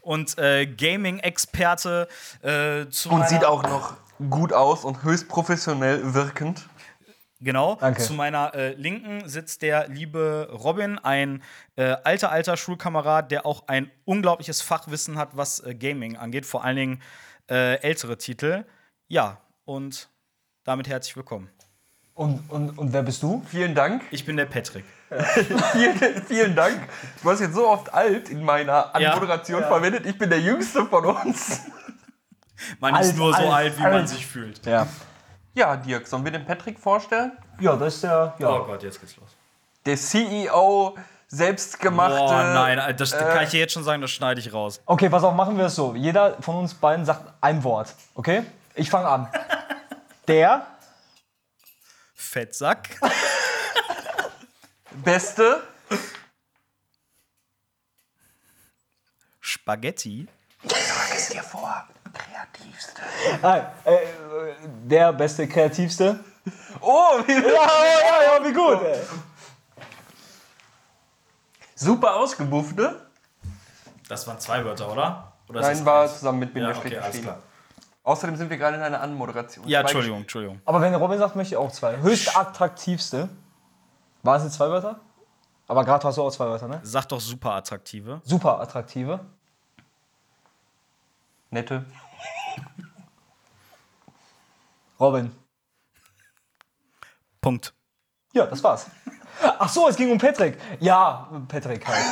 und 0.02 0.38
äh, 0.38 0.64
Gaming-Experte. 0.64 2.06
Äh, 2.40 2.82
Und 2.82 3.28
sieht 3.28 3.44
auch 3.44 3.64
noch 3.64 3.96
gut 4.30 4.52
aus 4.52 4.84
und 4.84 5.02
höchst 5.02 5.28
professionell 5.28 6.14
wirkend. 6.14 6.68
Genau. 7.40 7.76
Danke. 7.80 8.02
Zu 8.02 8.14
meiner 8.14 8.54
äh, 8.54 8.74
Linken 8.74 9.28
sitzt 9.28 9.62
der 9.62 9.88
liebe 9.88 10.48
Robin, 10.52 10.98
ein 10.98 11.42
äh, 11.74 11.96
alter, 12.04 12.30
alter 12.30 12.56
Schulkamerad, 12.56 13.32
der 13.32 13.44
auch 13.44 13.66
ein 13.66 13.90
unglaubliches 14.04 14.62
Fachwissen 14.62 15.18
hat, 15.18 15.36
was 15.36 15.58
äh, 15.60 15.74
Gaming 15.74 16.16
angeht, 16.16 16.46
vor 16.46 16.62
allen 16.62 16.76
Dingen 16.76 17.02
äh, 17.50 17.80
ältere 17.82 18.16
Titel. 18.16 18.64
Ja, 19.08 19.38
und 19.64 20.08
damit 20.62 20.88
herzlich 20.88 21.16
willkommen. 21.16 21.50
Und, 22.14 22.48
und, 22.50 22.78
und 22.78 22.92
wer 22.92 23.02
bist 23.02 23.22
du? 23.22 23.42
Vielen 23.48 23.74
Dank. 23.74 24.02
Ich 24.10 24.24
bin 24.24 24.36
der 24.36 24.46
Patrick. 24.46 24.84
Vielen, 25.72 26.22
vielen 26.26 26.54
Dank. 26.54 26.78
Du 27.22 27.30
hast 27.30 27.40
jetzt 27.40 27.54
so 27.54 27.68
oft 27.68 27.92
alt 27.92 28.30
in 28.30 28.42
meiner 28.42 28.92
Ja. 28.98 29.12
Anmoderation 29.12 29.62
verwendet. 29.62 30.06
Ich 30.06 30.16
bin 30.16 30.30
der 30.30 30.40
Jüngste 30.40 30.86
von 30.86 31.04
uns. 31.04 31.62
Man 32.80 32.94
Alt, 32.94 33.04
ist 33.06 33.16
nur 33.16 33.32
so 33.32 33.38
alt, 33.42 33.52
alt, 33.52 33.78
wie 33.78 33.82
man 33.82 33.92
alt. 33.92 34.08
sich 34.08 34.26
fühlt. 34.26 34.64
Ja. 34.66 34.86
Ja, 35.54 35.76
Dirk, 35.76 36.06
sollen 36.06 36.24
wir 36.24 36.32
den 36.32 36.46
Patrick 36.46 36.78
vorstellen? 36.78 37.32
Ja, 37.60 37.76
das 37.76 37.94
ist 37.94 38.04
der. 38.04 38.34
Ja. 38.38 38.48
Oh 38.50 38.64
Gott, 38.64 38.82
jetzt 38.82 39.00
geht's 39.00 39.16
los. 39.16 39.28
Der 39.84 39.96
CEO, 39.96 40.96
selbstgemachte. 41.28 42.16
Boah, 42.16 42.52
nein, 42.54 42.96
das 42.96 43.10
kann 43.12 43.44
ich 43.44 43.50
dir 43.50 43.60
jetzt 43.60 43.72
schon 43.72 43.84
sagen, 43.84 44.00
das 44.00 44.10
schneide 44.10 44.40
ich 44.40 44.52
raus. 44.52 44.80
Okay, 44.86 45.08
pass 45.10 45.24
auf, 45.24 45.34
machen 45.34 45.56
wir 45.58 45.66
es 45.66 45.74
so. 45.74 45.94
Jeder 45.94 46.40
von 46.40 46.56
uns 46.56 46.74
beiden 46.74 47.04
sagt 47.04 47.32
ein 47.40 47.62
Wort. 47.64 47.94
Okay? 48.14 48.44
Ich 48.74 48.88
fange 48.90 49.08
an. 49.08 49.28
Der. 50.28 50.66
Fettsack. 52.14 52.98
Beste. 55.04 55.62
Spaghetti. 59.40 60.28
Es 61.14 61.28
dir 61.28 61.42
vor. 61.42 61.86
Kreativste. 62.62 63.02
Nein, 63.42 63.66
äh, 63.84 63.98
der 64.84 65.12
beste, 65.12 65.48
kreativste. 65.48 66.20
Oh, 66.80 67.18
wie 67.26 67.32
Ja, 67.32 67.40
ja, 67.42 68.38
ja, 68.38 68.44
wie 68.44 68.52
gut. 68.52 68.82
Ey. 68.82 68.98
super 71.74 72.16
ausgebuffte. 72.16 73.06
Das 74.08 74.26
waren 74.26 74.38
zwei 74.40 74.64
Wörter, 74.64 74.90
oder? 74.92 75.32
oder 75.48 75.60
Nein, 75.60 75.84
war 75.84 76.02
eins? 76.02 76.18
zusammen 76.18 76.40
mit 76.40 76.48
Ja, 76.50 76.54
Bindestrich 76.54 76.92
okay, 76.92 76.98
alles 76.98 77.16
geschrieben. 77.16 77.26
klar. 77.34 77.42
Außerdem 78.04 78.36
sind 78.36 78.50
wir 78.50 78.56
gerade 78.58 78.76
in 78.76 78.82
einer 78.82 79.00
Anmoderation. 79.00 79.66
Ja, 79.68 79.80
Entschuldigung, 79.80 80.22
Entschuldigung. 80.22 80.60
Aber 80.64 80.80
wenn 80.80 80.92
Robin 80.94 81.18
sagt, 81.18 81.36
möchte 81.36 81.54
ich 81.54 81.56
auch 81.56 81.70
zwei. 81.70 81.96
Höchst 81.98 82.36
attraktivste. 82.36 83.28
Waren 84.24 84.38
es 84.38 84.44
jetzt 84.44 84.54
zwei 84.56 84.68
Wörter? 84.68 85.00
Aber 85.68 85.84
gerade 85.84 86.06
hast 86.06 86.18
du 86.18 86.22
auch 86.22 86.30
zwei 86.32 86.46
Wörter, 86.46 86.66
ne? 86.68 86.80
Sag 86.82 87.06
doch 87.08 87.20
super 87.20 87.52
attraktive. 87.52 88.20
Super 88.24 88.60
attraktive. 88.60 89.20
Nette. 91.50 91.84
Robin. 94.98 95.34
Punkt. 97.40 97.74
Ja, 98.32 98.46
das 98.46 98.62
war's. 98.62 98.86
Ach 99.40 99.68
so, 99.68 99.88
es 99.88 99.96
ging 99.96 100.10
um 100.12 100.18
Patrick. 100.18 100.58
Ja, 100.78 101.28
Patrick 101.48 101.84
halt. 101.86 102.04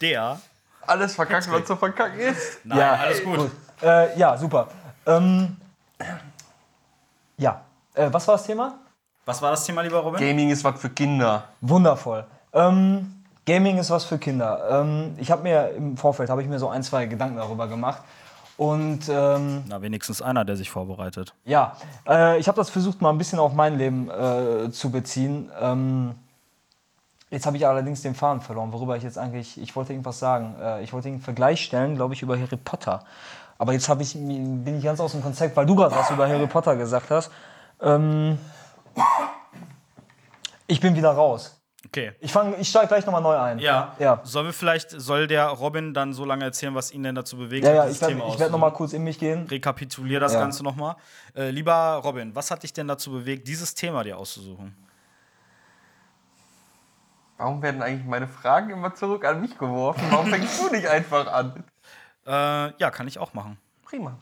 Der. 0.00 0.40
Alles 0.86 1.14
verkackt, 1.14 1.50
was 1.50 1.64
zu 1.64 1.76
verkacken 1.76 2.18
ist. 2.18 2.64
Nein, 2.64 2.78
ja, 2.78 2.92
alles 2.94 3.22
gut. 3.22 3.50
Äh, 3.82 4.18
ja, 4.18 4.36
super. 4.36 4.68
Ähm, 5.06 5.56
ja, 7.36 7.64
äh, 7.94 8.08
was 8.10 8.26
war 8.26 8.36
das 8.36 8.46
Thema? 8.46 8.78
Was 9.24 9.40
war 9.40 9.50
das 9.50 9.64
Thema, 9.64 9.82
lieber 9.82 9.98
Robin? 10.00 10.18
Gaming 10.18 10.50
ist 10.50 10.64
was 10.64 10.80
für 10.80 10.90
Kinder. 10.90 11.48
Wundervoll. 11.60 12.26
Ähm, 12.52 13.21
Gaming 13.46 13.78
ist 13.78 13.90
was 13.90 14.04
für 14.04 14.18
Kinder. 14.18 14.82
Ähm, 14.82 15.14
ich 15.18 15.30
habe 15.30 15.42
mir 15.42 15.70
im 15.70 15.96
Vorfeld 15.96 16.30
habe 16.30 16.42
ich 16.42 16.48
mir 16.48 16.58
so 16.58 16.68
ein, 16.68 16.82
zwei 16.82 17.06
Gedanken 17.06 17.36
darüber 17.36 17.66
gemacht. 17.66 18.02
Und 18.56 19.08
ähm, 19.08 19.64
Na, 19.66 19.82
wenigstens 19.82 20.22
einer, 20.22 20.44
der 20.44 20.56
sich 20.56 20.70
vorbereitet. 20.70 21.34
ja, 21.44 21.76
äh, 22.06 22.38
ich 22.38 22.46
habe 22.48 22.56
das 22.56 22.70
versucht 22.70 23.00
mal 23.00 23.10
ein 23.10 23.18
bisschen 23.18 23.38
auf 23.38 23.54
mein 23.54 23.78
Leben 23.78 24.10
äh, 24.10 24.70
zu 24.70 24.90
beziehen. 24.90 25.50
Ähm, 25.60 26.14
Jetzt 27.32 27.46
habe 27.46 27.56
ich 27.56 27.66
allerdings 27.66 28.02
den 28.02 28.14
Faden 28.14 28.42
verloren, 28.42 28.74
worüber 28.74 28.94
ich 28.94 29.02
jetzt 29.02 29.16
eigentlich, 29.16 29.58
ich 29.58 29.74
wollte 29.74 29.94
irgendwas 29.94 30.18
sagen. 30.18 30.54
Äh, 30.60 30.84
ich 30.84 30.92
wollte 30.92 31.08
einen 31.08 31.22
Vergleich 31.22 31.64
stellen, 31.64 31.94
glaube 31.96 32.12
ich, 32.12 32.20
über 32.20 32.38
Harry 32.38 32.58
Potter. 32.58 33.04
Aber 33.56 33.72
jetzt 33.72 33.88
ich, 33.88 34.12
bin 34.12 34.76
ich 34.76 34.84
ganz 34.84 35.00
aus 35.00 35.12
dem 35.12 35.22
Konzept, 35.22 35.56
weil 35.56 35.64
du 35.64 35.74
gerade 35.74 35.96
was 35.96 36.10
über 36.10 36.28
Harry 36.28 36.46
Potter 36.46 36.76
gesagt 36.76 37.08
hast. 37.10 37.30
Ähm, 37.80 38.38
ich 40.66 40.78
bin 40.80 40.94
wieder 40.94 41.12
raus. 41.12 41.61
Okay. 41.86 42.12
Ich, 42.20 42.32
fang- 42.32 42.54
ich 42.58 42.68
steige 42.68 42.86
gleich 42.88 43.04
nochmal 43.04 43.22
neu 43.22 43.36
ein. 43.36 43.58
Ja. 43.58 43.94
Ja. 43.98 44.20
Sollen 44.22 44.46
wir 44.46 44.52
vielleicht, 44.52 44.90
soll 44.90 45.26
der 45.26 45.46
Robin 45.46 45.92
dann 45.92 46.14
so 46.14 46.24
lange 46.24 46.44
erzählen, 46.44 46.74
was 46.74 46.92
ihn 46.92 47.02
denn 47.02 47.14
dazu 47.14 47.36
bewegt, 47.36 47.66
Ja, 47.66 47.74
ja, 47.74 47.82
dieses 47.86 48.00
ich 48.00 48.08
werde 48.08 48.38
werd 48.38 48.50
nochmal 48.52 48.72
kurz 48.72 48.92
in 48.92 49.02
mich 49.04 49.18
gehen. 49.18 49.46
Rekapitulier 49.48 50.20
das 50.20 50.34
Ja. 50.34 50.40
Ganze 50.40 50.62
nochmal. 50.62 50.96
Äh, 51.34 51.50
lieber 51.50 52.00
Robin, 52.04 52.34
was 52.34 52.50
hat 52.50 52.62
dich 52.62 52.72
denn 52.72 52.88
dazu 52.88 53.10
bewegt, 53.10 53.46
dieses 53.48 53.74
Thema 53.74 54.04
dir 54.04 54.16
auszusuchen? 54.16 54.74
Warum 57.36 57.60
werden 57.62 57.82
eigentlich 57.82 58.06
meine 58.06 58.28
Fragen 58.28 58.70
immer 58.70 58.94
zurück 58.94 59.24
an 59.24 59.40
mich 59.40 59.58
geworfen? 59.58 60.02
Warum 60.10 60.26
fängst 60.26 60.62
du 60.62 60.70
nicht 60.72 60.86
einfach 60.86 61.26
an? 61.26 61.64
Äh, 62.24 62.30
ja, 62.80 62.90
kann 62.92 63.08
ich 63.08 63.18
auch 63.18 63.34
machen. 63.34 63.58
Prima. 63.84 64.16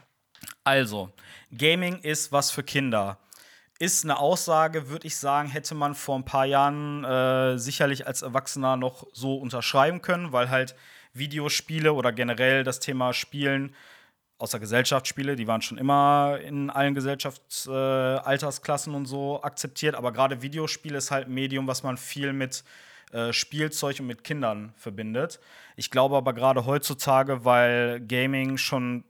Also, 0.65 1.11
Gaming 1.57 1.99
ist 1.99 2.33
was 2.33 2.51
für 2.51 2.63
Kinder. 2.63 3.19
Ist 3.83 4.05
eine 4.05 4.19
Aussage, 4.19 4.91
würde 4.91 5.07
ich 5.07 5.17
sagen, 5.17 5.49
hätte 5.49 5.75
man 5.75 5.95
vor 5.95 6.15
ein 6.15 6.27
paar 6.27 6.45
Jahren 6.45 7.03
äh, 7.03 7.57
sicherlich 7.57 8.07
als 8.07 8.21
Erwachsener 8.21 8.77
noch 8.77 9.07
so 9.15 9.37
unterschreiben 9.37 10.03
können, 10.03 10.33
weil 10.33 10.51
halt 10.51 10.77
Videospiele 11.15 11.95
oder 11.95 12.13
generell 12.13 12.63
das 12.63 12.81
Thema 12.81 13.15
Spielen, 13.15 13.75
außer 14.37 14.61
Gesellschaftsspiele, 14.61 15.35
die 15.35 15.47
waren 15.47 15.63
schon 15.63 15.79
immer 15.79 16.39
in 16.43 16.69
allen 16.69 16.95
Gesellschaftsaltersklassen 16.95 18.93
äh, 18.93 18.97
und 18.97 19.07
so 19.07 19.43
akzeptiert, 19.43 19.95
aber 19.95 20.13
gerade 20.13 20.43
Videospiele 20.43 20.99
ist 20.99 21.11
halt 21.11 21.29
ein 21.29 21.33
Medium, 21.33 21.67
was 21.67 21.83
man 21.83 21.97
viel 21.97 22.35
mit 22.35 22.65
äh, 23.13 23.33
Spielzeug 23.33 23.99
und 24.01 24.09
mit 24.09 24.25
Kindern 24.25 24.75
verbindet. 24.77 25.41
Ich 25.77 25.91
glaube 25.91 26.19
aber 26.19 26.35
gerade 26.35 26.67
heutzutage, 26.67 27.47
weil 27.47 27.99
Gaming 28.01 28.59
schon 28.59 29.05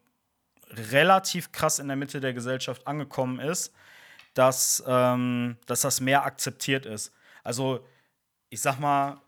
relativ 0.93 1.51
krass 1.51 1.81
in 1.81 1.89
der 1.89 1.97
Mitte 1.97 2.21
der 2.21 2.35
Gesellschaft 2.35 2.87
angekommen 2.87 3.41
ist, 3.41 3.75
dass, 4.41 4.83
ähm, 4.87 5.59
dass 5.67 5.83
das 5.83 6.01
mehr 6.01 6.25
akzeptiert 6.25 6.87
ist. 6.87 7.13
Also, 7.45 7.87
ich 8.49 8.63
sag 8.63 8.81
mal, 8.81 9.21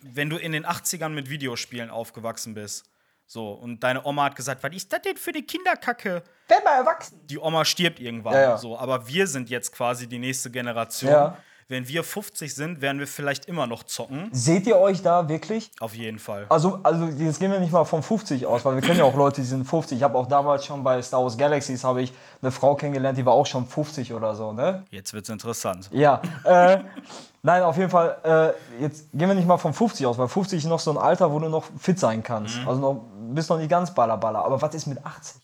wenn 0.00 0.28
du 0.28 0.38
in 0.38 0.50
den 0.50 0.66
80ern 0.66 1.10
mit 1.10 1.30
Videospielen 1.30 1.88
aufgewachsen 1.88 2.54
bist, 2.54 2.84
so, 3.28 3.52
und 3.52 3.84
deine 3.84 4.04
Oma 4.04 4.24
hat 4.24 4.34
gesagt, 4.34 4.62
was 4.64 4.74
ist 4.74 4.92
das 4.92 5.02
denn 5.02 5.16
für 5.16 5.30
eine 5.30 5.42
Kinderkacke? 5.42 6.24
Werd 6.48 6.64
mal 6.64 6.78
erwachsen. 6.78 7.24
Die 7.26 7.38
Oma 7.38 7.64
stirbt 7.64 8.00
irgendwann, 8.00 8.34
Ja, 8.34 8.40
ja. 8.40 8.58
so, 8.58 8.76
aber 8.76 9.06
wir 9.06 9.28
sind 9.28 9.50
jetzt 9.50 9.70
quasi 9.70 10.08
die 10.08 10.18
nächste 10.18 10.50
Generation. 10.50 11.12
Ja. 11.12 11.38
Wenn 11.68 11.88
wir 11.88 12.04
50 12.04 12.54
sind, 12.54 12.80
werden 12.80 13.00
wir 13.00 13.08
vielleicht 13.08 13.46
immer 13.46 13.66
noch 13.66 13.82
zocken. 13.82 14.28
Seht 14.30 14.68
ihr 14.68 14.78
euch 14.78 15.02
da 15.02 15.28
wirklich? 15.28 15.72
Auf 15.80 15.96
jeden 15.96 16.20
Fall. 16.20 16.46
Also, 16.48 16.78
also 16.84 17.06
jetzt 17.06 17.40
gehen 17.40 17.50
wir 17.50 17.58
nicht 17.58 17.72
mal 17.72 17.84
von 17.84 18.04
50 18.04 18.46
aus, 18.46 18.64
weil 18.64 18.76
wir 18.76 18.82
kennen 18.82 18.98
ja 18.98 19.04
auch 19.04 19.16
Leute, 19.16 19.40
die 19.40 19.46
sind 19.48 19.64
50. 19.64 19.98
Ich 19.98 20.04
habe 20.04 20.16
auch 20.16 20.28
damals 20.28 20.64
schon 20.64 20.84
bei 20.84 21.02
Star 21.02 21.24
Wars 21.24 21.36
Galaxies 21.36 21.82
habe 21.82 22.02
ich 22.02 22.12
eine 22.40 22.52
Frau 22.52 22.76
kennengelernt, 22.76 23.18
die 23.18 23.26
war 23.26 23.32
auch 23.32 23.46
schon 23.46 23.66
50 23.66 24.12
oder 24.12 24.36
so, 24.36 24.52
ne? 24.52 24.84
Jetzt 24.90 25.12
wird's 25.12 25.28
interessant. 25.28 25.88
Ja. 25.90 26.22
Äh, 26.44 26.78
nein, 27.42 27.64
auf 27.64 27.76
jeden 27.76 27.90
Fall, 27.90 28.16
äh, 28.22 28.82
jetzt 28.82 29.10
gehen 29.12 29.26
wir 29.26 29.34
nicht 29.34 29.48
mal 29.48 29.58
von 29.58 29.74
50 29.74 30.06
aus, 30.06 30.18
weil 30.18 30.28
50 30.28 30.58
ist 30.58 30.66
noch 30.66 30.78
so 30.78 30.92
ein 30.92 30.98
Alter, 30.98 31.32
wo 31.32 31.40
du 31.40 31.48
noch 31.48 31.64
fit 31.80 31.98
sein 31.98 32.22
kannst. 32.22 32.58
Also 32.64 32.80
noch, 32.80 33.02
bist 33.34 33.50
noch 33.50 33.58
nicht 33.58 33.70
ganz 33.70 33.92
ballerballer. 33.92 34.44
Aber 34.44 34.62
was 34.62 34.72
ist 34.72 34.86
mit 34.86 35.04
80? 35.04 35.42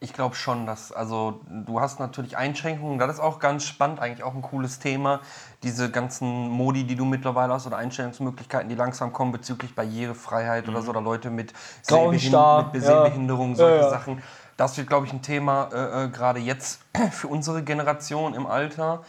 Ich 0.00 0.12
glaube 0.12 0.36
schon, 0.36 0.64
dass, 0.64 0.92
also 0.92 1.40
du 1.48 1.80
hast 1.80 1.98
natürlich 1.98 2.36
Einschränkungen, 2.36 3.00
das 3.00 3.14
ist 3.14 3.20
auch 3.20 3.40
ganz 3.40 3.64
spannend, 3.64 3.98
eigentlich 3.98 4.22
auch 4.22 4.34
ein 4.34 4.42
cooles 4.42 4.78
Thema. 4.78 5.20
Diese 5.64 5.90
ganzen 5.90 6.48
Modi, 6.50 6.84
die 6.84 6.94
du 6.94 7.04
mittlerweile 7.04 7.52
hast 7.52 7.66
oder 7.66 7.78
Einstellungsmöglichkeiten, 7.78 8.68
die 8.68 8.76
langsam 8.76 9.12
kommen 9.12 9.32
bezüglich 9.32 9.74
Barrierefreiheit 9.74 10.68
oder 10.68 10.82
so, 10.82 10.90
oder 10.90 11.00
Leute 11.00 11.30
mit, 11.30 11.52
Grauen 11.88 12.12
Sehbehin 12.12 12.28
Star, 12.28 12.70
mit 12.72 12.80
ja. 12.82 13.04
Sehbehinderung, 13.04 13.56
solche 13.56 13.76
Ja, 13.78 13.82
ja. 13.82 13.90
Sachen. 13.90 14.22
Das 14.56 14.76
wird, 14.76 14.86
glaube 14.86 15.06
ich, 15.06 15.12
ein 15.12 15.22
Thema 15.22 15.68
äh, 15.72 16.04
äh, 16.04 16.08
gerade 16.10 16.38
jetzt 16.38 16.80
für 17.10 17.26
unsere 17.26 17.64
Generation 17.64 18.34
im 18.34 18.46
Alter. 18.46 19.02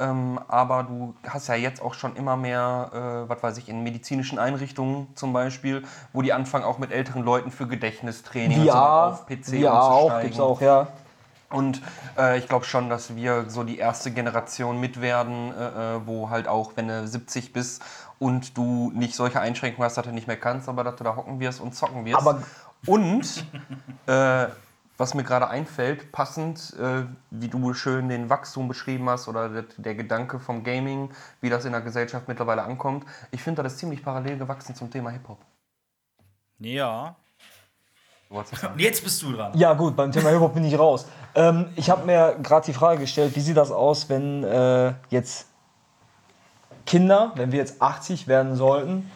Ähm, 0.00 0.38
aber 0.46 0.84
du 0.84 1.14
hast 1.26 1.48
ja 1.48 1.56
jetzt 1.56 1.82
auch 1.82 1.94
schon 1.94 2.14
immer 2.14 2.36
mehr, 2.36 2.90
äh, 3.26 3.28
was 3.28 3.42
weiß 3.42 3.58
ich, 3.58 3.68
in 3.68 3.82
medizinischen 3.82 4.38
Einrichtungen 4.38 5.08
zum 5.16 5.32
Beispiel, 5.32 5.82
wo 6.12 6.22
die 6.22 6.32
anfangen 6.32 6.64
auch 6.64 6.78
mit 6.78 6.92
älteren 6.92 7.24
Leuten 7.24 7.50
für 7.50 7.66
Gedächtnistraining 7.66 8.60
und 8.60 8.66
so 8.66 8.72
auf 8.72 9.26
PC 9.26 9.60
VR 9.60 9.82
auch, 9.82 10.02
umzusteigen. 10.02 10.22
gibt's 10.22 10.40
auch, 10.40 10.60
ja. 10.60 10.86
Und 11.50 11.80
äh, 12.16 12.38
ich 12.38 12.46
glaube 12.46 12.64
schon, 12.64 12.90
dass 12.90 13.16
wir 13.16 13.46
so 13.48 13.64
die 13.64 13.78
erste 13.78 14.10
Generation 14.10 14.78
mit 14.78 15.00
werden, 15.00 15.52
äh, 15.52 15.96
äh, 15.96 16.00
wo 16.06 16.30
halt 16.30 16.46
auch, 16.46 16.72
wenn 16.76 16.88
du 16.88 17.06
70 17.08 17.52
bist 17.52 17.82
und 18.18 18.56
du 18.56 18.92
nicht 18.94 19.14
solche 19.14 19.40
Einschränkungen 19.40 19.84
hast, 19.84 19.96
dass 19.96 20.04
du 20.04 20.12
nicht 20.12 20.26
mehr 20.26 20.36
kannst, 20.36 20.68
aber 20.68 20.84
dass 20.84 20.96
du 20.96 21.04
da 21.04 21.16
hocken 21.16 21.40
wirst 21.40 21.60
und 21.60 21.74
zocken 21.74 22.04
wirst. 22.04 22.18
Aber- 22.18 22.42
und 22.86 23.46
äh, 24.06 24.46
was 24.98 25.14
mir 25.14 25.22
gerade 25.22 25.48
einfällt, 25.48 26.10
passend, 26.10 26.74
äh, 26.78 27.04
wie 27.30 27.48
du 27.48 27.72
schön 27.72 28.08
den 28.08 28.28
Wachstum 28.28 28.66
beschrieben 28.66 29.08
hast 29.08 29.28
oder 29.28 29.48
der, 29.48 29.64
der 29.76 29.94
Gedanke 29.94 30.40
vom 30.40 30.64
Gaming, 30.64 31.10
wie 31.40 31.48
das 31.48 31.64
in 31.64 31.72
der 31.72 31.80
Gesellschaft 31.80 32.26
mittlerweile 32.26 32.64
ankommt, 32.64 33.06
ich 33.30 33.40
finde, 33.40 33.62
das 33.62 33.74
ist 33.74 33.78
ziemlich 33.78 34.02
parallel 34.02 34.38
gewachsen 34.38 34.74
zum 34.74 34.90
Thema 34.90 35.10
Hip-Hop. 35.10 35.38
Ja. 36.58 37.14
Jetzt 38.76 39.04
bist 39.04 39.22
du 39.22 39.32
dran. 39.32 39.52
Ja, 39.56 39.72
gut, 39.72 39.96
beim 39.96 40.10
Thema 40.10 40.30
Hip-Hop 40.30 40.52
bin 40.52 40.64
ich 40.64 40.76
raus. 40.76 41.06
Ähm, 41.34 41.70
ich 41.76 41.88
habe 41.88 42.04
mir 42.04 42.36
gerade 42.42 42.66
die 42.66 42.74
Frage 42.74 43.00
gestellt, 43.00 43.36
wie 43.36 43.40
sieht 43.40 43.56
das 43.56 43.70
aus, 43.70 44.08
wenn 44.08 44.42
äh, 44.42 44.94
jetzt 45.10 45.46
Kinder, 46.84 47.32
wenn 47.36 47.52
wir 47.52 47.60
jetzt 47.60 47.80
80 47.80 48.26
werden 48.26 48.56
sollten, 48.56 49.08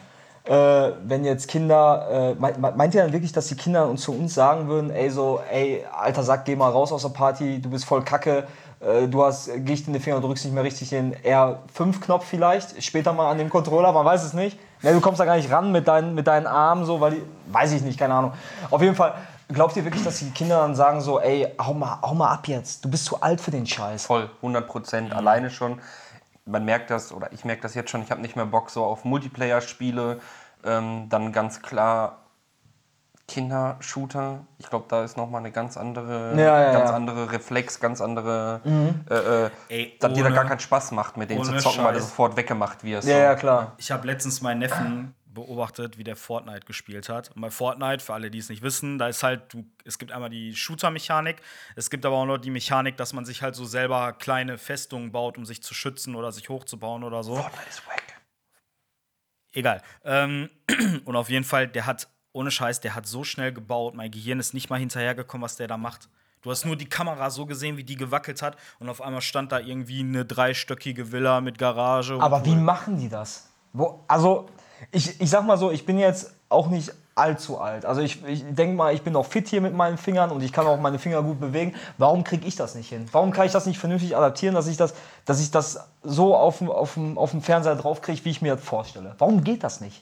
äh, 0.45 0.91
wenn 1.05 1.23
jetzt 1.23 1.47
Kinder, 1.47 2.35
äh, 2.37 2.51
meint, 2.59 2.93
ihr 2.93 3.03
dann 3.03 3.13
wirklich, 3.13 3.31
dass 3.31 3.47
die 3.47 3.55
Kinder 3.55 3.87
uns 3.87 4.01
zu 4.01 4.11
uns 4.11 4.33
sagen 4.33 4.67
würden, 4.67 4.91
ey, 4.91 5.09
so, 5.09 5.39
ey, 5.49 5.85
alter 5.97 6.23
Sack, 6.23 6.45
geh 6.45 6.55
mal 6.55 6.69
raus 6.69 6.91
aus 6.91 7.03
der 7.03 7.09
Party, 7.09 7.61
du 7.61 7.69
bist 7.69 7.85
voll 7.85 8.03
kacke, 8.03 8.45
äh, 8.81 9.07
du 9.07 9.23
hast 9.23 9.49
Gicht 9.65 9.87
in 9.87 9.93
den 9.93 10.01
Finger, 10.01 10.19
drückst 10.19 10.43
nicht 10.43 10.53
mehr 10.53 10.63
richtig 10.63 10.89
den 10.89 11.15
R5-Knopf 11.15 12.25
vielleicht, 12.25 12.83
später 12.83 13.13
mal 13.13 13.31
an 13.31 13.37
dem 13.37 13.49
Controller, 13.49 13.91
man 13.93 14.05
weiß 14.05 14.23
es 14.23 14.33
nicht. 14.33 14.59
Ne, 14.81 14.91
du 14.91 14.99
kommst 14.99 15.21
da 15.21 15.25
gar 15.25 15.37
nicht 15.37 15.49
ran 15.49 15.71
mit 15.71 15.87
deinen, 15.87 16.13
mit 16.13 16.27
deinen 16.27 16.45
Armen, 16.45 16.83
so, 16.83 16.99
weil 16.99 17.11
die, 17.11 17.23
weiß 17.47 17.71
ich 17.71 17.81
nicht, 17.81 17.97
keine 17.97 18.13
Ahnung. 18.13 18.33
Auf 18.69 18.81
jeden 18.81 18.95
Fall, 18.95 19.13
glaubt 19.47 19.77
ihr 19.77 19.85
wirklich, 19.85 20.03
dass 20.03 20.19
die 20.19 20.29
Kinder 20.31 20.59
dann 20.59 20.75
sagen 20.75 20.99
so, 20.99 21.21
ey, 21.21 21.47
hau 21.57 21.73
mal, 21.73 21.99
hau 22.01 22.13
mal 22.13 22.29
ab 22.29 22.49
jetzt, 22.49 22.83
du 22.83 22.89
bist 22.89 23.05
zu 23.05 23.21
alt 23.21 23.39
für 23.39 23.51
den 23.51 23.65
Scheiß. 23.65 24.07
Voll, 24.07 24.29
100 24.37 24.67
Prozent. 24.67 25.15
Alleine 25.15 25.49
schon. 25.49 25.79
Man 26.45 26.65
merkt 26.65 26.89
das, 26.89 27.11
oder 27.13 27.31
ich 27.31 27.45
merke 27.45 27.61
das 27.61 27.73
jetzt 27.73 27.89
schon, 27.89 28.01
ich 28.03 28.11
habe 28.11 28.21
nicht 28.21 28.35
mehr 28.35 28.45
Bock 28.45 28.69
so 28.69 28.83
auf 28.83 29.05
Multiplayer-Spiele. 29.05 30.19
Ähm, 30.65 31.07
dann 31.09 31.31
ganz 31.31 31.61
klar 31.61 32.19
Kinder-Shooter. 33.27 34.41
Ich 34.57 34.69
glaube, 34.69 34.85
da 34.89 35.03
ist 35.03 35.15
nochmal 35.17 35.39
eine 35.39 35.51
ganz 35.51 35.77
andere, 35.77 36.31
Ja, 36.37 36.61
ja, 36.61 36.71
ganz 36.73 36.89
ja. 36.89 36.95
andere 36.95 37.31
Reflex, 37.31 37.79
ganz 37.79 38.01
andere, 38.01 38.59
äh, 39.09 39.13
äh, 39.45 39.49
Ey, 39.69 39.97
dass 39.99 40.11
dir 40.13 40.21
da 40.23 40.27
ohne- 40.27 40.35
gar 40.35 40.45
keinen 40.45 40.59
Spaß 40.59 40.91
macht, 40.91 41.15
mit 41.17 41.29
denen 41.29 41.43
zu 41.43 41.51
ohne 41.51 41.59
zocken, 41.59 41.83
weil 41.83 41.93
du 41.93 41.99
Scheiß. 41.99 42.09
sofort 42.09 42.35
weggemacht 42.37 42.83
wirst. 42.83 43.07
Ja, 43.07 43.17
ja, 43.17 43.35
klar. 43.35 43.73
Ich 43.77 43.91
habe 43.91 44.05
letztens 44.07 44.41
meinen 44.41 44.59
Neffen 44.59 45.15
beobachtet, 45.33 45.97
wie 45.97 46.03
der 46.03 46.15
Fortnite 46.15 46.65
gespielt 46.65 47.09
hat. 47.09 47.31
Und 47.35 47.41
bei 47.41 47.49
Fortnite, 47.49 48.03
für 48.03 48.13
alle, 48.13 48.31
die 48.31 48.37
es 48.37 48.49
nicht 48.49 48.61
wissen, 48.61 48.97
da 48.97 49.07
ist 49.07 49.23
halt, 49.23 49.53
du, 49.53 49.65
es 49.85 49.99
gibt 49.99 50.11
einmal 50.11 50.29
die 50.29 50.55
Shooter-Mechanik, 50.55 51.41
es 51.75 51.89
gibt 51.89 52.05
aber 52.05 52.17
auch 52.17 52.25
noch 52.25 52.37
die 52.37 52.51
Mechanik, 52.51 52.97
dass 52.97 53.13
man 53.13 53.25
sich 53.25 53.41
halt 53.41 53.55
so 53.55 53.65
selber 53.65 54.13
kleine 54.13 54.57
Festungen 54.57 55.11
baut, 55.11 55.37
um 55.37 55.45
sich 55.45 55.63
zu 55.63 55.73
schützen 55.73 56.15
oder 56.15 56.31
sich 56.31 56.49
hochzubauen 56.49 57.03
oder 57.03 57.23
so. 57.23 57.35
Fortnite 57.35 57.69
ist 57.69 57.85
wack. 57.87 58.03
Egal. 59.53 59.81
Ähm, 60.03 60.49
und 61.05 61.15
auf 61.15 61.29
jeden 61.29 61.45
Fall, 61.45 61.67
der 61.67 61.85
hat, 61.85 62.09
ohne 62.31 62.51
Scheiß, 62.51 62.81
der 62.81 62.95
hat 62.95 63.05
so 63.05 63.23
schnell 63.23 63.53
gebaut, 63.53 63.93
mein 63.93 64.11
Gehirn 64.11 64.39
ist 64.39 64.53
nicht 64.53 64.69
mal 64.69 64.79
hinterhergekommen, 64.79 65.43
was 65.43 65.55
der 65.55 65.67
da 65.67 65.77
macht. 65.77 66.09
Du 66.41 66.51
hast 66.51 66.65
nur 66.65 66.75
die 66.75 66.89
Kamera 66.89 67.29
so 67.29 67.45
gesehen, 67.45 67.77
wie 67.77 67.85
die 67.85 67.95
gewackelt 67.95 68.41
hat, 68.41 68.57
und 68.79 68.89
auf 68.89 69.01
einmal 69.01 69.21
stand 69.21 69.53
da 69.53 69.59
irgendwie 69.59 70.01
eine 70.01 70.25
dreistöckige 70.25 71.11
Villa 71.11 71.39
mit 71.39 71.57
Garage. 71.57 72.19
Aber 72.19 72.43
wie 72.45 72.55
machen 72.55 72.97
die 72.97 73.07
das? 73.07 73.49
Wo, 73.71 74.03
also, 74.07 74.49
ich, 74.91 75.19
ich 75.19 75.29
sag 75.29 75.45
mal 75.45 75.57
so, 75.57 75.71
ich 75.71 75.85
bin 75.85 75.97
jetzt 75.99 76.33
auch 76.49 76.67
nicht 76.67 76.93
allzu 77.15 77.59
alt. 77.59 77.85
Also 77.85 78.01
ich, 78.01 78.23
ich 78.25 78.43
denke 78.49 78.75
mal, 78.75 78.93
ich 78.93 79.01
bin 79.03 79.15
auch 79.15 79.25
fit 79.25 79.47
hier 79.47 79.61
mit 79.61 79.73
meinen 79.73 79.97
Fingern 79.97 80.31
und 80.31 80.41
ich 80.41 80.51
kann 80.51 80.65
auch 80.65 80.79
meine 80.79 80.97
Finger 80.99 81.21
gut 81.21 81.39
bewegen. 81.39 81.75
Warum 81.97 82.23
kriege 82.23 82.47
ich 82.47 82.55
das 82.55 82.73
nicht 82.75 82.89
hin? 82.89 83.07
Warum 83.11 83.31
kann 83.31 83.45
ich 83.45 83.51
das 83.51 83.65
nicht 83.65 83.77
vernünftig 83.79 84.15
adaptieren, 84.17 84.55
dass 84.55 84.67
ich 84.67 84.77
das, 84.77 84.93
dass 85.25 85.39
ich 85.39 85.51
das 85.51 85.79
so 86.01 86.35
auf 86.35 86.57
dem, 86.57 86.71
auf 86.71 86.95
dem, 86.95 87.17
auf 87.17 87.31
dem 87.31 87.41
Fernseher 87.41 87.75
draufkriege, 87.75 88.25
wie 88.25 88.29
ich 88.31 88.41
mir 88.41 88.55
das 88.55 88.65
vorstelle? 88.65 89.15
Warum 89.19 89.43
geht 89.43 89.63
das 89.63 89.79
nicht? 89.79 90.01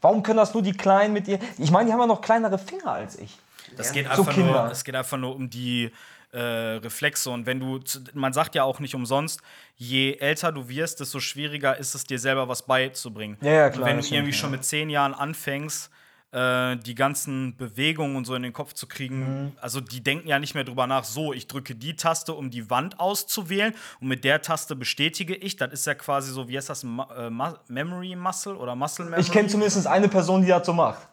Warum 0.00 0.22
können 0.22 0.36
das 0.38 0.52
nur 0.54 0.62
die 0.62 0.72
Kleinen 0.72 1.12
mit 1.12 1.28
ihr? 1.28 1.38
Ich 1.58 1.70
meine, 1.70 1.86
die 1.86 1.92
haben 1.92 2.00
ja 2.00 2.06
noch 2.06 2.20
kleinere 2.20 2.58
Finger 2.58 2.92
als 2.92 3.16
ich. 3.18 3.38
Das 3.76 3.92
geht 3.92 4.06
So 4.06 4.22
einfach 4.22 4.32
Kinder. 4.34 4.62
nur, 4.64 4.72
es 4.72 4.84
geht 4.84 4.94
einfach 4.94 5.18
nur 5.18 5.34
um 5.36 5.50
die 5.50 5.92
äh, 6.32 6.38
Reflexe. 6.38 7.30
Und 7.30 7.46
wenn 7.46 7.60
du, 7.60 7.80
man 8.14 8.32
sagt 8.32 8.54
ja 8.54 8.64
auch 8.64 8.80
nicht 8.80 8.94
umsonst, 8.94 9.40
je 9.76 10.14
älter 10.14 10.52
du 10.52 10.68
wirst, 10.68 11.00
desto 11.00 11.20
schwieriger 11.20 11.76
ist 11.76 11.94
es 11.94 12.04
dir 12.04 12.18
selber 12.18 12.48
was 12.48 12.66
beizubringen. 12.66 13.36
Ja, 13.40 13.52
ja, 13.52 13.70
klar, 13.70 13.82
Und 13.82 13.88
wenn 13.88 14.00
du 14.00 14.14
irgendwie 14.14 14.32
schon 14.32 14.50
mit 14.50 14.64
zehn 14.64 14.90
Jahren 14.90 15.14
anfängst, 15.14 15.90
äh, 16.30 16.76
die 16.76 16.94
ganzen 16.94 17.56
Bewegungen 17.56 18.16
und 18.16 18.26
so 18.26 18.34
in 18.34 18.42
den 18.42 18.52
Kopf 18.52 18.74
zu 18.74 18.86
kriegen. 18.86 19.44
Mhm. 19.44 19.52
Also 19.62 19.80
die 19.80 20.02
denken 20.02 20.28
ja 20.28 20.38
nicht 20.38 20.54
mehr 20.54 20.64
drüber 20.64 20.86
nach, 20.86 21.04
so, 21.04 21.32
ich 21.32 21.46
drücke 21.46 21.74
die 21.74 21.96
Taste, 21.96 22.34
um 22.34 22.50
die 22.50 22.68
Wand 22.68 23.00
auszuwählen 23.00 23.74
und 24.00 24.08
mit 24.08 24.24
der 24.24 24.42
Taste 24.42 24.76
bestätige 24.76 25.34
ich. 25.34 25.56
Das 25.56 25.72
ist 25.72 25.86
ja 25.86 25.94
quasi 25.94 26.30
so, 26.30 26.46
wie 26.48 26.58
heißt 26.58 26.68
das, 26.68 26.84
äh, 26.84 27.30
Memory 27.68 28.14
Muscle 28.14 28.56
oder 28.56 28.76
Muscle 28.76 29.06
Memory? 29.06 29.22
Ich 29.22 29.32
kenne 29.32 29.48
zumindest 29.48 29.86
eine 29.86 30.08
Person, 30.08 30.42
die 30.42 30.48
das 30.48 30.66
so 30.66 30.74
macht. 30.74 31.08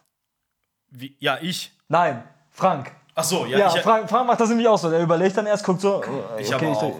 Wie, 0.90 1.16
ja, 1.18 1.38
ich. 1.40 1.72
Nein, 1.88 2.22
Frank. 2.50 2.92
Ach 3.18 3.24
so, 3.24 3.46
ja, 3.46 3.58
Ja, 3.58 3.74
ich, 3.74 3.80
Frank, 3.82 4.08
Frank 4.08 4.26
macht 4.26 4.38
das 4.40 4.48
nämlich 4.50 4.68
auch 4.68 4.78
so. 4.78 4.90
Der 4.90 5.00
überlegt 5.00 5.36
dann 5.36 5.46
erst, 5.46 5.64
guckt 5.64 5.80
so. 5.80 6.02
äh, 6.02 6.42
Ich 6.42 6.54
aber 6.54 6.68
auch. 6.68 6.92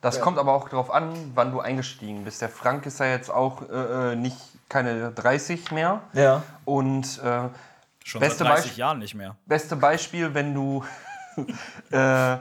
Das 0.00 0.18
kommt 0.20 0.38
aber 0.38 0.52
auch 0.54 0.68
darauf 0.70 0.90
an, 0.90 1.12
wann 1.34 1.52
du 1.52 1.60
eingestiegen 1.60 2.24
bist. 2.24 2.40
Der 2.40 2.48
Frank 2.48 2.86
ist 2.86 2.98
ja 3.00 3.06
jetzt 3.06 3.30
auch 3.30 3.60
äh, 3.70 4.12
äh, 4.12 4.16
nicht 4.16 4.36
keine 4.70 5.10
30 5.12 5.72
mehr. 5.72 6.00
Ja. 6.14 6.42
Und 6.64 7.20
äh, 7.22 7.48
schon 8.02 8.20
beste 8.20 8.44
seit 8.44 8.54
30 8.54 8.72
Beisp- 8.72 8.76
Jahren 8.78 8.98
nicht 8.98 9.14
mehr. 9.14 9.36
beste 9.44 9.76
Beispiel, 9.76 10.32
wenn 10.32 10.54
du 10.54 10.82
äh, 11.90 12.36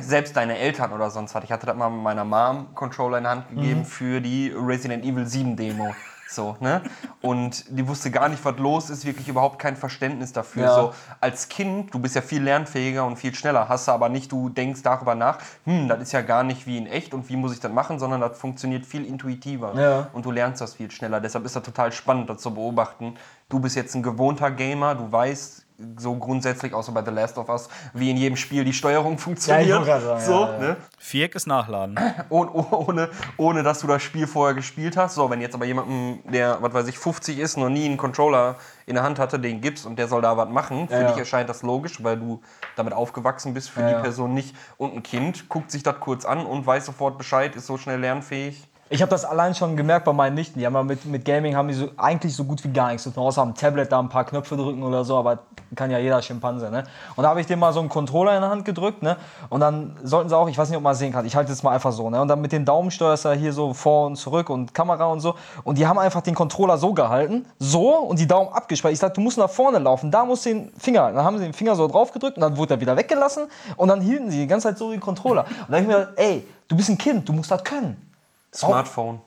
selbst 0.00 0.36
deine 0.36 0.58
Eltern 0.58 0.92
oder 0.92 1.08
sonst 1.10 1.34
was. 1.36 1.44
Ich 1.44 1.52
hatte 1.52 1.66
das 1.66 1.76
mal 1.76 1.88
meiner 1.88 2.24
Mom 2.24 2.74
Controller 2.74 3.18
in 3.18 3.24
die 3.24 3.30
Hand 3.30 3.48
gegeben 3.50 3.80
Mhm. 3.80 3.84
für 3.84 4.20
die 4.20 4.52
Resident 4.54 5.04
Evil 5.04 5.26
7 5.26 5.54
Demo. 5.56 5.94
So, 6.34 6.56
ne? 6.60 6.82
Und 7.20 7.64
die 7.68 7.86
wusste 7.86 8.10
gar 8.10 8.28
nicht, 8.28 8.44
was 8.44 8.56
los 8.58 8.90
ist, 8.90 9.04
wirklich 9.04 9.28
überhaupt 9.28 9.58
kein 9.58 9.76
Verständnis 9.76 10.32
dafür. 10.32 10.62
Ja. 10.64 10.74
So, 10.74 10.94
als 11.20 11.48
Kind, 11.48 11.92
du 11.92 11.98
bist 11.98 12.14
ja 12.14 12.22
viel 12.22 12.42
lernfähiger 12.42 13.04
und 13.04 13.16
viel 13.16 13.34
schneller, 13.34 13.68
hast 13.68 13.88
du 13.88 13.92
aber 13.92 14.08
nicht, 14.08 14.32
du 14.32 14.48
denkst 14.48 14.82
darüber 14.82 15.14
nach, 15.14 15.38
hm, 15.64 15.88
das 15.88 16.00
ist 16.00 16.12
ja 16.12 16.22
gar 16.22 16.42
nicht 16.42 16.66
wie 16.66 16.78
in 16.78 16.86
echt 16.86 17.14
und 17.14 17.28
wie 17.28 17.36
muss 17.36 17.52
ich 17.52 17.60
das 17.60 17.72
machen, 17.72 17.98
sondern 17.98 18.20
das 18.20 18.38
funktioniert 18.38 18.86
viel 18.86 19.04
intuitiver. 19.04 19.74
Ja. 19.74 20.06
Und 20.12 20.24
du 20.24 20.30
lernst 20.30 20.60
das 20.60 20.74
viel 20.74 20.90
schneller. 20.90 21.20
Deshalb 21.20 21.44
ist 21.44 21.56
das 21.56 21.62
total 21.62 21.92
spannend, 21.92 22.30
das 22.30 22.38
zu 22.38 22.52
beobachten. 22.52 23.14
Du 23.48 23.60
bist 23.60 23.76
jetzt 23.76 23.94
ein 23.94 24.02
gewohnter 24.02 24.50
Gamer, 24.50 24.94
du 24.94 25.10
weißt 25.12 25.61
so 25.96 26.14
grundsätzlich, 26.16 26.74
außer 26.74 26.92
bei 26.92 27.04
The 27.04 27.10
Last 27.10 27.38
of 27.38 27.48
Us, 27.48 27.68
wie 27.94 28.10
in 28.10 28.16
jedem 28.16 28.36
Spiel 28.36 28.64
die 28.64 28.72
Steuerung 28.72 29.18
funktioniert. 29.18 29.68
wollte 29.70 29.84
gerade 29.86 30.04
sagen, 30.04 30.20
so, 30.24 30.44
ja, 30.44 30.52
ja. 30.52 30.58
Ne? 30.58 30.76
Viereck 30.98 31.34
ist 31.34 31.46
Nachladen. 31.46 31.98
Und, 32.28 32.48
ohne, 32.50 33.08
ohne, 33.36 33.62
dass 33.62 33.80
du 33.80 33.86
das 33.86 34.02
Spiel 34.02 34.26
vorher 34.26 34.54
gespielt 34.54 34.96
hast. 34.96 35.14
So, 35.14 35.28
wenn 35.30 35.40
jetzt 35.40 35.54
aber 35.54 35.64
jemandem, 35.64 36.20
der, 36.30 36.58
was 36.62 36.72
weiß 36.72 36.88
ich, 36.88 36.98
50 36.98 37.38
ist, 37.38 37.56
noch 37.56 37.68
nie 37.68 37.84
einen 37.86 37.96
Controller 37.96 38.56
in 38.86 38.94
der 38.94 39.04
Hand 39.04 39.18
hatte, 39.18 39.38
den 39.38 39.60
gibst 39.60 39.86
und 39.86 39.98
der 39.98 40.08
soll 40.08 40.22
da 40.22 40.36
was 40.36 40.48
machen, 40.48 40.88
für 40.88 40.94
Ja, 40.94 41.02
dich 41.06 41.12
ja. 41.16 41.18
erscheint 41.20 41.48
das 41.48 41.62
logisch, 41.62 42.02
weil 42.02 42.16
du 42.18 42.40
damit 42.76 42.92
aufgewachsen 42.92 43.54
bist, 43.54 43.70
für 43.70 43.80
Ja, 43.80 43.88
die 43.88 43.92
ja. 43.94 44.00
Person 44.00 44.34
nicht. 44.34 44.54
Und 44.76 44.94
ein 44.94 45.02
Kind 45.02 45.48
guckt 45.48 45.70
sich 45.70 45.82
das 45.82 45.98
kurz 46.00 46.24
an 46.24 46.44
und 46.46 46.66
weiß 46.66 46.86
sofort 46.86 47.18
Bescheid, 47.18 47.56
ist 47.56 47.66
so 47.66 47.76
schnell 47.78 48.00
lernfähig. 48.00 48.68
Ich 48.92 49.00
habe 49.00 49.08
das 49.08 49.24
allein 49.24 49.54
schon 49.54 49.74
gemerkt 49.74 50.04
bei 50.04 50.12
meinen 50.12 50.34
Nichten. 50.34 50.58
Die 50.58 50.66
haben 50.66 50.74
ja 50.74 50.82
mit, 50.82 51.06
mit 51.06 51.24
Gaming 51.24 51.56
haben 51.56 51.66
die 51.66 51.72
so, 51.72 51.88
eigentlich 51.96 52.36
so 52.36 52.44
gut 52.44 52.62
wie 52.62 52.68
gar 52.68 52.88
nichts 52.88 53.04
zu 53.04 53.10
tun, 53.10 53.22
außer 53.22 53.40
am 53.40 53.54
Tablet 53.54 53.90
da 53.90 53.98
ein 53.98 54.10
paar 54.10 54.24
Knöpfe 54.24 54.54
drücken 54.54 54.82
oder 54.82 55.02
so, 55.02 55.16
aber 55.16 55.38
kann 55.74 55.90
ja 55.90 55.96
jeder 55.96 56.20
Schimpanse. 56.20 56.70
Ne? 56.70 56.84
Und 57.16 57.22
da 57.22 57.30
habe 57.30 57.40
ich 57.40 57.46
dem 57.46 57.58
mal 57.58 57.72
so 57.72 57.80
einen 57.80 57.88
Controller 57.88 58.34
in 58.34 58.42
der 58.42 58.50
Hand 58.50 58.66
gedrückt 58.66 59.02
ne? 59.02 59.16
und 59.48 59.60
dann 59.60 59.96
sollten 60.02 60.28
sie 60.28 60.36
auch, 60.36 60.46
ich 60.46 60.58
weiß 60.58 60.68
nicht, 60.68 60.76
ob 60.76 60.82
man 60.82 60.94
sehen 60.94 61.10
kann, 61.10 61.24
ich 61.24 61.34
halte 61.34 61.50
jetzt 61.50 61.64
mal 61.64 61.70
einfach 61.70 61.90
so. 61.90 62.10
Ne? 62.10 62.20
Und 62.20 62.28
dann 62.28 62.42
mit 62.42 62.52
den 62.52 62.66
Daumen 62.66 62.90
steuerst 62.90 63.24
du 63.24 63.32
hier 63.32 63.54
so 63.54 63.72
vor 63.72 64.08
und 64.08 64.16
zurück 64.16 64.50
und 64.50 64.74
Kamera 64.74 65.06
und 65.06 65.20
so. 65.20 65.36
Und 65.64 65.78
die 65.78 65.86
haben 65.86 65.98
einfach 65.98 66.20
den 66.20 66.34
Controller 66.34 66.76
so 66.76 66.92
gehalten, 66.92 67.46
so 67.58 67.96
und 67.96 68.18
die 68.18 68.28
Daumen 68.28 68.52
abgespeichert. 68.52 68.92
Ich 68.92 69.00
sag, 69.00 69.14
du 69.14 69.22
musst 69.22 69.38
nach 69.38 69.48
vorne 69.48 69.78
laufen, 69.78 70.10
da 70.10 70.26
musst 70.26 70.44
du 70.44 70.50
den 70.50 70.70
Finger 70.76 71.04
halten. 71.04 71.16
Dann 71.16 71.24
haben 71.24 71.38
sie 71.38 71.44
den 71.44 71.54
Finger 71.54 71.74
so 71.76 71.88
drauf 71.88 72.12
gedrückt 72.12 72.36
und 72.36 72.42
dann 72.42 72.58
wurde 72.58 72.74
er 72.74 72.80
wieder 72.82 72.94
weggelassen 72.94 73.44
und 73.78 73.88
dann 73.88 74.02
hielten 74.02 74.30
sie 74.30 74.40
die 74.40 74.46
ganze 74.46 74.68
Zeit 74.68 74.76
so 74.76 74.90
den 74.90 75.00
Controller. 75.00 75.44
Und 75.44 75.70
dann 75.70 75.76
habe 75.76 75.80
ich 75.80 75.88
mir 75.88 75.94
gedacht, 75.94 76.12
ey, 76.16 76.46
du 76.68 76.76
bist 76.76 76.90
ein 76.90 76.98
Kind, 76.98 77.26
du 77.26 77.32
musst 77.32 77.50
das 77.50 77.64
können. 77.64 78.11
Smartphone. 78.54 79.20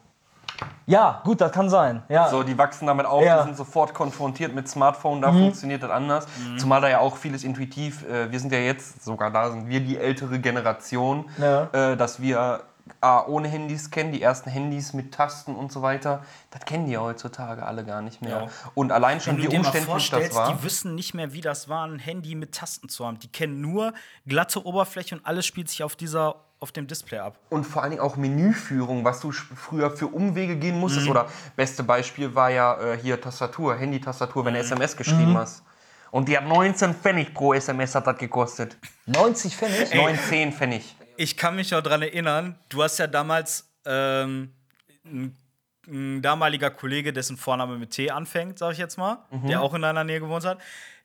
Ja, 0.88 1.21
gut, 1.25 1.41
das 1.41 1.51
kann 1.51 1.69
sein. 1.69 2.03
Ja. 2.09 2.29
So, 2.29 2.43
die 2.43 2.57
wachsen 2.57 2.85
damit 2.88 3.05
auf, 3.07 3.23
Ja. 3.23 3.38
Mhm. 3.38 3.39
die 3.39 3.45
sind 3.47 3.57
sofort 3.57 3.93
konfrontiert 3.93 4.53
mit 4.53 4.69
Smartphone, 4.69 5.21
da 5.21 5.31
funktioniert 5.31 5.81
das 5.83 5.89
anders. 5.89 6.27
Zumal 6.57 6.79
da 6.79 6.88
ja 6.89 6.99
auch 6.99 7.17
vieles 7.17 7.43
intuitiv, 7.43 8.07
äh, 8.07 8.31
wir 8.31 8.39
sind 8.39 8.51
ja 8.51 8.59
jetzt, 8.59 9.03
sogar 9.03 9.31
da 9.31 9.49
sind 9.51 9.67
wir 9.67 9.79
die 9.81 9.97
ältere 9.97 10.39
Generation, 10.39 11.25
Ja. 11.39 11.63
äh, 11.73 11.97
dass 11.97 12.21
wir 12.21 12.61
A, 13.01 13.25
ohne 13.25 13.47
Handys 13.47 13.89
kennen, 13.89 14.11
die 14.11 14.21
ersten 14.21 14.47
Handys 14.51 14.93
mit 14.93 15.11
Tasten 15.11 15.55
und 15.55 15.71
so 15.71 15.81
weiter, 15.81 16.21
das 16.51 16.65
kennen 16.65 16.85
die 16.85 16.91
ja 16.91 16.99
heutzutage 17.01 17.65
alle 17.65 17.83
gar 17.83 18.03
nicht 18.03 18.21
mehr. 18.21 18.43
Ja. 18.43 18.47
Und 18.75 18.91
allein 18.91 19.19
schon, 19.19 19.38
wie 19.39 19.47
umständlich 19.47 19.73
das 19.73 19.85
vorstellst, 19.85 20.35
war. 20.35 20.53
die 20.53 20.61
wissen 20.63 20.93
nicht 20.93 21.15
mehr, 21.15 21.33
wie 21.33 21.41
das 21.41 21.67
war, 21.67 21.88
ein 21.88 21.97
Handy 21.97 22.35
mit 22.35 22.53
Tasten 22.53 22.88
zu 22.88 23.03
haben. 23.07 23.17
Die 23.17 23.27
kennen 23.27 23.59
nur 23.59 23.91
glatte 24.27 24.63
Oberfläche 24.63 25.15
und 25.15 25.25
alles 25.25 25.47
spielt 25.47 25.67
sich 25.67 25.81
auf 25.83 25.95
dieser 25.95 26.35
auf 26.59 26.71
dem 26.71 26.87
Display 26.87 27.19
ab. 27.19 27.37
Und 27.49 27.65
vor 27.65 27.81
allen 27.81 27.91
Dingen 27.91 28.01
auch 28.01 28.15
Menüführung, 28.15 29.03
was 29.03 29.19
du 29.19 29.31
früher 29.31 29.91
für 29.91 30.07
Umwege 30.07 30.55
gehen 30.55 30.75
Mhm. 30.75 30.81
musstest. 30.81 31.07
Oder 31.07 31.27
beste 31.55 31.83
Beispiel 31.83 32.33
war 32.33 32.49
ja 32.49 32.79
äh, 32.93 32.97
hier 32.97 33.19
Tastatur, 33.19 33.75
Handy-Tastatur, 33.75 34.45
wenn 34.45 34.53
Mhm. 34.53 34.57
du 34.57 34.63
SMS 34.63 34.95
geschrieben 34.97 35.37
hast. 35.37 35.63
Und 36.11 36.29
die 36.29 36.37
hat 36.37 36.47
19 36.47 36.93
Pfennig 36.93 37.33
pro 37.33 37.53
SMS 37.53 37.93
hat 37.93 38.07
das 38.07 38.17
gekostet. 38.17 38.77
90 39.05 39.55
Pfennig? 39.55 39.93
19 39.93 40.53
Pfennig. 40.53 40.95
Ich 41.17 41.35
kann 41.35 41.55
mich 41.55 41.71
noch 41.71 41.81
dran 41.81 42.01
erinnern, 42.01 42.55
du 42.69 42.81
hast 42.83 42.97
ja 42.99 43.07
damals 43.07 43.67
ähm, 43.85 44.53
ein, 45.05 45.35
ein 45.87 46.21
damaliger 46.21 46.71
Kollege, 46.71 47.11
dessen 47.13 47.37
Vorname 47.37 47.77
mit 47.77 47.91
T 47.91 48.09
anfängt, 48.11 48.57
sag 48.59 48.71
ich 48.71 48.77
jetzt 48.79 48.97
mal, 48.97 49.19
der 49.47 49.61
auch 49.61 49.73
in 49.73 49.81
deiner 49.83 50.03
Nähe 50.03 50.19
gewohnt 50.19 50.45
hat. 50.45 50.57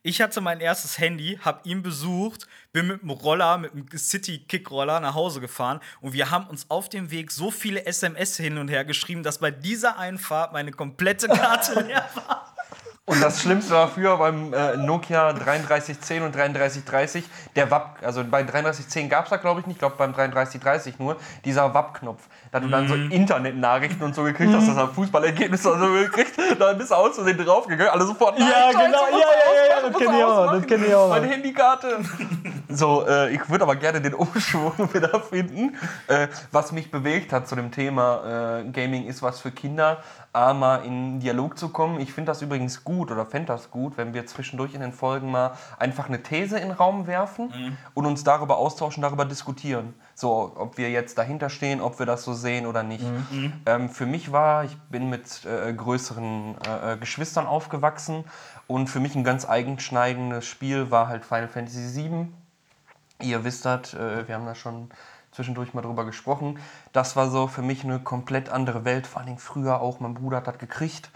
Ich 0.02 0.22
hatte 0.22 0.40
mein 0.40 0.60
erstes 0.60 0.98
Handy, 0.98 1.38
hab 1.44 1.66
ihn 1.66 1.82
besucht, 1.82 2.46
bin 2.72 2.86
mit 2.86 3.02
dem 3.02 3.10
Roller, 3.10 3.58
mit 3.58 3.74
dem 3.74 3.86
City-Kick-Roller 3.98 4.98
nach 5.00 5.14
Hause 5.14 5.42
gefahren 5.42 5.80
und 6.00 6.14
wir 6.14 6.30
haben 6.30 6.46
uns 6.46 6.70
auf 6.70 6.88
dem 6.88 7.10
Weg 7.10 7.30
so 7.30 7.50
viele 7.50 7.84
SMS 7.84 8.38
hin 8.38 8.56
und 8.56 8.68
her 8.68 8.86
geschrieben, 8.86 9.22
dass 9.22 9.38
bei 9.38 9.50
dieser 9.50 9.98
Einfahrt 9.98 10.54
meine 10.54 10.70
komplette 10.70 11.28
Karte 11.28 11.80
leer 11.86 12.08
war. 12.14 12.56
Und 13.10 13.20
das 13.20 13.40
Schlimmste 13.42 13.72
war 13.72 13.88
früher 13.88 14.16
beim 14.18 14.54
äh, 14.54 14.76
Nokia 14.76 15.32
3310 15.32 16.22
und 16.22 16.34
3330, 16.34 17.24
der 17.56 17.68
WAP, 17.68 17.98
also 18.02 18.22
bei 18.22 18.44
3310 18.44 19.08
gab 19.08 19.24
es 19.24 19.30
da 19.30 19.36
glaube 19.36 19.60
ich 19.60 19.66
nicht, 19.66 19.76
ich 19.76 19.80
glaube 19.80 19.96
beim 19.98 20.12
3330 20.12 20.98
nur, 21.00 21.16
dieser 21.44 21.74
WAP-Knopf. 21.74 22.22
Da 22.52 22.60
du 22.60 22.68
dann 22.68 22.86
so 22.86 22.94
Mhm. 22.94 23.10
Internetnachrichten 23.10 24.02
und 24.02 24.14
so 24.14 24.22
gekriegt 24.22 24.54
hast, 24.54 24.68
das 24.68 24.76
hat 24.76 24.92
Fußballergebnisse 24.92 25.72
und 25.72 25.80
so 25.80 25.92
gekriegt, 25.92 26.32
dann 26.58 26.78
bist 26.78 26.90
du 26.90 26.94
aus 26.94 27.16
Versehen 27.16 27.38
draufgegangen, 27.38 27.92
alle 27.92 28.04
sofort, 28.04 28.38
Ja, 28.38 28.46
Scheiße, 28.46 28.78
genau, 28.78 29.04
ja, 29.10 29.18
ja, 29.18 29.68
ja, 29.68 29.82
das 29.82 29.92
muss 29.92 30.00
kenn 30.00 30.14
ich 30.14 30.24
auch 30.24 30.52
das 30.52 30.66
kenn 30.66 30.84
ich 30.84 30.94
auch. 30.94 31.08
Meine 31.08 31.26
Handykarte. 31.26 31.98
So, 32.68 33.04
äh, 33.08 33.34
ich 33.34 33.48
würde 33.50 33.64
aber 33.64 33.74
gerne 33.74 34.00
den 34.00 34.14
Umschwung 34.14 34.72
wieder 34.94 35.18
finden, 35.20 35.76
äh, 36.06 36.28
was 36.52 36.70
mich 36.70 36.90
bewegt 36.92 37.32
hat 37.32 37.48
zu 37.48 37.56
dem 37.56 37.72
Thema 37.72 38.60
äh, 38.60 38.70
Gaming 38.70 39.06
ist 39.06 39.22
was 39.22 39.40
für 39.40 39.50
Kinder, 39.50 39.98
mal 40.32 40.84
in 40.84 41.20
Dialog 41.20 41.58
zu 41.58 41.70
kommen. 41.70 42.00
Ich 42.00 42.12
finde 42.12 42.30
das 42.30 42.42
übrigens 42.42 42.84
gut 42.84 43.10
oder 43.10 43.26
fände 43.26 43.46
das 43.46 43.70
gut, 43.70 43.96
wenn 43.96 44.14
wir 44.14 44.26
zwischendurch 44.26 44.74
in 44.74 44.80
den 44.80 44.92
Folgen 44.92 45.30
mal 45.30 45.52
einfach 45.78 46.08
eine 46.08 46.22
These 46.22 46.58
in 46.58 46.68
den 46.68 46.76
Raum 46.76 47.06
werfen 47.06 47.52
und 47.94 48.06
uns 48.06 48.22
darüber 48.22 48.56
austauschen, 48.58 49.02
darüber 49.02 49.24
diskutieren. 49.24 49.94
So, 50.14 50.52
ob 50.54 50.78
wir 50.78 50.90
jetzt 50.90 51.18
dahinter 51.18 51.50
stehen, 51.50 51.80
ob 51.80 51.98
wir 51.98 52.06
das 52.06 52.24
so 52.24 52.34
sehen 52.34 52.66
oder 52.66 52.82
nicht. 52.82 53.04
Ähm, 53.66 53.88
für 53.88 54.06
mich 54.06 54.32
war, 54.32 54.64
ich 54.64 54.76
bin 54.90 55.08
mit 55.10 55.44
äh, 55.44 55.72
größeren 55.72 56.56
äh, 56.66 56.92
äh, 56.92 56.96
Geschwistern 56.96 57.46
aufgewachsen 57.46 58.24
und 58.66 58.88
für 58.88 59.00
mich 59.00 59.14
ein 59.16 59.24
ganz 59.24 59.48
eigenschneidendes 59.48 60.46
Spiel 60.46 60.90
war 60.90 61.08
halt 61.08 61.24
Final 61.24 61.48
Fantasy 61.48 61.94
VII. 61.94 62.28
Ihr 63.22 63.44
wisst 63.44 63.64
das, 63.64 63.94
äh, 63.94 64.28
wir 64.28 64.34
haben 64.34 64.46
da 64.46 64.54
schon 64.54 64.90
zwischendurch 65.40 65.72
mal 65.72 65.80
drüber 65.80 66.04
gesprochen. 66.04 66.58
Das 66.92 67.16
war 67.16 67.30
so 67.30 67.46
für 67.46 67.62
mich 67.62 67.82
eine 67.82 67.98
komplett 67.98 68.50
andere 68.50 68.84
Welt. 68.84 69.06
Vor 69.06 69.20
allen 69.20 69.26
Dingen 69.28 69.38
früher 69.38 69.80
auch. 69.80 69.98
Mein 69.98 70.12
Bruder 70.12 70.36
hat 70.38 70.46
das 70.46 70.58
gekriegt, 70.58 71.10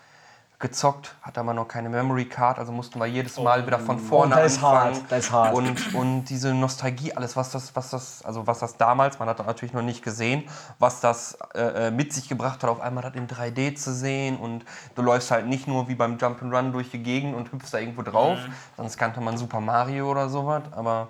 gezockt, 0.58 1.14
hat 1.20 1.36
aber 1.36 1.52
noch 1.52 1.68
keine 1.68 1.90
Memory 1.90 2.24
Card, 2.24 2.58
also 2.58 2.72
mussten 2.72 2.98
wir 2.98 3.04
jedes 3.06 3.38
Mal 3.38 3.66
wieder 3.66 3.78
von 3.78 3.98
vorne 3.98 4.34
Oh, 4.34 4.38
das 4.38 4.52
ist 4.52 4.64
anfangen. 4.64 4.94
hart, 4.94 5.04
das 5.10 5.18
ist 5.26 5.32
hart. 5.32 5.54
Und, 5.54 5.94
und 5.94 6.24
diese 6.24 6.54
Nostalgie, 6.54 7.12
alles, 7.12 7.36
was 7.36 7.50
das, 7.50 7.76
was 7.76 7.90
das, 7.90 8.24
also 8.24 8.46
was 8.46 8.60
das 8.60 8.78
damals, 8.78 9.18
man 9.18 9.28
hat 9.28 9.38
das 9.38 9.46
natürlich 9.46 9.74
noch 9.74 9.82
nicht 9.82 10.02
gesehen, 10.02 10.44
was 10.78 11.00
das 11.00 11.36
äh, 11.54 11.88
äh, 11.88 11.90
mit 11.90 12.14
sich 12.14 12.26
gebracht 12.30 12.62
hat, 12.62 12.70
auf 12.70 12.80
einmal 12.80 13.02
das 13.02 13.14
in 13.14 13.28
3D 13.28 13.74
zu 13.74 13.92
sehen 13.92 14.38
und 14.38 14.64
du 14.94 15.02
läufst 15.02 15.30
halt 15.30 15.46
nicht 15.48 15.68
nur 15.68 15.88
wie 15.88 15.96
beim 15.96 16.16
Jump'n'Run 16.16 16.70
durch 16.70 16.90
die 16.90 17.02
Gegend 17.02 17.34
und 17.34 17.52
hüpfst 17.52 17.72
da 17.74 17.78
irgendwo 17.78 18.00
drauf, 18.00 18.38
sonst 18.78 18.96
kannte 18.96 19.20
man 19.20 19.36
Super 19.36 19.60
Mario 19.60 20.10
oder 20.10 20.30
sowas, 20.30 20.62
aber 20.70 21.08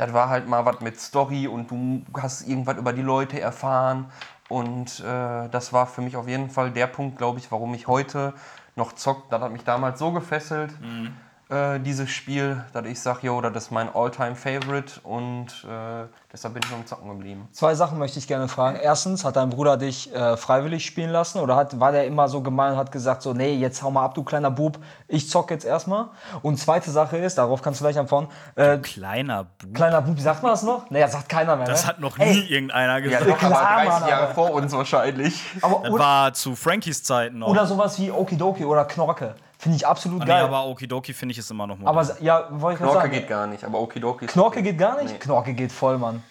das 0.00 0.14
war 0.14 0.30
halt 0.30 0.48
mal 0.48 0.64
was 0.64 0.80
mit 0.80 0.98
Story 0.98 1.46
und 1.46 1.70
du 1.70 2.02
hast 2.18 2.48
irgendwas 2.48 2.78
über 2.78 2.94
die 2.94 3.02
Leute 3.02 3.38
erfahren. 3.38 4.06
Und 4.48 5.00
äh, 5.00 5.48
das 5.50 5.74
war 5.74 5.86
für 5.86 6.00
mich 6.00 6.16
auf 6.16 6.26
jeden 6.26 6.48
Fall 6.48 6.70
der 6.70 6.86
Punkt, 6.86 7.18
glaube 7.18 7.38
ich, 7.38 7.52
warum 7.52 7.74
ich 7.74 7.86
heute 7.86 8.32
noch 8.76 8.94
zockt. 8.94 9.30
Das 9.30 9.42
hat 9.42 9.52
mich 9.52 9.62
damals 9.62 9.98
so 9.98 10.10
gefesselt, 10.10 10.72
äh, 11.50 11.80
dieses 11.80 12.08
Spiel, 12.10 12.64
dass 12.72 12.86
ich 12.86 13.00
sage, 13.00 13.20
yo, 13.26 13.40
das 13.40 13.64
ist 13.64 13.70
mein 13.70 13.88
All-Time-Favorite 13.92 15.00
und 15.02 15.46
äh, 15.68 16.06
deshalb 16.32 16.54
bin 16.54 16.62
ich 16.64 16.70
beim 16.70 16.86
Zocken 16.86 17.08
geblieben. 17.08 17.48
Zwei 17.52 17.74
Sachen 17.74 17.98
möchte 17.98 18.18
ich 18.18 18.28
gerne 18.28 18.46
fragen. 18.48 18.78
Erstens, 18.80 19.24
hat 19.24 19.36
dein 19.36 19.50
Bruder 19.50 19.76
dich 19.76 20.14
äh, 20.14 20.36
freiwillig 20.36 20.86
spielen 20.86 21.10
lassen 21.10 21.40
oder 21.40 21.56
hat, 21.56 21.78
war 21.80 21.92
der 21.92 22.06
immer 22.06 22.28
so 22.28 22.40
gemein 22.40 22.72
und 22.72 22.78
hat 22.78 22.92
gesagt, 22.92 23.22
so, 23.22 23.32
nee, 23.34 23.54
jetzt 23.54 23.82
hau 23.82 23.90
mal 23.90 24.04
ab, 24.04 24.14
du 24.14 24.22
kleiner 24.22 24.50
Bub, 24.50 24.78
ich 25.08 25.28
zock 25.28 25.50
jetzt 25.50 25.64
erstmal? 25.64 26.06
Und 26.42 26.56
zweite 26.58 26.90
Sache 26.90 27.16
ist, 27.16 27.36
darauf 27.38 27.62
kannst 27.62 27.80
du 27.80 27.84
gleich 27.84 27.98
antworten, 27.98 28.28
äh, 28.54 28.78
Kleiner 28.78 29.44
Bub. 29.44 29.74
kleiner 29.74 30.02
Bub, 30.02 30.18
sagt 30.20 30.42
man 30.42 30.52
das 30.52 30.62
noch? 30.62 30.86
Das 30.88 31.12
sagt 31.12 31.28
keiner 31.28 31.56
mehr. 31.56 31.66
Das 31.66 31.82
ne? 31.82 31.88
hat 31.88 32.00
noch 32.00 32.16
nie 32.18 32.24
Ey, 32.24 32.46
irgendeiner 32.46 32.98
Ja, 32.98 33.00
gesagt. 33.00 33.22
doch, 33.22 33.42
aber 33.42 33.54
klar, 33.56 33.74
30 33.84 33.90
Mann, 34.00 34.08
Jahre 34.08 34.22
aber- 34.24 34.34
vor 34.34 34.50
uns 34.52 34.72
wahrscheinlich. 34.72 35.42
aber, 35.62 35.80
das 35.82 35.90
oder, 35.92 36.04
war 36.04 36.32
zu 36.32 36.54
Frankies 36.54 37.02
Zeiten 37.02 37.38
noch. 37.40 37.48
oder 37.48 37.66
sowas 37.66 37.98
wie 37.98 38.10
Okidoki 38.12 38.64
oder 38.64 38.84
Knorke. 38.84 39.34
Finde 39.60 39.76
ich 39.76 39.86
absolut 39.86 40.20
nee, 40.20 40.24
geil. 40.24 40.44
aber 40.44 40.64
Okidoki 40.64 41.12
finde 41.12 41.32
ich 41.32 41.38
ist 41.38 41.50
immer 41.50 41.66
noch 41.66 41.76
modern. 41.76 41.94
aber 41.94 42.22
ja, 42.22 42.48
wollte 42.48 42.76
ich 42.76 42.78
gerade 42.78 42.92
Knorke 42.92 42.98
sagen. 42.98 43.12
geht 43.12 43.28
gar 43.28 43.46
nicht, 43.46 43.62
aber 43.62 43.78
Okidoki 43.78 44.24
ist 44.24 44.32
Knorke 44.32 44.60
okay. 44.60 44.70
geht 44.70 44.78
gar 44.78 45.02
nicht? 45.02 45.12
Nee. 45.12 45.18
Knorke 45.18 45.52
geht 45.52 45.70
voll, 45.70 45.98
Mann. 45.98 46.22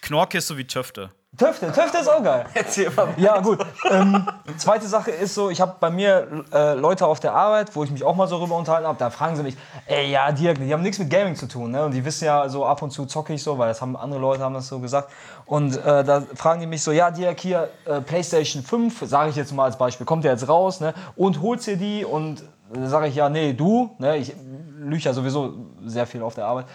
Knorke 0.00 0.38
ist 0.38 0.46
so 0.46 0.56
wie 0.56 0.64
Töfte. 0.64 1.10
Töfte, 1.36 1.72
Töfte 1.72 1.98
ist 1.98 2.08
auch 2.08 2.22
geil. 2.22 2.46
Erzähl 2.54 2.88
mal. 2.90 3.08
Ja, 3.16 3.40
gut. 3.40 3.58
Ähm, 3.90 4.26
zweite 4.58 4.86
Sache 4.86 5.10
ist 5.10 5.34
so, 5.34 5.50
ich 5.50 5.60
habe 5.60 5.74
bei 5.80 5.90
mir 5.90 6.44
äh, 6.52 6.74
Leute 6.74 7.04
auf 7.04 7.18
der 7.18 7.34
Arbeit, 7.34 7.74
wo 7.74 7.82
ich 7.82 7.90
mich 7.90 8.04
auch 8.04 8.14
mal 8.14 8.28
so 8.28 8.36
rüber 8.36 8.54
unterhalten 8.54 8.86
habe, 8.86 8.98
da 8.98 9.10
fragen 9.10 9.34
sie 9.34 9.42
mich, 9.42 9.56
ey, 9.86 10.08
ja, 10.08 10.30
Dirk, 10.30 10.58
die 10.58 10.72
haben 10.72 10.82
nichts 10.82 11.00
mit 11.00 11.10
Gaming 11.10 11.34
zu 11.34 11.48
tun, 11.48 11.72
ne? 11.72 11.84
Und 11.84 11.92
die 11.94 12.04
wissen 12.04 12.26
ja, 12.26 12.48
so 12.48 12.64
ab 12.64 12.80
und 12.80 12.92
zu 12.92 13.06
zocke 13.06 13.34
ich 13.34 13.42
so, 13.42 13.58
weil 13.58 13.68
das 13.68 13.82
haben 13.82 13.96
andere 13.96 14.20
Leute 14.20 14.44
haben 14.44 14.54
das 14.54 14.68
so 14.68 14.78
gesagt. 14.78 15.10
Und 15.46 15.76
äh, 15.76 16.04
da 16.04 16.22
fragen 16.34 16.60
die 16.60 16.66
mich 16.68 16.82
so, 16.82 16.92
ja, 16.92 17.10
Dirk, 17.10 17.40
hier, 17.40 17.70
äh, 17.86 18.00
PlayStation 18.00 18.62
5, 18.62 19.02
sage 19.04 19.30
ich 19.30 19.36
jetzt 19.36 19.52
mal 19.52 19.64
als 19.64 19.76
Beispiel, 19.76 20.06
kommt 20.06 20.24
ja 20.24 20.30
jetzt 20.30 20.48
raus, 20.48 20.78
ne? 20.80 20.94
Und 21.16 21.42
holst 21.42 21.66
dir 21.66 21.76
die? 21.76 22.04
Und 22.04 22.42
sage 22.84 23.08
ich, 23.08 23.14
ja, 23.14 23.28
nee, 23.28 23.52
du, 23.52 23.94
ne? 23.98 24.16
Ich 24.16 24.34
lüge 24.78 25.02
ja 25.02 25.12
sowieso 25.12 25.54
sehr 25.84 26.06
viel 26.06 26.22
auf 26.22 26.34
der 26.34 26.46
Arbeit. 26.46 26.66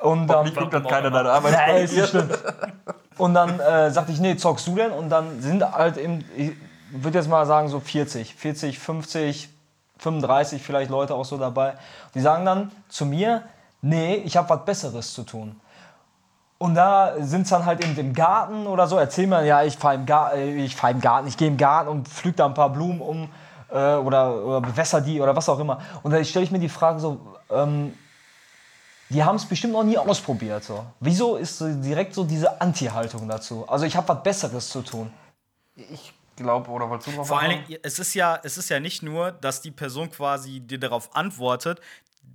Und 0.00 0.26
dann, 0.26 0.38
Hoffentlich 0.38 0.58
guckt 0.58 0.74
dann 0.74 0.86
keiner 0.86 1.10
deine 1.10 1.30
Arbeit. 1.30 1.52
Nein, 1.52 1.84
ist 1.84 1.96
nicht 1.96 2.08
schlimm. 2.08 2.28
Und 3.18 3.34
dann 3.34 3.60
äh, 3.60 3.90
sagte 3.90 4.12
ich, 4.12 4.20
nee, 4.20 4.36
zockst 4.36 4.66
du 4.66 4.74
denn? 4.74 4.90
Und 4.90 5.10
dann 5.10 5.40
sind 5.40 5.62
halt 5.62 5.96
eben, 5.96 6.24
ich 6.36 6.52
würde 6.90 7.18
jetzt 7.18 7.28
mal 7.28 7.46
sagen, 7.46 7.68
so 7.68 7.80
40, 7.80 8.34
40, 8.34 8.78
50, 8.78 9.48
35 9.98 10.62
vielleicht 10.62 10.90
Leute 10.90 11.14
auch 11.14 11.24
so 11.24 11.36
dabei. 11.36 11.74
Die 12.14 12.20
sagen 12.20 12.44
dann 12.44 12.72
zu 12.88 13.06
mir, 13.06 13.42
nee, 13.80 14.16
ich 14.16 14.36
habe 14.36 14.48
was 14.48 14.64
Besseres 14.64 15.14
zu 15.14 15.22
tun. 15.22 15.60
Und 16.58 16.74
da 16.74 17.14
sind 17.18 17.42
es 17.42 17.48
dann 17.48 17.66
halt 17.66 17.84
eben 17.84 17.96
im 17.98 18.12
Garten 18.14 18.68
oder 18.68 18.86
so, 18.86 18.96
erzähl 18.96 19.26
mir, 19.26 19.44
ja, 19.44 19.64
ich 19.64 19.76
fahre 19.76 19.96
im, 19.96 20.06
Gar 20.06 20.34
äh, 20.34 20.64
ich 20.64 20.76
fahr 20.76 20.90
im 20.90 21.00
Garten, 21.00 21.26
ich 21.26 21.36
gehe 21.36 21.48
im 21.48 21.56
Garten 21.56 21.88
und 21.88 22.08
pflüge 22.08 22.36
da 22.36 22.46
ein 22.46 22.54
paar 22.54 22.70
Blumen 22.70 23.00
um 23.00 23.28
äh, 23.72 23.94
oder, 23.94 24.44
oder 24.44 24.60
bewässer 24.60 25.00
die 25.00 25.20
oder 25.20 25.34
was 25.34 25.48
auch 25.48 25.58
immer. 25.58 25.80
Und 26.02 26.12
da 26.12 26.22
stelle 26.24 26.44
ich 26.44 26.50
mir 26.50 26.58
die 26.58 26.68
Frage 26.68 27.00
so, 27.00 27.20
ähm, 27.50 27.94
die 29.08 29.22
haben 29.22 29.36
es 29.36 29.44
bestimmt 29.44 29.72
noch 29.72 29.84
nie 29.84 29.98
ausprobiert. 29.98 30.64
So. 30.64 30.84
Wieso 31.00 31.36
ist 31.36 31.58
so 31.58 31.68
direkt 31.68 32.14
so 32.14 32.24
diese 32.24 32.60
Anti-Haltung 32.60 33.28
dazu? 33.28 33.68
Also 33.68 33.84
ich 33.84 33.96
habe 33.96 34.08
was 34.08 34.22
Besseres 34.22 34.68
zu 34.68 34.82
tun. 34.82 35.12
Ich 35.74 36.12
glaube, 36.36 36.70
oder 36.70 36.88
wolltest 36.88 37.08
du 37.08 37.16
drauf 37.16 37.28
Vor 37.28 37.40
allen? 37.40 37.64
Dingen, 37.66 37.80
es 37.82 37.98
ist, 37.98 38.14
ja, 38.14 38.38
es 38.42 38.56
ist 38.56 38.68
ja 38.68 38.80
nicht 38.80 39.02
nur, 39.02 39.32
dass 39.32 39.60
die 39.60 39.70
Person 39.70 40.10
quasi 40.10 40.60
dir 40.60 40.78
darauf 40.78 41.14
antwortet, 41.14 41.80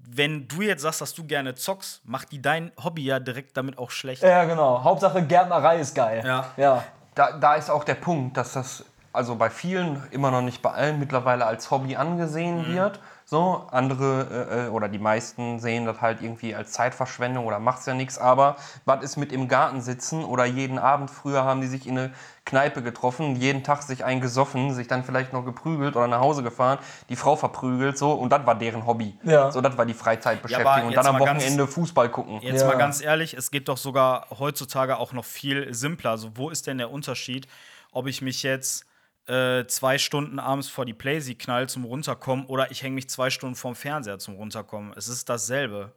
wenn 0.10 0.48
du 0.48 0.62
jetzt 0.62 0.82
sagst, 0.82 1.02
dass 1.02 1.14
du 1.14 1.26
gerne 1.26 1.56
zockst, 1.56 2.02
macht 2.06 2.32
die 2.32 2.42
dein 2.42 2.72
Hobby 2.82 3.04
ja 3.04 3.20
direkt 3.20 3.58
damit 3.58 3.78
auch 3.78 3.92
schlecht. 3.92 4.24
Ja, 4.24 4.46
genau. 4.46 4.84
Hauptsache 4.84 5.24
Gärtnerei 5.24 5.80
ist 5.80 5.94
geil. 5.94 6.24
Ja. 6.26 6.52
ja. 6.58 6.84
Da, 7.14 7.32
da 7.34 7.56
ist 7.56 7.70
auch 7.70 7.84
der 7.84 7.96
Punkt, 7.96 8.38
dass 8.38 8.54
das 8.54 8.86
also 9.18 9.36
bei 9.36 9.50
vielen, 9.50 10.02
immer 10.12 10.32
noch 10.32 10.42
nicht 10.42 10.62
bei 10.62 10.72
allen, 10.72 11.00
mittlerweile 11.00 11.46
als 11.46 11.72
Hobby 11.72 11.96
angesehen 11.98 12.68
wird. 12.74 13.00
So, 13.26 13.68
andere 13.72 14.48
äh, 14.50 14.68
äh, 14.68 14.70
oder 14.70 14.88
die 14.88 15.00
meisten 15.00 15.60
sehen 15.60 15.86
das 15.86 16.00
halt 16.00 16.22
irgendwie 16.22 16.56
als 16.56 16.72
Zeitverschwendung 16.72 17.46
oder 17.46 17.60
macht's 17.60 17.86
ja 17.86 17.94
nichts. 17.94 18.18
Aber 18.18 18.56
was 18.86 19.04
ist 19.04 19.18
mit 19.18 19.34
im 19.34 19.50
Garten 19.50 19.82
sitzen 19.82 20.24
oder 20.24 20.46
jeden 20.46 20.80
Abend 20.80 21.12
früher 21.12 21.44
haben 21.44 21.60
die 21.60 21.68
sich 21.68 21.88
in 21.88 21.98
eine 21.98 22.12
Kneipe 22.46 22.82
getroffen, 22.82 23.36
jeden 23.36 23.64
Tag 23.66 23.82
sich 23.84 24.06
eingesoffen, 24.06 24.74
sich 24.74 24.88
dann 24.88 25.04
vielleicht 25.04 25.34
noch 25.34 25.44
geprügelt 25.44 25.98
oder 25.98 26.08
nach 26.08 26.22
Hause 26.22 26.42
gefahren, 26.42 26.78
die 27.10 27.18
Frau 27.18 27.36
verprügelt 27.36 27.98
so 27.98 28.14
und 28.14 28.30
das 28.32 28.46
war 28.46 28.56
deren 28.56 28.86
Hobby. 28.86 29.18
Ja. 29.24 29.52
So, 29.52 29.60
das 29.60 29.78
war 29.78 29.86
die 29.86 29.94
Freizeitbeschäftigung. 29.94 30.74
Ja, 30.78 30.86
und 30.86 30.96
dann 30.96 31.08
am 31.08 31.18
mal 31.20 31.26
ganz- 31.26 31.44
Wochenende 31.44 31.68
Fußball 31.68 32.08
gucken. 32.08 32.40
Jetzt 32.42 32.62
Ja. 32.62 32.68
mal 32.68 32.78
ganz 32.78 33.02
ehrlich, 33.02 33.34
es 33.34 33.52
geht 33.52 33.68
doch 33.68 33.78
sogar 33.78 34.28
heutzutage 34.40 34.98
auch 35.00 35.12
noch 35.12 35.26
viel 35.26 35.74
simpler. 35.74 36.12
Also, 36.12 36.30
wo 36.36 36.50
ist 36.50 36.66
denn 36.68 36.78
der 36.78 36.92
Unterschied, 36.92 37.46
ob 37.92 38.08
ich 38.08 38.22
mich 38.22 38.42
jetzt 38.44 38.86
äh, 39.28 39.66
zwei 39.68 39.98
Stunden 39.98 40.40
abends 40.40 40.70
vor 40.70 40.86
die 40.86 40.94
Playsee 40.94 41.36
knall 41.36 41.68
zum 41.68 41.86
Runterkommen 41.86 42.46
oder 42.46 42.72
ich 42.72 42.84
hänge 42.84 42.96
mich 42.96 43.10
zwei 43.10 43.30
Stunden 43.30 43.56
vorm 43.56 43.76
Fernseher 43.76 44.20
zum 44.20 44.36
Runterkommen? 44.36 44.94
Es 44.96 45.08
ist 45.08 45.30
dasselbe. 45.30 45.92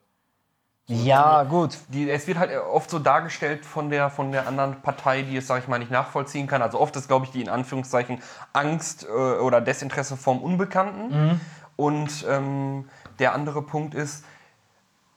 Ja, 0.87 1.45
gut. 1.45 1.79
die, 1.89 2.11
es 2.11 2.27
wird 2.27 2.39
halt 2.39 2.51
oft 2.57 2.91
so 2.91 2.99
dargestellt 2.99 3.65
von 3.65 3.91
der, 3.91 4.11
von 4.11 4.33
der 4.33 4.49
anderen 4.49 4.83
Partei, 4.83 5.23
die 5.23 5.37
es, 5.37 5.47
sag 5.47 5.63
ich 5.63 5.69
mal, 5.69 5.79
nicht 5.79 5.93
nachvollziehen 5.93 6.49
kann. 6.49 6.63
Also 6.63 6.81
oft 6.81 6.97
ist, 6.97 7.07
glaube 7.07 7.27
ich, 7.27 7.31
die 7.31 7.43
in 7.43 7.49
Anführungszeichen 7.49 8.21
Angst 8.53 9.05
äh, 9.05 9.09
oder 9.09 9.61
Desinteresse 9.61 10.17
vom 10.17 10.43
Unbekannten. 10.43 11.41
Und 11.77 12.27
ähm, 12.29 12.91
der 13.21 13.35
andere 13.35 13.63
Punkt 13.63 13.95
ist, 13.95 14.25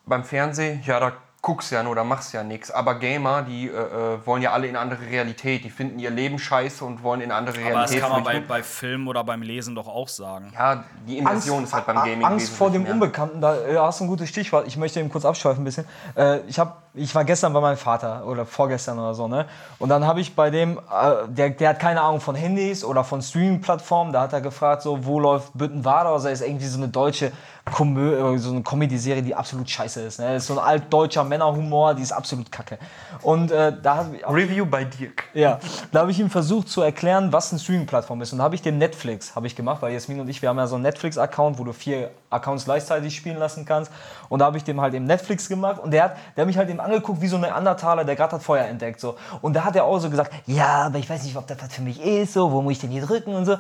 beim 0.06 0.23
Fernsehen, 0.23 0.84
ja, 0.86 0.99
da 0.99 1.13
guckst 1.44 1.72
ja 1.72 1.84
nur, 1.84 1.94
da 1.94 2.06
machst 2.06 2.34
ja 2.34 2.42
nichts. 2.42 2.72
Aber 2.72 2.96
Gamer, 2.96 3.42
die 3.44 3.68
äh, 3.68 3.72
äh, 3.72 4.26
wollen 4.26 4.42
ja 4.42 4.54
alle 4.54 4.66
in 4.66 4.78
eine 4.78 4.80
andere 4.80 5.06
Realität. 5.06 5.66
Die 5.66 5.70
finden 5.70 6.00
ihr 6.00 6.10
Leben 6.10 6.40
scheiße 6.40 6.84
und 6.86 7.04
wollen 7.04 7.20
in 7.20 7.32
eine 7.32 7.36
andere 7.38 7.58
Aber 7.58 7.82
das 7.82 7.92
Realität 7.92 8.02
kann 8.02 8.12
man 8.12 8.24
bei, 8.24 8.40
bei 8.40 8.64
Film 8.64 9.10
oder 9.10 9.26
beim 9.26 9.42
Lesen 9.42 9.76
doch 9.76 9.90
auch 9.90 10.08
sagen. 10.08 10.52
Ja, 10.54 10.86
die 11.06 11.18
Inversion 11.18 11.66
ist 11.66 11.74
halt 11.74 11.86
beim 11.86 11.98
Gaming 11.98 12.24
Angst 12.24 12.50
vor 12.56 12.72
dem 12.72 12.84
mehr. 12.84 12.94
Unbekannten, 12.94 13.42
da 13.42 13.58
äh, 13.58 13.78
hast 13.78 14.00
du 14.00 14.06
ein 14.06 14.08
gutes 14.08 14.30
Stichwort. 14.30 14.68
Ich 14.68 14.78
möchte 14.78 15.02
eben 15.02 15.10
kurz 15.10 15.26
abschweifen 15.26 15.64
ein 15.64 15.66
bisschen. 15.66 15.86
Äh, 16.16 16.40
ich, 16.48 16.58
hab, 16.58 16.83
ich 16.96 17.14
war 17.16 17.26
gestern 17.26 17.54
bei 17.54 17.60
meinem 17.60 17.78
Vater 17.78 18.26
oder 18.28 18.46
vorgestern 18.46 19.00
oder 19.00 19.14
so, 19.14 19.28
ne? 19.28 19.48
Und 19.80 19.90
dann 19.90 20.06
habe 20.06 20.22
ich 20.22 20.36
bei 20.36 20.50
dem, 20.52 20.78
äh, 20.78 21.28
der, 21.28 21.50
der 21.50 21.70
hat 21.70 21.80
keine 21.80 22.02
Ahnung 22.02 22.20
von 22.20 22.36
Handys 22.36 22.84
oder 22.84 23.04
von 23.04 23.22
Streaming-Plattformen, 23.22 24.14
da 24.14 24.22
hat 24.22 24.34
er 24.34 24.42
gefragt, 24.42 24.84
so, 24.84 25.04
wo 25.04 25.20
läuft 25.20 25.58
Büttenwader? 25.58 26.10
Also 26.10 26.28
ist 26.28 26.42
irgendwie 26.42 26.68
so 26.68 26.78
eine 26.78 26.90
deutsche 26.90 27.32
Komö 27.72 28.36
äh, 28.36 28.38
so 28.38 28.52
eine 28.52 28.62
Comedy-Serie, 28.62 29.24
die 29.24 29.34
absolut 29.34 29.70
scheiße 29.70 30.02
ist. 30.02 30.20
Ne? 30.20 30.34
Das 30.34 30.44
ist 30.44 30.48
so 30.48 30.60
ein 30.60 30.66
altdeutscher 30.66 31.24
Männerhumor, 31.24 31.94
die 31.94 32.02
ist 32.02 32.12
absolut 32.12 32.52
kacke. 32.52 32.78
Und 33.22 33.52
äh, 33.52 33.72
da 33.82 33.96
habe 33.96 34.18
ich 34.18 34.28
Review 34.28 34.66
bei 34.66 34.84
Dirk. 34.84 35.24
ja, 35.34 35.60
da 35.92 36.02
habe 36.02 36.12
ich 36.12 36.20
ihm 36.20 36.30
versucht 36.30 36.68
zu 36.68 36.82
erklären, 36.82 37.32
was 37.32 37.52
eine 37.52 37.60
Streaming-Plattform 37.60 38.22
ist. 38.22 38.34
Und 38.34 38.40
da 38.40 38.44
habe 38.44 38.56
ich 38.56 38.62
den 38.62 38.78
Netflix 38.78 39.36
habe 39.36 39.48
ich 39.48 39.56
gemacht, 39.56 39.82
weil 39.82 39.94
Jasmin 39.94 40.20
und 40.20 40.28
ich, 40.28 40.42
wir 40.42 40.50
haben 40.50 40.58
ja 40.58 40.68
so 40.68 40.76
einen 40.76 40.84
Netflix-Account, 40.84 41.58
wo 41.58 41.64
du 41.64 41.72
vier 41.72 42.12
Accounts 42.30 42.66
gleichzeitig 42.66 43.16
spielen 43.16 43.38
lassen 43.38 43.64
kannst. 43.64 43.92
Und 44.28 44.40
da 44.40 44.46
habe 44.46 44.58
ich 44.58 44.66
dem 44.66 44.82
halt 44.82 44.94
eben 44.94 45.06
Netflix 45.06 45.48
gemacht 45.48 45.80
und 45.82 45.92
der 45.92 46.04
hat, 46.04 46.18
der 46.36 46.42
hat 46.42 46.48
mich 46.48 46.58
halt 46.58 46.70
eben 46.70 46.82
angeguckt 46.84 47.22
wie 47.22 47.28
so 47.28 47.38
ein 47.38 47.41
Neandertaler, 47.41 48.04
der 48.06 48.15
gerade 48.15 48.34
hat 48.34 48.43
Feuer 48.43 48.65
entdeckt. 48.65 49.00
So. 49.00 49.15
Und 49.41 49.54
da 49.54 49.63
hat 49.63 49.76
er 49.76 49.86
auch 49.86 50.00
so 50.00 50.10
gesagt, 50.10 50.32
ja, 50.46 50.86
aber 50.86 51.00
ich 51.00 51.10
weiß 51.10 51.24
nicht, 51.24 51.36
ob 51.36 51.48
das 51.48 51.58
was 51.62 51.74
für 51.74 51.82
mich 51.82 52.02
ist, 52.02 52.34
so, 52.34 52.52
wo 52.52 52.62
muss 52.62 52.74
ich 52.74 52.80
denn 52.80 52.91
hier 52.91 53.06
drücken 53.06 53.34
und 53.34 53.46
so. 53.46 53.58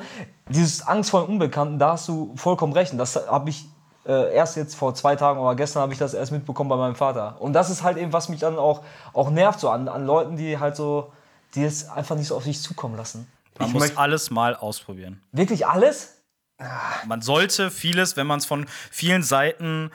Dieses 0.49 0.85
Angst 0.85 1.09
vor 1.09 1.25
dem 1.25 1.33
Unbekannten, 1.33 1.79
da 1.79 1.93
hast 1.93 2.07
du 2.07 2.33
vollkommen 2.35 2.73
recht. 2.73 2.91
Und 2.91 2.97
das 2.97 3.15
habe 3.27 3.49
ich 3.49 3.65
äh, 4.05 4.33
erst 4.33 4.57
jetzt 4.57 4.75
vor 4.75 4.93
zwei 4.95 5.15
Tagen 5.15 5.39
oder 5.39 5.55
gestern 5.55 5.81
habe 5.81 5.93
ich 5.93 5.99
das 5.99 6.13
erst 6.13 6.31
mitbekommen 6.31 6.69
bei 6.69 6.77
meinem 6.77 6.95
Vater. 6.95 7.37
Und 7.39 7.53
das 7.53 7.69
ist 7.69 7.83
halt 7.83 7.97
eben, 7.97 8.13
was 8.13 8.29
mich 8.29 8.39
dann 8.39 8.57
auch, 8.57 8.83
auch 9.13 9.29
nervt, 9.29 9.59
so 9.59 9.69
an, 9.69 9.87
an 9.87 10.05
Leuten, 10.05 10.35
die 10.35 10.59
halt 10.59 10.75
so, 10.75 11.11
die 11.55 11.63
es 11.63 11.89
einfach 11.89 12.15
nicht 12.15 12.27
so 12.27 12.35
auf 12.35 12.43
sich 12.43 12.61
zukommen 12.61 12.97
lassen. 12.97 13.31
Man 13.57 13.67
Ich 13.67 13.73
muss 13.73 13.97
alles 13.97 14.31
mal 14.31 14.55
ausprobieren. 14.55 15.21
Wirklich 15.31 15.67
alles? 15.67 16.23
Man 17.07 17.21
sollte 17.21 17.71
vieles, 17.71 18.15
wenn 18.15 18.27
man 18.27 18.39
es 18.39 18.45
von 18.45 18.65
vielen 18.91 19.23
Seiten. 19.23 19.91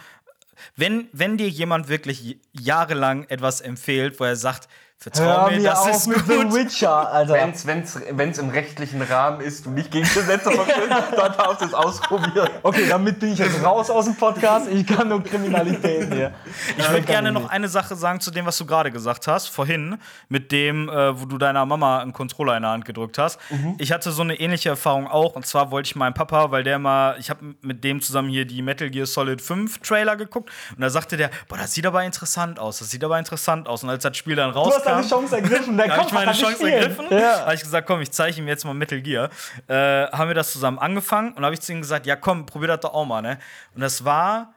Wenn, 0.77 1.09
wenn 1.13 1.37
dir 1.37 1.49
jemand 1.49 1.89
wirklich 1.89 2.39
jahrelang 2.53 3.25
etwas 3.29 3.61
empfiehlt, 3.61 4.19
wo 4.21 4.25
er 4.25 4.37
sagt, 4.37 4.69
vertrau 5.01 5.23
Hör 5.23 5.51
mir, 5.51 5.63
das 5.63 5.79
auf 5.79 5.91
ist 5.91 6.07
mit 6.09 6.27
The 6.27 6.43
gut. 6.43 6.55
Witcher, 6.55 7.13
Alter. 7.13 7.35
Wenn's, 7.35 7.67
wenn's, 7.67 8.01
wenn's 8.11 8.39
im 8.39 8.51
rechtlichen 8.51 9.01
Rahmen 9.01 9.41
ist, 9.41 9.65
du 9.65 9.71
nicht 9.71 9.93
gegen 9.93 10.09
Gesetze 10.09 10.51
verstößt, 10.51 10.91
dann 11.17 11.33
darfst 11.37 11.61
du 11.61 11.67
es 11.67 11.75
ausprobieren. 11.75 12.49
Okay, 12.65 12.87
damit 12.89 13.21
bin 13.21 13.33
ich 13.33 13.39
jetzt 13.39 13.63
raus 13.65 13.91
aus 13.91 14.07
dem 14.07 14.17
Podcast. 14.17 14.69
Ich 14.69 14.85
kann 14.87 15.09
nur 15.09 15.23
Kriminalität 15.23 16.13
hier. 16.13 16.35
Ich 16.77 16.91
würde 16.91 17.07
gerne 17.07 17.31
noch 17.31 17.49
eine 17.49 17.69
Sache 17.69 17.95
sagen 17.95 18.21
zu 18.21 18.33
dem, 18.33 18.47
was 18.47 18.59
du 18.59 18.67
gerade 18.67 18.91
gesagt 18.91 19.29
hast, 19.29 19.47
vorhin, 19.47 19.99
mit 20.29 20.51
dem, 20.51 20.89
äh, 20.89 21.21
wo 21.21 21.27
du 21.27 21.39
deiner 21.39 21.65
Mama 21.65 22.01
einen 22.01 22.13
Controller 22.13 22.57
in 22.57 22.63
der 22.63 22.73
Hand 22.73 22.85
gedrückt 22.85 23.19
hast. 23.19 23.39
Ich 23.79 23.93
hatte 23.93 24.11
so 24.11 24.23
eine 24.23 24.41
ähnliche 24.41 24.71
Erfahrung 24.71 25.07
auch. 25.07 25.37
Und 25.37 25.47
zwar 25.47 25.71
wollte 25.71 25.89
ich 25.89 25.97
meinem 25.97 26.15
Papa, 26.15 26.51
weil 26.51 26.65
der 26.65 26.81
mal, 26.81 27.17
ich 27.21 27.31
habe 27.31 27.55
mit 27.61 27.85
dem 27.85 28.01
zusammen 28.01 28.31
hier 28.31 28.45
die 28.47 28.63
Metal 28.63 28.91
Gear 28.91 29.07
Solid 29.07 29.41
5 29.41 29.79
Trailer 29.79 30.17
geguckt. 30.17 30.51
Und 30.75 30.81
da 30.81 30.91
sagte 30.91 31.17
der, 31.17 31.31
boah, 31.47 31.57
das 31.57 31.73
sieht 31.73 31.87
aber 31.87 32.03
interessant 32.03 32.59
aus, 32.59 32.81
das 32.81 32.91
sieht 32.91 33.05
aber 33.05 33.19
interessant 33.19 33.69
aus. 33.69 33.85
Und 33.85 33.91
als 33.91 34.03
das 34.03 34.17
Spiel 34.17 34.35
dann 34.35 34.53
Du 34.53 34.88
deine 34.95 35.07
Chance 35.09 35.37
ergriffen. 35.37 35.77
Der 35.77 35.87
Da 35.89 35.97
habe 35.97 36.07
ich 36.07 36.13
meine 36.13 36.33
Chance 36.33 36.71
ergriffen. 36.71 37.07
Ja. 37.11 37.41
Habe 37.43 37.55
ich 37.55 37.61
gesagt, 37.63 37.87
komm, 37.87 38.01
ich 38.01 38.11
zeige 38.11 38.39
ihm 38.39 38.49
jetzt 38.49 38.65
mal 38.65 38.75
Metal 38.75 39.01
Gear. 39.01 39.31
Äh, 39.67 39.75
haben 40.11 40.29
wir 40.29 40.35
das 40.35 40.53
zusammen 40.53 40.79
angefangen 40.79 41.33
und 41.33 41.45
habe 41.45 41.55
ich 41.55 41.61
zu 41.61 41.73
ihm 41.73 41.81
gesagt, 41.81 42.07
ja 42.07 42.17
komm, 42.17 42.47
probier 42.47 42.69
das 42.69 42.81
doch 42.81 42.95
auch 42.95 43.05
mal, 43.07 43.23
ne? 43.23 43.39
Und 43.75 43.81
das 43.81 44.05
war, 44.05 44.55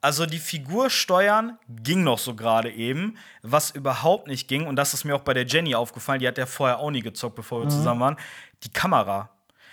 also 0.00 0.26
die 0.26 0.38
Figur 0.38 0.90
steuern 0.90 1.58
ging 1.68 2.02
noch 2.02 2.18
so 2.18 2.34
gerade 2.34 2.70
eben, 2.70 3.16
was 3.42 3.70
überhaupt 3.70 4.26
nicht 4.26 4.48
ging 4.48 4.66
und 4.66 4.76
das 4.76 4.94
ist 4.94 5.04
mir 5.04 5.14
auch 5.14 5.20
bei 5.20 5.32
der 5.34 5.46
Jenny 5.46 5.74
aufgefallen, 5.74 6.18
die 6.20 6.26
hat 6.28 6.38
ja 6.38 6.46
vorher 6.46 6.78
auch 6.78 6.90
nie 6.90 7.02
gezockt, 7.02 7.36
bevor 7.36 7.58
Mhm. 7.60 7.62
wir 7.64 7.68
zusammen 7.70 8.00
waren, 8.00 8.16
die 8.64 8.70
Kamera. 8.72 9.30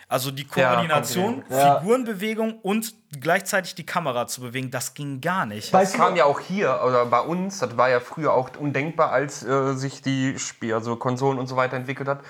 Also 0.10 0.32
die 0.32 0.45
Koordination, 0.45 1.43
Ja. 1.50 1.80
Figurenbewegung 1.80 2.60
und 2.63 2.95
gleichzeitig 3.22 3.76
die 3.76 3.86
Kamera 3.86 4.26
zu 4.26 4.41
bewegen, 4.41 4.72
das 4.72 4.95
ging 4.95 5.22
gar 5.22 5.45
nicht. 5.45 5.72
Das 5.72 5.93
kam 5.93 6.15
ja 6.15 6.26
auch 6.26 6.39
hier, 6.39 6.82
oder 6.84 7.06
bei 7.06 7.19
uns, 7.22 7.60
das 7.60 7.78
war 7.78 7.89
ja 7.89 8.00
früher 8.00 8.34
auch 8.34 8.50
undenkbar, 8.58 9.12
als 9.12 9.45
äh, 9.45 9.76
sich 9.76 10.02
die 10.02 10.39
Spiel, 10.39 10.74
also 10.74 10.95
Konsolen 10.95 11.38
und 11.38 11.45
so 11.45 11.56
weiter 11.56 11.76
entwickelt 11.78 12.10
hat. 12.10 12.22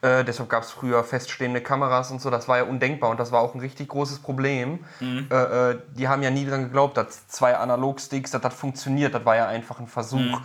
Äh, 0.00 0.22
deshalb 0.24 0.48
gab 0.48 0.62
es 0.62 0.70
früher 0.70 1.02
feststehende 1.02 1.60
Kameras 1.60 2.12
und 2.12 2.20
so, 2.20 2.30
das 2.30 2.46
war 2.46 2.58
ja 2.58 2.64
undenkbar 2.64 3.10
und 3.10 3.18
das 3.18 3.32
war 3.32 3.40
auch 3.40 3.54
ein 3.54 3.60
richtig 3.60 3.88
großes 3.88 4.20
Problem. 4.20 4.84
Äh, 5.00 5.34
äh, 5.34 5.78
die 5.96 6.06
haben 6.06 6.22
ja 6.22 6.30
nie 6.30 6.46
dran 6.46 6.62
geglaubt, 6.62 6.96
dass 6.96 7.26
zwei 7.26 7.56
Analogsticks, 7.56 8.30
dass 8.30 8.42
das 8.42 8.54
funktioniert, 8.54 9.12
das 9.12 9.24
war 9.24 9.34
ja 9.34 9.48
einfach 9.48 9.80
ein 9.80 9.88
Versuch. 9.88 10.40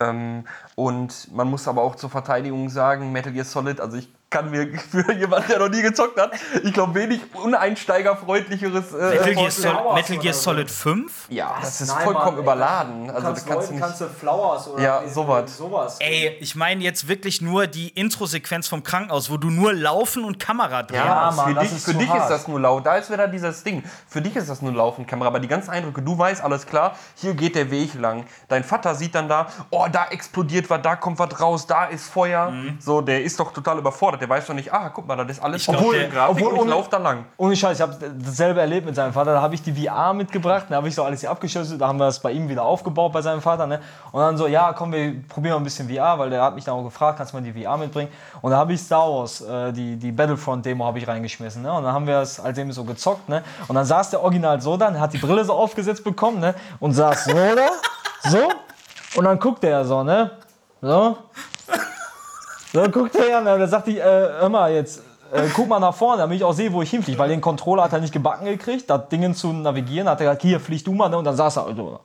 Ähm, 0.00 0.44
und 0.74 1.32
man 1.32 1.48
muss 1.48 1.68
aber 1.68 1.82
auch 1.82 1.94
zur 1.94 2.10
Verteidigung 2.10 2.68
sagen, 2.68 3.12
Metal 3.12 3.32
Gear 3.32 3.44
Solid, 3.44 3.80
also 3.80 3.96
ich 3.96 4.08
kann 4.32 4.50
mir 4.50 4.66
für 4.90 5.12
jemanden, 5.12 5.46
der 5.48 5.58
noch 5.60 5.68
nie 5.68 5.82
gezockt 5.82 6.18
hat, 6.20 6.32
ich 6.64 6.72
glaube, 6.72 6.94
wenig 6.96 7.20
uneinsteigerfreundlicheres. 7.34 8.92
Äh, 8.92 8.96
Metal 8.96 9.34
Gear, 9.34 9.34
Fortune- 9.34 9.50
Sol 9.50 9.70
Flowers 9.72 9.94
Metal 9.94 10.18
Gear. 10.22 10.34
Solid 10.34 10.70
5? 10.70 11.12
ja, 11.28 11.54
das 11.60 11.80
ist 11.80 11.88
Nein, 11.94 12.04
vollkommen 12.04 12.36
Mann, 12.36 12.38
überladen. 12.44 13.10
Also, 13.10 13.26
kannst 13.26 13.46
kannst 13.46 13.60
Leuten 13.60 13.74
nicht. 13.74 13.82
kannst 13.84 14.00
du 14.00 14.06
Flowers 14.08 14.68
oder 14.68 14.82
Ja, 14.82 15.08
sowas. 15.08 15.56
sowas. 15.56 15.96
Ey, 16.00 16.36
ich 16.40 16.54
meine 16.56 16.82
jetzt 16.82 17.06
wirklich 17.08 17.40
nur 17.40 17.66
die 17.66 17.88
Intro-Sequenz 17.90 18.68
vom 18.68 18.82
Krankenhaus, 18.82 19.30
wo 19.30 19.36
du 19.36 19.50
nur 19.50 19.72
laufen 19.72 20.24
und 20.24 20.38
Kamera 20.38 20.82
drehen 20.82 20.96
Ja. 20.96 21.30
Mann, 21.36 21.48
für 21.48 21.54
das 21.54 21.64
dich, 21.68 21.76
ist 21.78 21.84
für 21.84 21.92
zu 21.92 21.98
dich 21.98 22.08
hart. 22.08 22.22
ist 22.22 22.28
das 22.30 22.48
nur 22.48 22.60
laut. 22.60 22.84
Da 22.86 22.96
ist 22.96 23.10
wieder 23.10 23.28
dieses 23.28 23.62
Ding. 23.62 23.82
Für 24.08 24.20
dich 24.22 24.34
ist 24.36 24.48
das 24.48 24.62
nur 24.62 24.72
Laufenkamera, 24.72 25.28
aber 25.28 25.40
die 25.40 25.48
ganzen 25.48 25.70
Eindrücke, 25.70 26.02
du 26.02 26.16
weißt 26.18 26.42
alles 26.42 26.66
klar, 26.66 26.96
hier 27.16 27.34
geht 27.34 27.54
der 27.54 27.70
Weg 27.70 27.94
lang. 27.94 28.24
Dein 28.48 28.64
Vater 28.64 28.94
sieht 28.94 29.14
dann 29.14 29.28
da, 29.28 29.46
oh, 29.70 29.86
da 29.90 30.06
explodiert 30.10 30.68
was, 30.70 30.80
da 30.82 30.96
kommt 30.96 31.18
was 31.18 31.38
raus, 31.40 31.66
da 31.66 31.84
ist 31.86 32.08
Feuer. 32.08 32.50
Mhm. 32.50 32.78
So, 32.80 33.00
der 33.00 33.22
ist 33.22 33.38
doch 33.38 33.52
total 33.52 33.78
überfordert. 33.78 34.21
Der 34.22 34.28
weiß 34.28 34.46
doch 34.46 34.54
nicht, 34.54 34.72
ah, 34.72 34.88
guck 34.88 35.08
mal, 35.08 35.16
das 35.16 35.38
ist 35.38 35.42
alles 35.42 35.64
glaub, 35.64 35.78
obwohl, 35.78 35.98
der- 35.98 36.08
Grafik 36.08 36.46
obwohl- 36.46 36.60
und 36.60 36.68
ich 36.68 36.74
lauf 36.74 36.88
da 36.88 36.98
lang. 36.98 37.24
Ohne 37.38 37.56
Scheiß, 37.56 37.76
ich 37.76 37.82
habe 37.82 37.96
dasselbe 38.24 38.60
erlebt 38.60 38.86
mit 38.86 38.94
seinem 38.94 39.12
Vater. 39.12 39.32
Da 39.32 39.42
habe 39.42 39.56
ich 39.56 39.62
die 39.62 39.72
VR 39.72 40.14
mitgebracht, 40.14 40.66
da 40.68 40.76
habe 40.76 40.86
ich 40.86 40.94
so 40.94 41.02
alles 41.02 41.22
hier 41.22 41.30
abgeschüttet, 41.32 41.80
da 41.80 41.88
haben 41.88 41.98
wir 41.98 42.04
das 42.04 42.20
bei 42.20 42.30
ihm 42.30 42.48
wieder 42.48 42.62
aufgebaut 42.62 43.12
bei 43.12 43.20
seinem 43.20 43.40
Vater. 43.42 43.66
Ne? 43.66 43.80
Und 44.12 44.20
dann 44.20 44.36
so, 44.36 44.46
ja, 44.46 44.72
komm, 44.74 44.92
wir 44.92 45.20
probieren 45.28 45.54
mal 45.54 45.60
ein 45.60 45.64
bisschen 45.64 45.88
VR, 45.88 46.16
weil 46.20 46.30
der 46.30 46.40
hat 46.40 46.54
mich 46.54 46.62
dann 46.62 46.76
auch 46.76 46.84
gefragt, 46.84 47.18
kannst 47.18 47.32
du 47.32 47.38
mal 47.38 47.42
die 47.42 47.64
VR 47.64 47.76
mitbringen? 47.76 48.12
Und 48.42 48.52
da 48.52 48.58
habe 48.58 48.72
ich 48.74 48.80
Star 48.80 49.10
Wars, 49.12 49.40
äh, 49.40 49.72
die, 49.72 49.96
die 49.96 50.12
Battlefront-Demo 50.12 50.84
habe 50.84 51.00
ich 51.00 51.08
reingeschmissen. 51.08 51.60
Ne? 51.62 51.72
Und 51.72 51.82
dann 51.82 51.92
haben 51.92 52.06
wir 52.06 52.18
es 52.18 52.40
halt 52.40 52.56
eben 52.58 52.70
so 52.70 52.84
gezockt. 52.84 53.28
Ne? 53.28 53.42
Und 53.66 53.74
dann 53.74 53.84
saß 53.84 54.10
der 54.10 54.22
Original 54.22 54.60
so 54.60 54.76
dann, 54.76 55.00
hat 55.00 55.12
die 55.14 55.18
Brille 55.18 55.44
so 55.44 55.52
aufgesetzt 55.54 56.04
bekommen 56.04 56.38
ne? 56.38 56.54
und 56.78 56.92
saß 56.92 57.24
so 57.24 57.32
da, 57.32 58.30
so. 58.30 59.18
Und 59.18 59.24
dann 59.24 59.40
guckt 59.40 59.64
er 59.64 59.84
so, 59.84 60.04
ne? 60.04 60.30
So. 60.80 61.16
So 62.72 62.82
guckt 62.88 63.14
er 63.16 63.38
an, 63.38 63.44
da 63.44 63.66
sagt 63.66 63.88
ich, 63.88 63.98
äh, 63.98 64.02
hör 64.02 64.48
mal 64.48 64.72
jetzt, 64.72 65.02
äh, 65.32 65.46
guck 65.54 65.68
mal 65.68 65.78
nach 65.78 65.94
vorne, 65.94 66.22
damit 66.22 66.36
ich 66.36 66.44
auch 66.44 66.54
sehe, 66.54 66.72
wo 66.72 66.80
ich 66.80 66.90
hinfliege. 66.90 67.18
Weil 67.18 67.28
den 67.28 67.40
Controller 67.40 67.82
hat 67.84 67.92
er 67.92 68.00
nicht 68.00 68.12
gebacken 68.12 68.46
gekriegt, 68.46 68.88
das 68.88 69.08
Dingen 69.08 69.34
zu 69.34 69.52
navigieren. 69.52 70.08
Hat 70.08 70.20
er 70.20 70.26
gesagt, 70.26 70.42
hier, 70.42 70.58
flieg 70.58 70.84
du 70.84 70.92
mal. 70.92 71.10
Ne? 71.10 71.18
Und 71.18 71.24
dann 71.24 71.36
saß 71.36 71.56
er 71.56 71.74
so. 71.74 72.00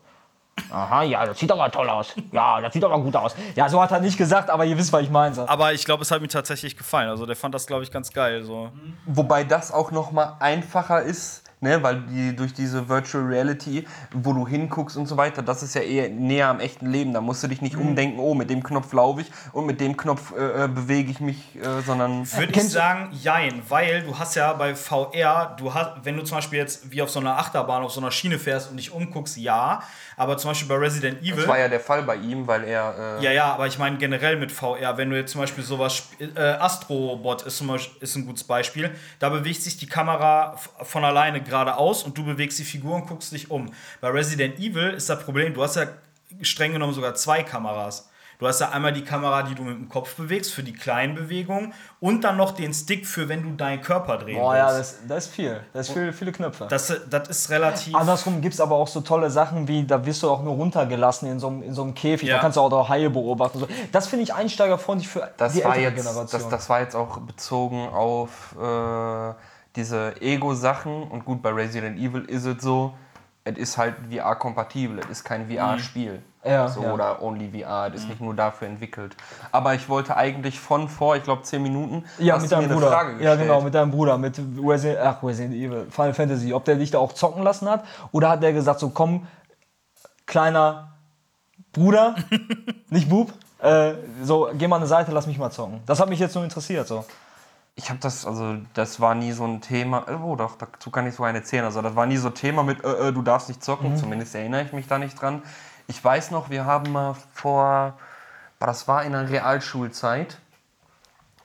Aha, 0.72 1.04
ja, 1.04 1.26
das 1.26 1.38
sieht 1.40 1.52
aber 1.52 1.72
toll 1.72 1.88
aus. 1.88 2.14
Ja, 2.32 2.60
das 2.60 2.74
sieht 2.74 2.84
aber 2.84 3.00
gut 3.00 3.16
aus. 3.16 3.36
Ja, 3.56 3.70
so 3.70 3.82
hat 3.82 3.92
er 3.92 4.00
nicht 4.00 4.18
gesagt, 4.18 4.50
aber 4.50 4.66
ihr 4.66 4.78
wisst, 4.78 4.92
was 4.92 5.04
ich 5.04 5.10
meine. 5.10 5.48
Aber 5.48 5.72
ich 5.72 5.86
glaube, 5.86 6.02
es 6.02 6.12
hat 6.12 6.20
mir 6.22 6.28
tatsächlich 6.28 6.76
gefallen. 6.76 7.10
Also 7.10 7.26
der 7.26 7.36
fand 7.36 7.54
das, 7.54 7.68
glaube 7.68 7.84
ich, 7.84 7.92
ganz 7.92 8.12
geil. 8.12 8.44
So. 8.44 8.70
Wobei 9.06 9.44
das 9.44 9.72
auch 9.72 9.92
noch 9.92 10.12
mal 10.12 10.36
einfacher 10.40 11.02
ist, 11.02 11.44
ne, 11.60 11.82
weil 11.82 12.02
die 12.02 12.36
durch 12.36 12.54
diese 12.54 12.88
Virtual 12.88 13.24
Reality, 13.26 13.86
wo 14.14 14.34
du 14.34 14.48
hinguckst 14.48 14.98
und 14.98 15.08
so 15.08 15.18
weiter, 15.18 15.42
das 15.42 15.64
ist 15.64 15.76
ja 15.76 15.82
eher 15.82 16.10
näher 16.10 16.50
am 16.50 16.60
echten 16.60 16.88
Leben. 16.88 17.14
Da 17.14 17.22
musst 17.22 17.44
du 17.44 17.48
dich 17.48 17.62
nicht 17.62 17.76
umdenken, 17.76 18.20
oh, 18.20 18.34
mit 18.34 18.50
dem 18.50 18.64
Knopf 18.64 18.94
laufe 18.94 19.22
ich 19.22 19.32
und 19.54 19.66
mit 19.66 19.82
dem 19.82 19.98
Knopf 19.98 20.34
äh, 20.38 20.66
äh, 20.66 20.68
bewege 20.68 21.12
ich 21.12 21.20
mich, 21.20 21.56
äh, 21.56 21.82
sondern 21.86 22.32
Würde 22.32 22.54
ich 22.54 22.70
sagen, 22.70 23.10
jein, 23.12 23.62
weil 23.70 24.04
du 24.04 24.18
hast 24.18 24.36
ja 24.36 24.54
bei 24.54 24.76
VR, 24.76 25.56
du 25.58 25.74
hast, 25.74 26.04
wenn 26.04 26.18
du 26.18 26.24
zum 26.24 26.38
Beispiel 26.38 26.60
jetzt 26.60 26.92
wie 26.92 27.02
auf 27.02 27.10
so 27.10 27.20
einer 27.20 27.38
Achterbahn, 27.38 27.84
auf 27.84 27.92
so 27.92 28.02
einer 28.02 28.12
Schiene 28.12 28.40
fährst 28.40 28.70
und 28.70 28.78
dich 28.78 28.92
umguckst, 28.92 29.38
ja. 29.38 29.82
Aber 30.20 30.36
zum 30.38 30.50
Beispiel 30.50 30.68
bei 30.68 30.76
Resident 30.76 31.22
Evil. 31.22 31.36
das 31.36 31.48
war 31.48 31.60
ja 31.60 31.70
der 31.70 31.80
Fall 31.80 32.02
bei 32.02 32.16
ihm, 32.16 32.48
weil 32.48 32.64
er 32.64 33.20
äh, 33.20 33.24
Ja, 33.24 33.32
ja, 33.32 33.54
aber 33.54 33.68
ich 33.68 33.78
meine 33.78 33.98
generell 33.98 34.36
mit 34.36 34.52
VR, 34.52 34.98
wenn 34.98 35.12
du 35.12 35.16
jetzt 35.16 35.32
zum 35.32 35.42
Beispiel 35.42 35.64
sowas, 35.64 36.10
äh, 36.20 36.40
Astrobot 36.40 37.44
ist, 37.44 37.58
zum 37.58 37.68
Beispiel, 37.68 38.02
ist 38.02 38.16
ein 38.16 38.26
gutes 38.26 38.44
Beispiel, 38.44 38.90
da 39.20 39.30
bewegt 39.30 39.62
sich 39.62 39.78
die 39.78 39.86
Kamera 39.86 40.58
von 40.82 41.06
alleine 41.06 41.42
geradeaus 41.42 42.04
und 42.04 42.18
du 42.18 42.26
bewegst 42.26 42.58
die 42.58 42.64
Figur 42.64 42.96
und 42.96 43.06
guckst 43.06 43.32
dich 43.32 43.52
um. 43.52 43.72
Bei 44.02 44.10
Resident 44.10 44.58
Evil 44.60 44.90
ist 44.90 45.08
das 45.08 45.24
Problem, 45.24 45.54
du 45.54 45.62
hast 45.62 45.76
ja 45.76 45.86
streng 46.42 46.74
genommen 46.74 46.94
sogar 46.94 47.14
zwei 47.14 47.44
Kameras. 47.44 48.10
Du 48.40 48.46
hast 48.46 48.62
ja 48.62 48.70
einmal 48.70 48.94
die 48.94 49.04
Kamera, 49.04 49.42
die 49.42 49.56
du 49.56 49.64
mit 49.64 49.76
dem 49.76 49.90
Kopf 49.90 50.16
bewegst, 50.16 50.54
für 50.54 50.62
die 50.62 50.74
kleinen 50.74 51.16
Bewegungen 51.16 51.74
und 52.00 52.24
dann 52.24 52.38
noch 52.38 52.52
den 52.52 52.72
Stick 52.72 53.08
für, 53.08 53.28
wenn 53.30 53.42
du 53.42 53.56
deinen 53.56 53.82
Körper 53.82 54.20
drehen 54.20 54.38
Boah, 54.38 54.56
ja, 54.56 54.68
willst. 54.76 55.00
das, 55.00 55.08
das 55.08 55.26
ist 55.26 55.34
viel. 55.34 55.62
Das 55.74 55.88
ist 55.88 55.94
viel, 55.94 56.14
viele 56.14 56.32
Knöpfe. 56.32 56.68
Das, 56.70 56.94
das 57.10 57.30
ist 57.30 57.50
relativ. 57.50 57.96
Andersrum 57.96 58.40
gibt 58.42 58.54
es 58.54 58.62
aber 58.62 58.76
auch 58.76 58.88
so 58.88 59.02
tolle 59.02 59.32
Sachen 59.32 59.68
wie, 59.68 59.84
da 59.86 60.06
wirst 60.06 60.22
du 60.22 60.30
auch 60.30 60.44
nur 60.44 60.54
runtergelassen 60.54 61.32
in 61.32 61.40
so 61.40 61.48
einem, 61.48 61.64
in 61.64 61.74
so 61.74 61.82
einem 61.82 61.96
Käfig. 61.96 62.30
Ja. 62.30 62.36
Da 62.36 62.42
kannst 62.42 62.58
du 62.58 62.62
auch 62.62 62.90
Haie 62.90 63.10
beobachten. 63.10 63.58
So. 63.58 63.68
Das 63.92 64.06
finde 64.06 64.24
ich 64.24 64.36
einsteigerfreundlich 64.36 65.08
für 65.10 65.32
das 65.38 65.54
die 65.54 65.64
war 65.64 65.76
ältere 65.76 65.96
jetzt, 65.96 66.06
Generation. 66.06 66.42
das, 66.42 66.50
das 66.50 66.70
war 66.70 66.82
jetzt 66.82 66.96
auch 66.96 67.18
bezogen 67.18 67.88
auf 67.88 68.56
äh, 68.62 69.34
diese 69.76 70.22
Ego-Sachen 70.22 71.04
und 71.04 71.26
gut, 71.26 71.42
bei 71.42 71.50
Resident 71.50 71.98
Evil 71.98 72.22
ist 72.26 72.46
es 72.46 72.62
so, 72.62 72.94
es 73.44 73.58
ist 73.58 73.78
halt 73.78 73.96
VR-kompatibel, 74.12 75.00
es 75.00 75.10
ist 75.10 75.24
kein 75.24 75.50
VR-Spiel. 75.50 76.22
Ja, 76.48 76.68
so, 76.68 76.82
ja. 76.84 76.94
Oder 76.94 77.22
Only 77.22 77.50
VR, 77.62 77.92
es 77.94 78.02
ist 78.02 78.10
nicht 78.10 78.22
nur 78.22 78.34
dafür 78.34 78.68
entwickelt. 78.68 79.16
Aber 79.52 79.74
ich 79.76 79.88
wollte 79.90 80.16
eigentlich 80.18 80.60
von 80.60 80.88
vor, 80.90 81.16
ich 81.16 81.24
glaube, 81.24 81.44
10 81.44 81.62
Minuten, 81.62 82.06
Ja, 82.18 82.36
hast 82.36 82.44
mit 82.44 82.52
du 82.52 82.56
mir 82.56 82.62
deinem 82.62 82.72
eine 82.72 82.80
Bruder. 82.80 82.92
Frage 82.92 83.10
ja, 83.12 83.18
gestellt. 83.18 83.40
genau, 83.42 83.62
mit 83.62 83.74
deinem 83.76 83.92
Bruder, 83.92 84.18
mit 84.18 84.40
Resident, 84.64 85.00
ach, 85.04 85.24
Resident 85.24 85.54
Evil, 85.56 85.88
Final 85.90 86.14
Fantasy. 86.14 86.54
Ob 86.54 86.66
der 86.66 86.76
dich 86.76 86.92
da 86.92 87.00
auch 87.00 87.14
zocken 87.14 87.44
lassen 87.44 87.70
hat 87.70 87.84
oder 88.12 88.30
hat 88.30 88.44
der 88.44 88.54
gesagt, 88.54 88.80
so 88.80 88.90
komm, 88.90 89.28
kleiner 90.26 90.94
Bruder, 91.74 92.16
nicht 92.90 93.10
Bub, 93.10 93.32
äh, 93.60 93.94
so 94.24 94.50
geh 94.54 94.68
mal 94.68 94.78
an 94.78 94.82
eine 94.84 94.88
Seite, 94.88 95.12
lass 95.12 95.28
mich 95.28 95.38
mal 95.38 95.52
zocken. 95.52 95.82
Das 95.86 96.00
hat 96.00 96.10
mich 96.10 96.20
jetzt 96.20 96.36
nur 96.36 96.44
interessiert. 96.44 96.88
So. 96.88 97.06
Ich 97.76 97.90
habe 97.90 98.00
das, 98.00 98.26
also 98.26 98.56
das 98.74 99.00
war 99.00 99.14
nie 99.14 99.32
so 99.32 99.46
ein 99.46 99.62
Thema, 99.62 100.06
oh 100.24 100.36
doch, 100.36 100.56
dazu 100.58 100.90
kann 100.90 101.06
ich 101.08 101.14
so 101.14 101.24
eine 101.24 101.40
erzählen. 101.40 101.66
Also 101.66 101.82
das 101.82 101.96
war 101.96 102.06
nie 102.08 102.18
so 102.18 102.30
Thema 102.32 102.64
mit, 102.64 102.84
äh, 102.84 103.10
äh, 103.10 103.12
du 103.14 103.22
darfst 103.22 103.50
nicht 103.50 103.64
zocken, 103.64 103.92
Mhm. 103.92 103.98
zumindest 103.98 104.34
erinnere 104.34 104.64
ich 104.64 104.74
mich 104.74 104.88
da 104.88 104.98
nicht 104.98 105.22
dran. 105.22 105.44
Ich 105.88 106.04
weiß 106.04 106.32
noch, 106.32 106.50
wir 106.50 106.66
haben 106.66 106.92
mal 106.92 107.16
vor, 107.34 107.98
das 108.60 108.88
war 108.88 109.04
in 109.04 109.14
der 109.14 109.30
Realschulzeit, 109.30 110.38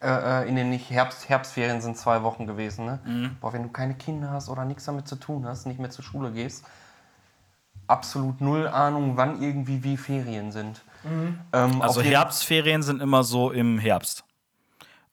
äh, 0.00 0.42
äh, 0.42 0.48
in 0.48 0.56
den 0.56 0.70
nicht 0.70 0.90
Herbst, 0.90 1.28
Herbstferien 1.28 1.80
sind 1.80 1.96
zwei 1.96 2.22
Wochen 2.24 2.46
gewesen. 2.46 2.84
Ne? 2.84 2.98
Mhm. 3.04 3.36
Boah, 3.40 3.52
wenn 3.52 3.62
du 3.62 3.68
keine 3.68 3.94
Kinder 3.94 4.30
hast 4.30 4.48
oder 4.48 4.64
nichts 4.64 4.84
damit 4.84 5.06
zu 5.06 5.16
tun 5.16 5.46
hast, 5.46 5.66
nicht 5.66 5.78
mehr 5.78 5.90
zur 5.90 6.04
Schule 6.04 6.32
gehst, 6.32 6.64
absolut 7.86 8.40
null 8.40 8.66
Ahnung, 8.66 9.16
wann 9.16 9.40
irgendwie 9.40 9.82
wie 9.84 9.96
Ferien 9.96 10.50
sind. 10.50 10.82
Ähm, 11.52 11.82
Also 11.82 12.00
Herbstferien 12.02 12.82
sind 12.82 13.00
immer 13.00 13.22
so 13.22 13.50
im 13.50 13.78
Herbst. 13.78 14.24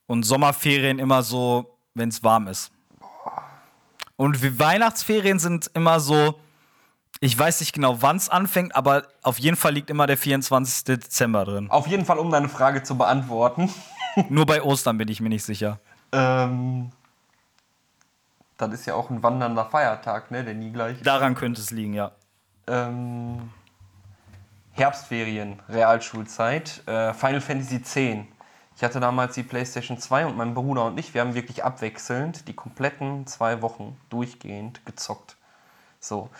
Und 0.06 0.24
Sommerferien 0.24 0.98
immer 0.98 1.22
so, 1.22 1.78
wenn 1.94 2.08
es 2.08 2.22
warm 2.24 2.48
ist. 2.48 2.72
Und 4.16 4.58
Weihnachtsferien 4.58 5.38
sind 5.38 5.70
immer 5.74 6.00
so, 6.00 6.34
ich 7.20 7.38
weiß 7.38 7.60
nicht 7.60 7.74
genau, 7.74 8.00
wann 8.00 8.16
es 8.16 8.30
anfängt, 8.30 8.74
aber 8.74 9.06
auf 9.22 9.38
jeden 9.38 9.56
Fall 9.56 9.74
liegt 9.74 9.90
immer 9.90 10.06
der 10.06 10.16
24. 10.16 10.84
Dezember 10.84 11.44
drin. 11.44 11.70
Auf 11.70 11.86
jeden 11.86 12.06
Fall, 12.06 12.18
um 12.18 12.30
deine 12.30 12.48
Frage 12.48 12.82
zu 12.82 12.96
beantworten. 12.96 13.72
Nur 14.30 14.46
bei 14.46 14.62
Ostern 14.62 14.96
bin 14.96 15.08
ich 15.08 15.20
mir 15.20 15.28
nicht 15.28 15.44
sicher. 15.44 15.78
Ähm, 16.12 16.90
das 18.56 18.72
ist 18.72 18.86
ja 18.86 18.94
auch 18.94 19.10
ein 19.10 19.22
wandernder 19.22 19.66
Feiertag, 19.66 20.30
ne? 20.30 20.44
Der 20.44 20.54
nie 20.54 20.72
gleich. 20.72 21.02
Daran 21.02 21.34
könnte 21.34 21.60
es 21.60 21.70
liegen, 21.70 21.92
ja. 21.92 22.12
Ähm, 22.66 23.50
Herbstferien, 24.72 25.60
Realschulzeit, 25.68 26.82
äh, 26.86 27.12
Final 27.12 27.42
Fantasy 27.42 27.76
X. 27.76 27.96
Ich 28.76 28.82
hatte 28.82 28.98
damals 28.98 29.34
die 29.34 29.42
PlayStation 29.42 29.98
2 29.98 30.24
und 30.24 30.38
mein 30.38 30.54
Bruder 30.54 30.86
und 30.86 30.98
ich, 30.98 31.12
wir 31.12 31.20
haben 31.20 31.34
wirklich 31.34 31.64
abwechselnd 31.64 32.48
die 32.48 32.54
kompletten 32.54 33.26
zwei 33.26 33.60
Wochen 33.60 33.98
durchgehend 34.08 34.86
gezockt. 34.86 35.36
So. 36.00 36.30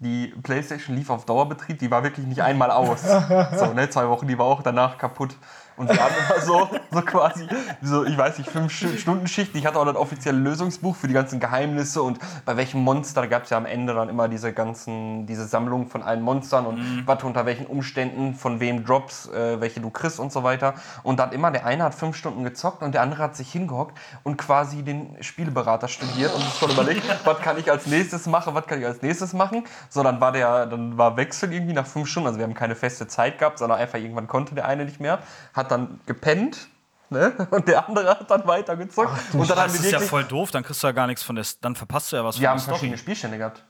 Die 0.00 0.28
PlayStation 0.42 0.96
lief 0.96 1.10
auf 1.10 1.26
Dauerbetrieb, 1.26 1.78
die 1.78 1.90
war 1.90 2.02
wirklich 2.02 2.26
nicht 2.26 2.42
einmal 2.42 2.70
aus. 2.70 3.02
So, 3.02 3.72
ne, 3.74 3.88
zwei 3.90 4.08
Wochen, 4.08 4.26
die 4.26 4.38
war 4.38 4.46
auch 4.46 4.62
danach 4.62 4.96
kaputt. 4.96 5.36
Und 5.80 5.88
wir 5.88 5.98
haben 5.98 6.14
immer 6.28 6.42
so, 6.42 6.68
so 6.90 7.00
quasi, 7.00 7.46
so, 7.80 8.04
ich 8.04 8.16
weiß 8.16 8.36
nicht, 8.36 8.50
fünf 8.50 8.70
Stunden 8.70 9.26
Schichten. 9.26 9.56
Ich 9.56 9.64
hatte 9.64 9.78
auch 9.78 9.86
das 9.86 9.96
offizielle 9.96 10.36
Lösungsbuch 10.36 10.94
für 10.94 11.08
die 11.08 11.14
ganzen 11.14 11.40
Geheimnisse 11.40 12.02
und 12.02 12.18
bei 12.44 12.58
welchem 12.58 12.82
Monster, 12.82 13.22
da 13.22 13.26
gab 13.26 13.44
es 13.44 13.50
ja 13.50 13.56
am 13.56 13.64
Ende 13.64 13.94
dann 13.94 14.10
immer 14.10 14.28
diese 14.28 14.52
ganzen, 14.52 15.24
diese 15.24 15.46
Sammlung 15.46 15.86
von 15.86 16.02
allen 16.02 16.20
Monstern 16.20 16.66
und 16.66 17.06
was 17.06 17.24
unter 17.24 17.46
welchen 17.46 17.64
Umständen, 17.64 18.34
von 18.34 18.60
wem 18.60 18.84
Drops, 18.84 19.30
äh, 19.30 19.58
welche 19.62 19.80
du 19.80 19.88
kriegst 19.88 20.20
und 20.20 20.30
so 20.30 20.42
weiter. 20.42 20.74
Und 21.02 21.18
dann 21.18 21.32
immer, 21.32 21.50
der 21.50 21.64
eine 21.64 21.84
hat 21.84 21.94
fünf 21.94 22.14
Stunden 22.14 22.44
gezockt 22.44 22.82
und 22.82 22.92
der 22.92 23.00
andere 23.00 23.22
hat 23.22 23.34
sich 23.34 23.50
hingehockt 23.50 23.96
und 24.22 24.36
quasi 24.36 24.82
den 24.82 25.16
Spieleberater 25.22 25.88
studiert 25.88 26.34
und 26.34 26.42
sich 26.42 26.58
schon 26.58 26.70
überlegt, 26.72 27.04
was 27.24 27.38
kann 27.40 27.56
ich 27.56 27.70
als 27.70 27.86
nächstes 27.86 28.26
machen, 28.26 28.54
was 28.54 28.66
kann 28.66 28.80
ich 28.80 28.86
als 28.86 29.00
nächstes 29.00 29.32
machen. 29.32 29.64
So, 29.88 30.02
dann 30.02 30.20
war 30.20 30.32
der, 30.32 30.66
dann 30.66 30.98
war 30.98 31.16
Wechsel 31.16 31.50
irgendwie 31.54 31.72
nach 31.72 31.86
fünf 31.86 32.06
Stunden. 32.06 32.26
Also 32.26 32.38
wir 32.38 32.44
haben 32.44 32.52
keine 32.52 32.74
feste 32.74 33.08
Zeit 33.08 33.38
gehabt, 33.38 33.58
sondern 33.58 33.78
einfach 33.78 33.98
irgendwann 33.98 34.26
konnte 34.26 34.54
der 34.54 34.66
eine 34.66 34.84
nicht 34.84 35.00
mehr. 35.00 35.20
Hat 35.54 35.69
dann 35.70 36.00
gepennt. 36.06 36.68
Ne? 37.08 37.32
Und 37.50 37.66
der 37.66 37.88
andere 37.88 38.10
hat 38.10 38.30
dann 38.30 38.46
weiter 38.46 38.76
gezockt. 38.76 39.10
und 39.34 39.50
dann 39.50 39.58
haben 39.58 39.72
Das 39.72 39.82
wir 39.82 39.86
ist 39.86 39.92
ja 39.92 39.98
voll 40.00 40.22
doof, 40.24 40.52
dann 40.52 40.62
kriegst 40.62 40.80
du 40.82 40.86
ja 40.86 40.92
gar 40.92 41.08
nichts 41.08 41.24
von 41.24 41.34
der. 41.34 41.44
Dann 41.60 41.74
verpasst 41.74 42.12
du 42.12 42.16
ja 42.16 42.24
was 42.24 42.38
wir 42.38 42.42
von 42.42 42.50
haben 42.50 42.56
der 42.58 42.62
Story. 42.62 42.74
verschiedene 42.76 42.98
Spielstände 42.98 43.38
gehabt. 43.38 43.64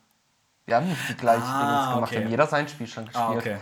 Wir 0.67 0.77
haben 0.77 0.89
nicht 0.89 1.09
die 1.09 1.15
gleichen 1.17 1.43
Ah, 1.43 1.59
Dinge 1.85 1.95
gemacht. 1.95 2.03
okay. 2.03 2.17
Wir 2.17 2.25
haben 2.25 2.31
jeder 2.31 2.47
seinen 2.47 2.69
Spielstand 2.69 3.07
gespielt. 3.09 3.27
Ah, 3.29 3.33
okay. 3.37 3.57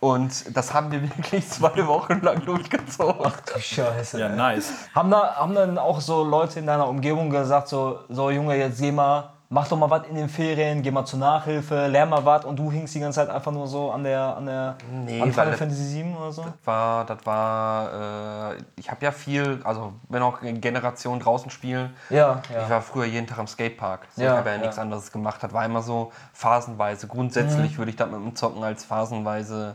Und 0.00 0.54
das 0.56 0.74
haben 0.74 0.90
wir 0.92 1.00
wirklich 1.16 1.48
zwei 1.48 1.86
Wochen 1.86 2.20
lang 2.20 2.44
durchgezogen. 2.44 3.32
Scheiße. 3.58 4.20
Ja, 4.20 4.28
nice. 4.28 4.70
Haben, 4.94 5.10
da, 5.10 5.36
haben 5.36 5.54
dann 5.54 5.78
auch 5.78 6.00
so 6.02 6.24
Leute 6.24 6.58
in 6.58 6.66
deiner 6.66 6.86
Umgebung 6.88 7.30
gesagt, 7.30 7.68
so, 7.68 8.00
so 8.10 8.30
Junge, 8.30 8.56
jetzt 8.56 8.80
geh 8.80 8.92
mal 8.92 9.31
mach 9.52 9.68
doch 9.68 9.76
mal 9.76 9.90
was 9.90 10.06
in 10.08 10.14
den 10.14 10.30
Ferien, 10.30 10.80
geh 10.82 10.90
mal 10.90 11.04
zur 11.04 11.18
Nachhilfe, 11.18 11.86
lern 11.86 12.08
mal 12.08 12.24
was 12.24 12.44
und 12.46 12.56
du 12.58 12.72
hingst 12.72 12.94
die 12.94 13.00
ganze 13.00 13.20
Zeit 13.20 13.28
einfach 13.28 13.52
nur 13.52 13.66
so 13.66 13.90
an 13.90 14.02
der, 14.02 14.34
an 14.36 14.46
der 14.46 14.76
Nee, 14.90 15.20
an 15.20 15.30
Final 15.30 15.50
das- 15.50 15.58
Fantasy 15.58 16.02
VII 16.02 16.14
oder 16.16 16.32
so? 16.32 16.44
war, 16.64 17.04
das 17.04 17.18
war, 17.26 18.52
äh, 18.52 18.56
ich 18.76 18.90
habe 18.90 19.04
ja 19.04 19.12
viel, 19.12 19.60
also 19.64 19.92
wenn 20.08 20.22
auch 20.22 20.38
Generationen 20.40 21.20
draußen 21.20 21.50
spielen. 21.50 21.94
Ja, 22.08 22.40
Ich 22.48 22.54
ja. 22.54 22.70
war 22.70 22.80
früher 22.80 23.04
jeden 23.04 23.26
Tag 23.26 23.38
am 23.38 23.46
Skatepark. 23.46 24.06
So, 24.16 24.22
Ja, 24.22 24.32
ich 24.32 24.38
habe 24.38 24.48
ja, 24.48 24.54
ja. 24.56 24.60
nichts 24.62 24.78
anderes 24.78 25.12
gemacht. 25.12 25.42
Das 25.42 25.52
war 25.52 25.64
immer 25.66 25.82
so 25.82 26.12
phasenweise. 26.32 27.06
Mhm. 27.06 27.10
Grundsätzlich 27.10 27.76
würde 27.76 27.90
ich 27.90 27.96
das 27.96 28.08
mit 28.10 28.20
dem 28.20 28.34
Zocken 28.34 28.64
als 28.64 28.84
phasenweise 28.84 29.74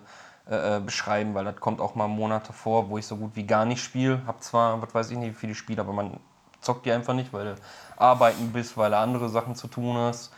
äh, 0.49 0.78
äh, 0.78 0.80
beschreiben, 0.80 1.36
weil 1.36 1.45
das 1.45 1.57
kommt 1.57 1.82
auch 1.82 1.93
mal 1.93 2.07
Monate 2.07 2.51
vor, 2.51 2.89
wo 2.89 2.97
ich 2.97 3.05
so 3.05 3.15
gut 3.17 3.32
wie 3.36 3.45
gar 3.45 3.65
nicht 3.65 3.84
spiele. 3.84 4.21
Hab 4.25 4.41
zwar, 4.41 4.82
was 4.82 4.95
weiß 4.95 5.11
ich 5.11 5.17
nicht, 5.17 5.30
wie 5.36 5.39
viele 5.39 5.55
Spiele, 5.55 5.82
aber 5.82 5.93
man 5.93 6.17
zockt 6.61 6.86
die 6.86 6.91
einfach 6.91 7.13
nicht, 7.13 7.32
weil 7.34 7.55
arbeiten 7.98 8.52
bist, 8.52 8.78
weil 8.78 8.91
du 8.91 8.98
andere 8.98 9.30
Sachen 9.30 9.56
zu 9.56 9.68
tun 9.68 9.98
hast. 9.98 10.32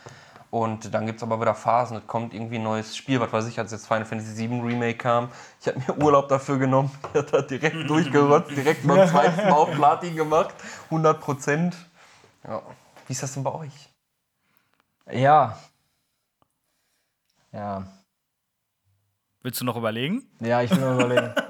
Und 0.50 0.92
dann 0.92 1.06
gibt 1.06 1.18
es 1.18 1.22
aber 1.22 1.40
wieder 1.40 1.54
Phasen. 1.54 1.98
Es 1.98 2.06
kommt 2.08 2.34
irgendwie 2.34 2.56
ein 2.56 2.64
neues 2.64 2.96
Spiel, 2.96 3.20
was 3.20 3.32
weiß 3.32 3.46
ich, 3.46 3.58
als 3.58 3.70
jetzt 3.70 3.86
Final 3.86 4.04
Fantasy 4.04 4.48
VII 4.48 4.60
Remake 4.60 4.98
kam. 4.98 5.30
Ich 5.60 5.68
habe 5.68 5.78
mir 5.78 6.02
Urlaub 6.02 6.28
dafür 6.28 6.58
genommen. 6.58 6.90
Ich 7.12 7.20
habe 7.20 7.30
das 7.30 7.46
direkt 7.46 7.88
durchgerotzt, 7.88 8.50
direkt 8.50 8.84
beim 8.86 9.08
zweiten 9.08 9.48
Mal 9.48 9.52
auf 9.52 9.70
Platin 9.70 10.16
gemacht. 10.16 10.54
100 10.86 11.20
Prozent. 11.20 11.76
Ja. 12.44 12.62
Wie 13.06 13.12
ist 13.12 13.22
das 13.22 13.34
denn 13.34 13.44
bei 13.44 13.52
euch? 13.52 13.90
Ja. 15.12 15.56
Ja. 17.52 17.86
Willst 19.42 19.60
du 19.60 19.64
noch 19.64 19.76
überlegen? 19.76 20.28
Ja, 20.40 20.62
ich 20.62 20.70
will 20.70 20.80
mal 20.80 20.94
überlegen. 20.94 21.34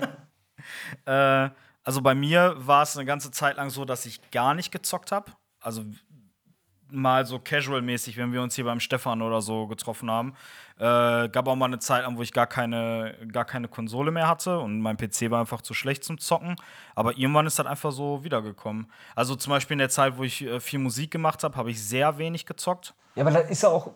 Äh, 1.07 1.49
also 1.83 2.03
bei 2.03 2.15
mir 2.15 2.55
war 2.59 2.83
es 2.83 2.97
eine 2.97 3.07
ganze 3.07 3.31
Zeit 3.31 3.57
lang 3.57 3.71
so, 3.71 3.85
dass 3.85 4.07
ich 4.07 4.31
gar 4.31 4.55
nicht 4.55 4.71
gezockt 4.71 5.11
habe. 5.11 5.33
Also 5.61 5.85
mal 6.93 7.27
so 7.27 7.39
casual-mäßig, 7.39 8.17
wenn 8.17 8.33
wir 8.33 8.43
uns 8.43 8.55
hier 8.55 8.65
beim 8.65 8.81
Stefan 8.81 9.23
oder 9.23 9.41
so 9.41 9.67
getroffen 9.67 10.11
haben. 10.11 10.35
Äh, 10.79 11.29
gab 11.29 11.47
auch 11.47 11.57
mal 11.57 11.67
eine 11.67 11.79
Zeit 11.79 12.05
lang, 12.05 12.17
wo 12.17 12.23
ich 12.23 12.33
gar 12.33 12.47
keine, 12.47 13.15
gar 13.33 13.45
keine 13.45 13.69
Konsole 13.69 14.11
mehr 14.11 14.29
hatte 14.29 14.59
und 14.59 14.81
mein 14.81 14.97
PC 14.97 15.31
war 15.31 15.41
einfach 15.41 15.63
zu 15.63 15.75
schlecht 15.75 16.05
zum 16.05 16.19
Zocken. 16.19 16.57
Aber 16.95 17.17
irgendwann 17.17 17.47
ist 17.47 17.59
das 17.59 17.67
einfach 17.67 17.93
so 17.93 18.25
wiedergekommen. 18.25 18.91
Also 19.15 19.37
zum 19.37 19.51
Beispiel 19.51 19.75
in 19.75 19.81
der 19.81 19.91
Zeit, 19.91 20.17
wo 20.17 20.25
ich 20.25 20.43
äh, 20.43 20.61
viel 20.61 20.79
Musik 20.79 21.11
gemacht 21.11 21.45
habe, 21.45 21.57
habe 21.57 21.71
ich 21.71 21.83
sehr 21.83 22.19
wenig 22.19 22.47
gezockt. 22.47 22.95
Ja, 23.15 23.25
aber 23.25 23.33
das 23.33 23.51
ist 23.51 23.63
ja 23.63 23.69
auch, 23.69 23.91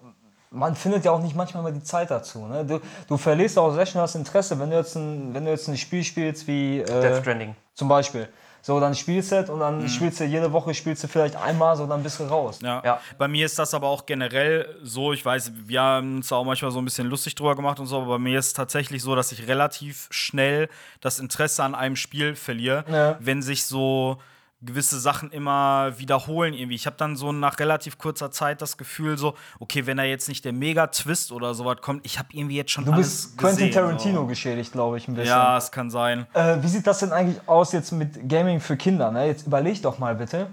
man 0.51 0.77
findet 0.77 1.05
ja 1.05 1.13
auch 1.13 1.23
nicht 1.23 1.35
manchmal 1.35 1.63
mal 1.63 1.73
die 1.73 1.83
Zeit 1.83 2.11
dazu. 2.11 2.47
Ne? 2.47 2.65
Du, 2.65 2.81
du 3.09 3.17
verlierst 3.17 3.59
auch 3.59 3.73
sehr 3.73 3.87
schnell 3.87 4.05
das 4.05 4.15
Interesse, 4.15 4.59
wenn 4.59 4.71
du 4.71 4.77
jetzt 4.77 4.97
ein, 4.97 5.33
wenn 5.33 5.45
du 5.45 5.51
jetzt 5.51 5.69
ein 5.69 5.77
Spiel 5.77 6.05
spielst 6.05 6.47
wie 6.47 6.81
äh, 6.81 6.85
Death 6.85 7.23
Stranding. 7.23 7.57
zum 7.75 7.89
Beispiel. 7.89 8.29
So, 8.67 8.81
dann 8.81 8.95
spielst 8.95 9.31
du 9.31 9.37
es 9.37 9.51
und 9.51 9.61
dann 9.61 9.87
spielst 9.91 10.21
du 10.21 10.25
jede 10.25 10.51
Woche 10.51 10.73
spielst 10.73 11.05
du 11.05 11.09
vielleicht 11.09 11.37
einmal, 11.37 11.77
so 11.77 11.87
dann 11.87 12.03
bist 12.03 12.19
du 12.19 12.25
raus. 12.25 12.61
Ja. 12.63 12.81
Ja. 12.83 13.01
Bei 13.19 13.29
mir 13.29 13.45
ist 13.45 13.59
das 13.59 13.75
aber 13.75 13.89
auch 13.89 14.07
generell 14.07 14.75
so, 14.83 15.13
ich 15.13 15.23
weiß, 15.23 15.53
wir 15.67 15.83
haben 15.83 16.17
uns 16.17 16.33
auch 16.33 16.45
manchmal 16.45 16.71
so 16.71 16.79
ein 16.79 16.85
bisschen 16.87 17.07
lustig 17.09 17.35
drüber 17.35 17.57
gemacht 17.57 17.79
und 17.79 17.87
so, 17.89 17.99
aber 17.99 18.07
bei 18.15 18.19
mir 18.19 18.39
ist 18.39 18.47
es 18.47 18.53
tatsächlich 18.55 19.03
so, 19.03 19.15
dass 19.15 19.33
ich 19.33 19.47
relativ 19.49 20.09
schnell 20.11 20.71
das 21.03 21.19
Interesse 21.19 21.63
an 21.63 21.75
einem 21.75 21.95
Spiel 21.97 22.37
verliere, 22.37 22.87
Ja. 22.91 23.17
wenn 23.21 23.43
sich 23.43 23.67
so 23.67 24.17
gewisse 24.65 24.99
Sachen 24.99 25.31
immer 25.31 25.93
wiederholen 25.99 26.55
irgendwie. 26.55 26.75
Ich 26.75 26.87
habe 26.87 26.97
dann 26.97 27.17
so 27.17 27.33
nach 27.33 27.59
relativ 27.59 27.99
kurzer 27.99 28.31
Zeit 28.31 28.63
das 28.63 28.77
Gefühl 28.77 29.19
so, 29.19 29.35
okay, 29.61 29.87
wenn 29.87 29.97
da 29.97 30.03
jetzt 30.03 30.29
nicht 30.29 30.45
der 30.45 30.53
Mega-Twist 30.53 31.33
oder 31.33 31.55
sowas 31.55 31.79
kommt, 31.81 32.05
ich 32.07 32.19
habe 32.19 32.29
irgendwie 32.33 32.57
jetzt 32.57 32.71
schon 32.71 32.85
Du 32.85 32.93
bist 32.93 33.37
Quentin 33.37 33.67
gesehen, 33.69 33.73
Tarantino 33.73 34.21
So. 34.21 34.27
geschädigt, 34.27 34.73
glaube 34.73 34.99
ich, 34.99 35.09
ein 35.09 35.15
bisschen. 35.15 35.29
Ja, 35.29 35.57
es 35.57 35.71
kann 35.71 35.91
sein. 35.91 36.27
Äh, 36.33 36.57
wie 36.61 36.69
sieht 36.69 36.87
das 36.87 37.01
denn 37.01 37.13
eigentlich 37.13 37.41
aus 37.47 37.73
jetzt 37.73 37.93
mit 37.93 38.29
Gaming 38.29 38.61
für 38.61 38.77
Kinder? 38.77 39.11
Ne? 39.11 39.27
Jetzt 39.27 39.47
überleg 39.47 39.83
doch 39.83 39.99
mal 39.99 40.15
bitte. 40.15 40.47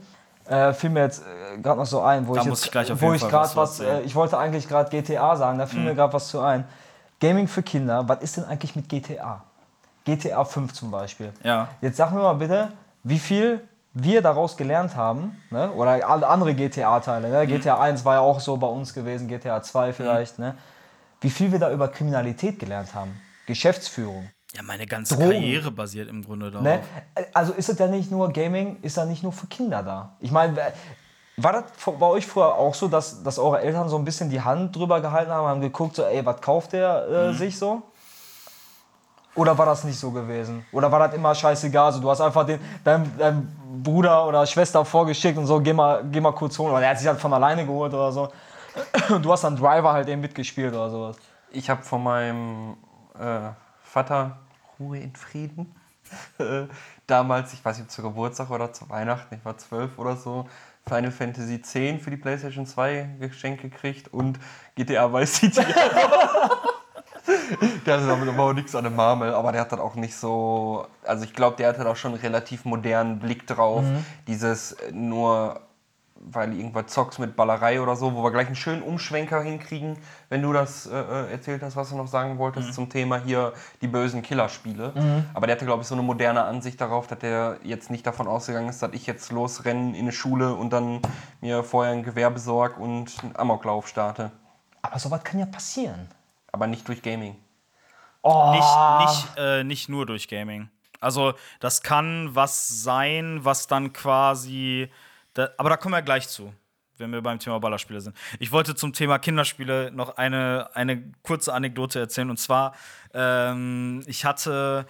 Äh, 0.48 0.74
fiel 0.74 0.90
mir 0.90 1.02
jetzt 1.02 1.22
äh, 1.22 1.58
gerade 1.62 1.80
noch 1.80 1.86
so 1.86 2.02
ein, 2.02 2.28
wo 2.28 2.36
Da 2.36 2.42
ich 2.42 2.48
jetzt, 2.48 2.66
ich 2.76 3.02
wo 3.02 3.14
ich 3.14 3.22
gerade 3.22 3.56
was 3.56 3.56
was. 3.56 3.80
Mhm. 3.80 3.86
äh, 3.86 4.02
ich 4.02 4.16
wollte 4.16 4.38
eigentlich 4.38 4.68
gerade 4.68 4.90
GTA 4.90 5.36
sagen, 5.36 5.60
da 5.60 5.66
fiel 5.66 5.80
mir 5.80 5.96
gerade 5.96 6.12
was 6.14 6.28
zu 6.28 6.42
ein. 6.42 6.66
Gaming 7.20 7.48
für 7.48 7.62
Kinder, 7.62 8.08
was 8.10 8.22
ist 8.24 8.38
denn 8.38 8.46
eigentlich 8.46 8.76
mit 8.76 8.90
GTA? 8.90 9.44
GTA 10.04 10.44
5 10.44 10.74
zum 10.74 10.90
Beispiel. 10.90 11.32
Ja. 11.44 11.68
Jetzt 11.80 11.98
sag 11.98 12.12
mir 12.12 12.22
mal 12.22 12.34
bitte, 12.34 12.70
wie 13.04 13.20
viel 13.20 13.62
wir 13.94 14.22
daraus 14.22 14.56
gelernt 14.56 14.96
haben, 14.96 15.42
ne? 15.50 15.72
oder 15.72 16.08
alle 16.08 16.28
andere 16.28 16.54
GTA-Teile. 16.54 17.30
Ne? 17.30 17.44
Mhm. 17.44 17.48
GTA 17.48 17.80
1 17.80 18.06
war 18.06 18.16
ja 18.16 18.20
auch 18.22 18.40
so 18.40 18.58
bei 18.58 18.68
uns 18.68 18.94
gewesen, 18.94 19.28
GTA 19.28 19.62
2 19.62 19.94
vielleicht. 19.94 20.40
Ne? 20.40 20.56
Wie 21.20 21.30
viel 21.30 21.52
wir 21.52 21.60
da 21.60 21.72
über 21.72 21.88
Kriminalität 21.88 22.58
gelernt 22.60 22.96
haben. 22.96 23.20
Geschäftsführung. 23.46 24.30
Ja, 24.54 24.64
meine 24.64 24.86
ganze 24.86 25.16
Drogen. 25.16 25.32
Karriere 25.32 25.72
basiert 25.72 26.10
im 26.10 26.24
Grunde 26.24 26.52
darauf. 26.52 26.64
Ne? 26.64 26.82
Also 27.34 27.54
ist 27.54 27.70
es 27.70 27.78
ja 27.80 27.88
nicht 27.88 28.12
nur 28.12 28.32
Gaming, 28.32 28.78
ist 28.82 28.98
ja 28.98 29.06
nicht 29.06 29.24
nur 29.24 29.32
für 29.32 29.48
Kinder 29.48 29.84
da. 29.84 30.16
Ich 30.20 30.32
meine, 30.32 30.58
war 31.38 31.54
das 31.54 31.64
bei 31.86 32.06
euch 32.06 32.26
früher 32.26 32.56
auch 32.56 32.74
so, 32.74 32.88
dass, 32.88 33.24
dass 33.24 33.40
eure 33.40 33.62
Eltern 33.62 33.88
so 33.90 33.98
ein 33.98 34.06
bisschen 34.06 34.30
die 34.30 34.42
Hand 34.42 34.76
drüber 34.76 35.02
gehalten 35.02 35.32
haben, 35.32 35.48
haben 35.48 35.62
geguckt, 35.62 35.96
so, 35.96 36.04
ey, 36.04 36.26
was 36.26 36.42
kauft 36.42 36.74
der 36.74 37.08
äh, 37.08 37.34
sich 37.34 37.58
so? 37.58 37.82
Oder 39.36 39.58
war 39.58 39.66
das 39.66 39.86
nicht 39.86 39.98
so 39.98 40.12
gewesen? 40.12 40.66
Oder 40.74 40.92
war 40.92 41.00
das 41.00 41.16
immer 41.16 41.34
scheißegal? 41.34 41.86
Also, 41.86 42.02
du 42.02 42.10
hast 42.10 42.20
einfach 42.20 42.46
den, 42.46 42.60
deinem, 42.84 43.18
deinem 43.18 43.48
Bruder 43.84 44.28
oder 44.28 44.46
Schwester 44.46 44.84
vorgeschickt 44.86 45.38
und 45.38 45.46
so, 45.46 45.60
geh 45.60 45.74
mal, 45.74 46.04
geh 46.12 46.20
mal 46.20 46.34
kurz 46.34 46.58
holen. 46.60 46.74
Oder 46.74 46.84
er 46.84 46.90
hat 46.92 47.00
sich 47.00 47.08
halt 47.08 47.20
von 47.20 47.34
alleine 47.34 47.66
geholt 47.66 47.94
oder 47.94 48.12
so. 48.12 48.30
Und 49.10 49.24
du 49.24 49.32
hast 49.32 49.44
dann 49.44 49.56
Driver 49.56 49.92
halt 49.92 50.08
eben 50.08 50.22
mitgespielt 50.22 50.74
oder 50.74 50.90
sowas. 50.90 51.18
Ich 51.52 51.70
habe 51.70 51.82
von 51.82 52.04
meinem 52.04 52.78
äh, 53.20 53.50
Vater 53.84 54.38
Ruhe 54.80 55.00
in 55.00 55.16
Frieden. 55.16 55.76
damals, 57.08 57.54
ich 57.54 57.64
weiß 57.64 57.78
nicht, 57.80 57.92
zu 57.92 58.02
Geburtstag 58.02 58.50
oder 58.50 58.74
zu 58.74 58.90
Weihnachten, 58.90 59.36
ich 59.36 59.46
war 59.46 59.58
zwölf 59.58 59.98
oder 59.98 60.16
so, 60.16 60.48
Final 60.88 61.12
Fantasy 61.12 61.56
X 61.56 61.72
für 62.04 62.10
die 62.10 62.18
PlayStation 62.18 62.66
2 62.66 63.18
geschenkt 63.20 63.62
gekriegt 63.62 64.14
und 64.14 64.40
GTA 64.76 65.12
Vice 65.12 65.36
City. 65.36 65.62
der 67.86 67.96
hatte 67.96 68.08
damit 68.08 68.30
aber 68.30 68.44
auch 68.44 68.54
nichts 68.54 68.76
an 68.76 68.84
der 68.84 68.92
Marmel, 68.92 69.34
aber 69.34 69.52
der 69.52 69.62
hat 69.62 69.72
dann 69.72 69.80
auch 69.80 69.96
nicht 69.96 70.16
so, 70.16 70.86
also 71.06 71.24
ich 71.24 71.34
glaube, 71.34 71.58
der 71.58 71.70
hatte 71.70 71.84
da 71.84 71.96
schon 71.96 72.14
einen 72.14 72.22
relativ 72.22 72.66
modernen 72.66 73.20
Blick 73.20 73.48
drauf. 73.48 73.84
Dieses 74.28 74.74
äh, 74.74 74.92
nur, 74.92 75.62
weil 76.16 76.54
irgendwas 76.54 76.88
zockst 76.88 77.20
mit 77.20 77.36
Ballerei 77.36 77.82
oder 77.82 77.96
so, 77.96 78.14
wo 78.16 78.24
wir 78.24 78.32
gleich 78.32 78.48
einen 78.48 78.56
schönen 78.56 78.82
Umschwenker 78.82 79.42
hinkriegen, 79.42 79.98
wenn 80.30 80.42
du 80.42 80.54
das 80.54 80.86
äh, 80.88 80.96
äh, 80.96 81.32
erzählt 81.32 81.64
hast, 81.64 81.76
was 81.76 81.90
du 81.90 81.96
noch 81.96 82.08
sagen 82.08 82.38
wolltest 82.38 82.74
zum 82.74 82.90
Thema 82.90 83.18
hier 83.18 83.54
die 83.82 83.88
bösen 83.88 84.22
Killerspiele. 84.22 84.94
Aber 85.34 85.48
der 85.48 85.56
hatte, 85.56 85.66
glaube 85.66 85.82
ich, 85.82 85.88
so 85.88 85.96
eine 85.96 86.04
moderne 86.04 86.44
Ansicht 86.44 86.80
darauf, 86.80 87.08
dass 87.08 87.20
der 87.20 87.58
jetzt 87.64 87.90
nicht 87.90 88.06
davon 88.06 88.28
ausgegangen 88.28 88.70
ist, 88.70 88.82
dass 88.82 88.94
ich 88.94 89.08
jetzt 89.08 89.32
losrenne 89.32 89.96
in 89.98 90.04
eine 90.04 90.12
Schule 90.12 90.54
und 90.54 90.72
dann 90.72 91.02
mir 91.42 91.64
vorher 91.64 91.94
ein 91.94 92.04
Gewehr 92.04 92.30
besorge 92.30 92.80
und 92.80 93.16
einen 93.24 93.36
Amoklauf 93.36 93.88
starte. 93.88 94.32
Aber 94.84 95.00
sowas 95.00 95.24
kann 95.24 95.40
ja 95.40 95.46
passieren. 95.46 96.08
Aber 96.52 96.68
nicht 96.68 96.88
durch 96.88 97.02
Gaming. 97.02 97.38
Oh, 98.22 98.52
Nicht, 98.52 99.26
nicht, 99.26 99.38
äh, 99.38 99.64
nicht 99.64 99.90
nur 99.90 100.06
durch 100.06 100.28
Gaming. 100.28 100.70
Also, 101.00 101.34
das 101.60 101.82
kann 101.82 102.30
was 102.36 102.84
sein, 102.84 103.40
was 103.44 103.68
dann 103.68 103.92
quasi. 103.94 104.92
Da, 105.34 105.50
aber 105.58 105.70
da 105.70 105.78
kommen 105.78 105.96
wir 105.96 106.04
gleich 106.04 106.28
zu, 106.28 106.54
wenn 106.98 107.12
wir 107.12 107.22
beim 107.22 107.40
Thema 107.40 107.60
Ballerspiele 107.60 108.02
sind. 108.02 108.16
Ich 108.40 108.52
wollte 108.52 108.76
zum 108.76 108.94
Thema 108.94 109.18
Kinderspiele 109.18 109.92
noch 109.92 110.18
eine, 110.18 110.70
eine 110.74 111.12
kurze 111.24 111.54
Anekdote 111.54 112.00
erzählen. 112.00 112.30
Und 112.30 112.38
zwar, 112.38 112.76
ähm, 113.14 114.04
ich 114.06 114.26
hatte 114.26 114.86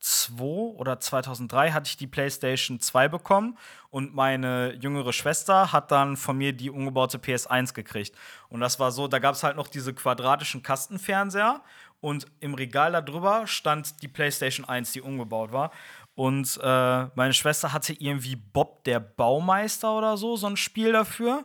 2002 0.00 0.78
oder 0.78 1.00
2003 1.00 1.72
hatte 1.72 1.88
ich 1.88 1.96
die 1.96 2.06
PlayStation 2.06 2.80
2 2.80 3.08
bekommen 3.08 3.58
und 3.90 4.14
meine 4.14 4.74
jüngere 4.74 5.12
Schwester 5.12 5.72
hat 5.72 5.90
dann 5.90 6.16
von 6.16 6.36
mir 6.38 6.52
die 6.52 6.70
umgebaute 6.70 7.18
PS1 7.18 7.74
gekriegt. 7.74 8.16
Und 8.48 8.60
das 8.60 8.78
war 8.78 8.92
so, 8.92 9.08
da 9.08 9.18
gab 9.18 9.34
es 9.34 9.42
halt 9.42 9.56
noch 9.56 9.68
diese 9.68 9.92
quadratischen 9.94 10.62
Kastenfernseher 10.62 11.62
und 12.00 12.26
im 12.40 12.54
Regal 12.54 12.92
darüber 12.92 13.46
stand 13.46 14.02
die 14.02 14.08
PlayStation 14.08 14.68
1, 14.68 14.92
die 14.92 15.00
umgebaut 15.00 15.52
war. 15.52 15.72
Und 16.14 16.58
äh, 16.62 17.06
meine 17.14 17.32
Schwester 17.32 17.72
hatte 17.72 17.92
irgendwie 17.92 18.36
Bob 18.36 18.84
der 18.84 19.00
Baumeister 19.00 19.96
oder 19.96 20.16
so, 20.16 20.36
so 20.36 20.46
ein 20.46 20.56
Spiel 20.56 20.92
dafür. 20.92 21.44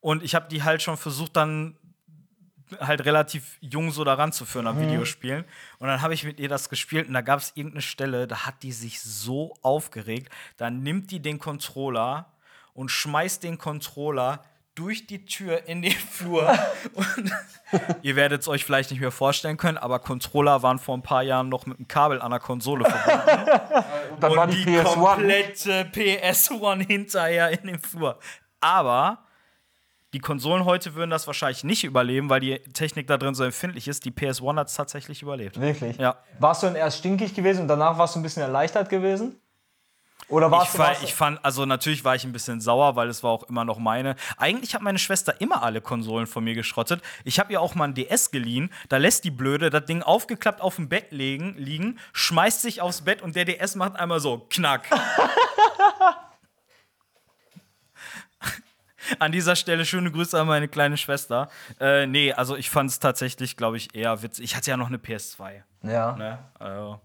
Und 0.00 0.22
ich 0.22 0.34
habe 0.34 0.48
die 0.48 0.62
halt 0.62 0.82
schon 0.82 0.96
versucht, 0.96 1.36
dann 1.36 1.76
halt 2.78 3.04
relativ 3.04 3.58
jung 3.60 3.90
so 3.90 4.04
daran 4.04 4.32
zu 4.32 4.44
führen 4.44 4.66
an 4.66 4.80
Videospielen. 4.80 5.44
Und 5.78 5.88
dann 5.88 6.02
habe 6.02 6.14
ich 6.14 6.24
mit 6.24 6.38
ihr 6.38 6.48
das 6.48 6.68
gespielt 6.68 7.08
und 7.08 7.14
da 7.14 7.20
gab 7.20 7.40
es 7.40 7.52
irgendeine 7.54 7.82
Stelle, 7.82 8.26
da 8.26 8.46
hat 8.46 8.62
die 8.62 8.72
sich 8.72 9.00
so 9.00 9.54
aufgeregt. 9.62 10.30
Dann 10.56 10.82
nimmt 10.82 11.10
die 11.10 11.20
den 11.20 11.38
Controller 11.38 12.26
und 12.74 12.90
schmeißt 12.90 13.42
den 13.42 13.58
Controller 13.58 14.44
durch 14.74 15.06
die 15.06 15.24
Tür 15.24 15.66
in 15.66 15.82
den 15.82 15.92
Flur. 16.10 16.56
und 16.94 17.32
ihr 18.02 18.16
werdet 18.16 18.42
es 18.42 18.48
euch 18.48 18.64
vielleicht 18.64 18.90
nicht 18.90 19.00
mehr 19.00 19.10
vorstellen 19.10 19.56
können, 19.56 19.78
aber 19.78 19.98
Controller 19.98 20.62
waren 20.62 20.78
vor 20.78 20.96
ein 20.96 21.02
paar 21.02 21.22
Jahren 21.22 21.48
noch 21.48 21.66
mit 21.66 21.78
einem 21.78 21.88
Kabel 21.88 22.22
an 22.22 22.30
der 22.30 22.40
Konsole 22.40 22.84
verbunden. 22.84 23.84
Und 24.14 24.22
dann 24.22 24.36
war 24.36 24.44
und 24.44 24.54
die, 24.54 24.64
die 24.64 24.78
PS1. 24.78 24.94
komplette 24.94 25.90
PS1 25.92 26.86
hinterher 26.86 27.50
in 27.50 27.66
dem 27.68 27.80
Flur. 27.80 28.18
Aber 28.60 29.24
die 30.12 30.18
Konsolen 30.18 30.64
heute 30.64 30.94
würden 30.94 31.10
das 31.10 31.26
wahrscheinlich 31.26 31.62
nicht 31.62 31.84
überleben, 31.84 32.30
weil 32.30 32.40
die 32.40 32.58
Technik 32.72 33.06
da 33.06 33.16
drin 33.16 33.34
so 33.34 33.44
empfindlich 33.44 33.86
ist. 33.86 34.04
Die 34.04 34.10
PS1 34.10 34.56
hat 34.56 34.68
es 34.68 34.74
tatsächlich 34.74 35.22
überlebt. 35.22 35.60
Wirklich? 35.60 35.96
Ja. 35.98 36.16
Warst 36.38 36.62
du 36.62 36.66
dann 36.66 36.76
erst 36.76 36.98
stinkig 36.98 37.34
gewesen 37.34 37.62
und 37.62 37.68
danach 37.68 37.96
warst 37.96 38.14
du 38.16 38.20
ein 38.20 38.22
bisschen 38.22 38.42
erleichtert 38.42 38.88
gewesen? 38.88 39.36
Oder 40.28 40.50
warst 40.50 40.68
Ich, 40.68 40.72
du 40.72 40.78
war, 40.78 40.88
warst 40.88 41.02
ich 41.02 41.14
fand, 41.14 41.44
also 41.44 41.66
natürlich 41.66 42.04
war 42.04 42.14
ich 42.14 42.24
ein 42.24 42.32
bisschen 42.32 42.60
sauer, 42.60 42.94
weil 42.96 43.08
es 43.08 43.22
war 43.22 43.30
auch 43.30 43.44
immer 43.44 43.64
noch 43.64 43.78
meine. 43.78 44.16
Eigentlich 44.36 44.74
hat 44.74 44.82
meine 44.82 44.98
Schwester 44.98 45.40
immer 45.40 45.62
alle 45.62 45.80
Konsolen 45.80 46.26
von 46.26 46.44
mir 46.44 46.54
geschrottet. 46.54 47.02
Ich 47.24 47.38
habe 47.38 47.52
ihr 47.52 47.60
auch 47.60 47.74
mal 47.74 47.84
ein 47.84 47.94
DS 47.94 48.30
geliehen. 48.30 48.70
Da 48.88 48.96
lässt 48.96 49.24
die 49.24 49.30
Blöde 49.30 49.70
das 49.70 49.84
Ding 49.86 50.02
aufgeklappt 50.02 50.60
auf 50.60 50.76
dem 50.76 50.88
Bett 50.88 51.10
legen, 51.10 51.54
liegen, 51.56 51.98
schmeißt 52.12 52.62
sich 52.62 52.80
aufs 52.80 53.02
Bett 53.02 53.22
und 53.22 53.36
der 53.36 53.44
DS 53.44 53.76
macht 53.76 53.96
einmal 53.96 54.20
so 54.20 54.46
knack. 54.50 54.88
An 59.18 59.32
dieser 59.32 59.56
Stelle 59.56 59.84
schöne 59.84 60.10
Grüße 60.10 60.38
an 60.40 60.46
meine 60.46 60.68
kleine 60.68 60.96
Schwester. 60.96 61.48
Äh, 61.80 62.06
nee, 62.06 62.32
also 62.32 62.56
ich 62.56 62.70
fand 62.70 62.90
es 62.90 63.00
tatsächlich, 63.00 63.56
glaube 63.56 63.76
ich, 63.76 63.94
eher 63.94 64.22
witzig. 64.22 64.44
Ich 64.44 64.56
hatte 64.56 64.70
ja 64.70 64.76
noch 64.76 64.88
eine 64.88 64.98
PS2. 64.98 65.62
Ja. 65.82 66.12
Ne? 66.16 66.38
Also, 66.58 67.00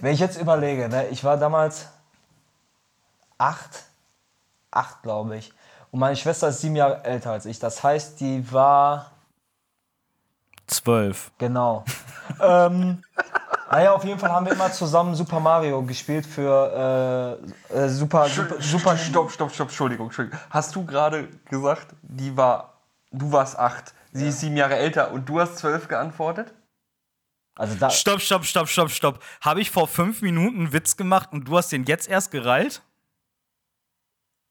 Wenn 0.00 0.12
ich 0.12 0.20
jetzt 0.20 0.40
überlege, 0.40 0.88
ne, 0.88 1.08
ich 1.08 1.24
war 1.24 1.36
damals 1.36 1.88
acht, 3.38 3.84
acht 4.70 5.02
glaube 5.02 5.36
ich. 5.36 5.52
Und 5.90 6.00
meine 6.00 6.16
Schwester 6.16 6.48
ist 6.48 6.60
sieben 6.60 6.76
Jahre 6.76 7.04
älter 7.04 7.30
als 7.30 7.46
ich. 7.46 7.58
Das 7.58 7.82
heißt, 7.82 8.20
die 8.20 8.50
war, 8.52 9.12
zwölf. 10.66 11.30
genau. 11.38 11.84
ähm, 12.40 13.02
naja, 13.70 13.92
auf 13.92 14.04
jeden 14.04 14.18
Fall 14.18 14.30
haben 14.30 14.46
wir 14.46 14.52
immer 14.52 14.72
zusammen 14.72 15.14
Super 15.14 15.40
Mario 15.40 15.82
gespielt 15.82 16.26
für 16.26 17.40
äh, 17.72 17.74
äh, 17.74 17.88
Super, 17.88 18.28
Super, 18.28 18.60
Super 18.60 18.96
Stopp, 18.96 19.30
stopp, 19.30 19.52
stopp, 19.52 19.68
Entschuldigung, 19.68 20.06
Entschuldigung. 20.06 20.38
Hast 20.50 20.74
du 20.74 20.84
gerade 20.84 21.28
gesagt, 21.50 21.88
die 22.02 22.36
war, 22.36 22.80
du 23.10 23.32
warst 23.32 23.58
acht, 23.58 23.94
sie 24.12 24.28
ist 24.28 24.40
sieben 24.40 24.56
Jahre 24.56 24.76
älter 24.76 25.10
und 25.12 25.28
du 25.28 25.40
hast 25.40 25.58
zwölf 25.58 25.88
geantwortet? 25.88 26.52
Also 27.56 27.74
da, 27.74 27.88
Stopp, 27.88 28.20
stopp, 28.20 28.44
stopp, 28.44 28.68
stopp, 28.68 28.90
stopp. 28.90 29.18
Habe 29.40 29.62
ich 29.62 29.70
vor 29.70 29.88
fünf 29.88 30.20
Minuten 30.20 30.58
einen 30.58 30.72
Witz 30.72 30.96
gemacht 30.96 31.30
und 31.32 31.48
du 31.48 31.56
hast 31.56 31.72
den 31.72 31.84
jetzt 31.84 32.08
erst 32.08 32.30
gereilt? 32.30 32.82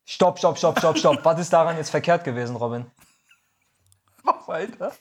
stopp, 0.05 0.38
stopp, 0.39 0.57
stopp, 0.57 0.78
stopp, 0.80 0.97
stopp. 0.97 1.26
Was 1.26 1.39
ist 1.39 1.51
daran 1.51 1.78
jetzt 1.78 1.89
verkehrt 1.89 2.24
gewesen, 2.24 2.55
Robin? 2.55 2.86
Mach 4.24 4.47
weiter. 4.47 4.93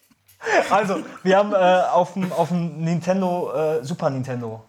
Also, 0.71 0.99
wir 1.23 1.37
haben 1.39 1.53
äh, 1.53 1.83
auf 1.93 2.15
dem 2.15 2.33
auf 2.33 2.49
dem 2.49 2.83
Nintendo, 2.85 3.53
äh, 3.53 3.85
Super 3.85 4.11
Nintendo. 4.11 4.63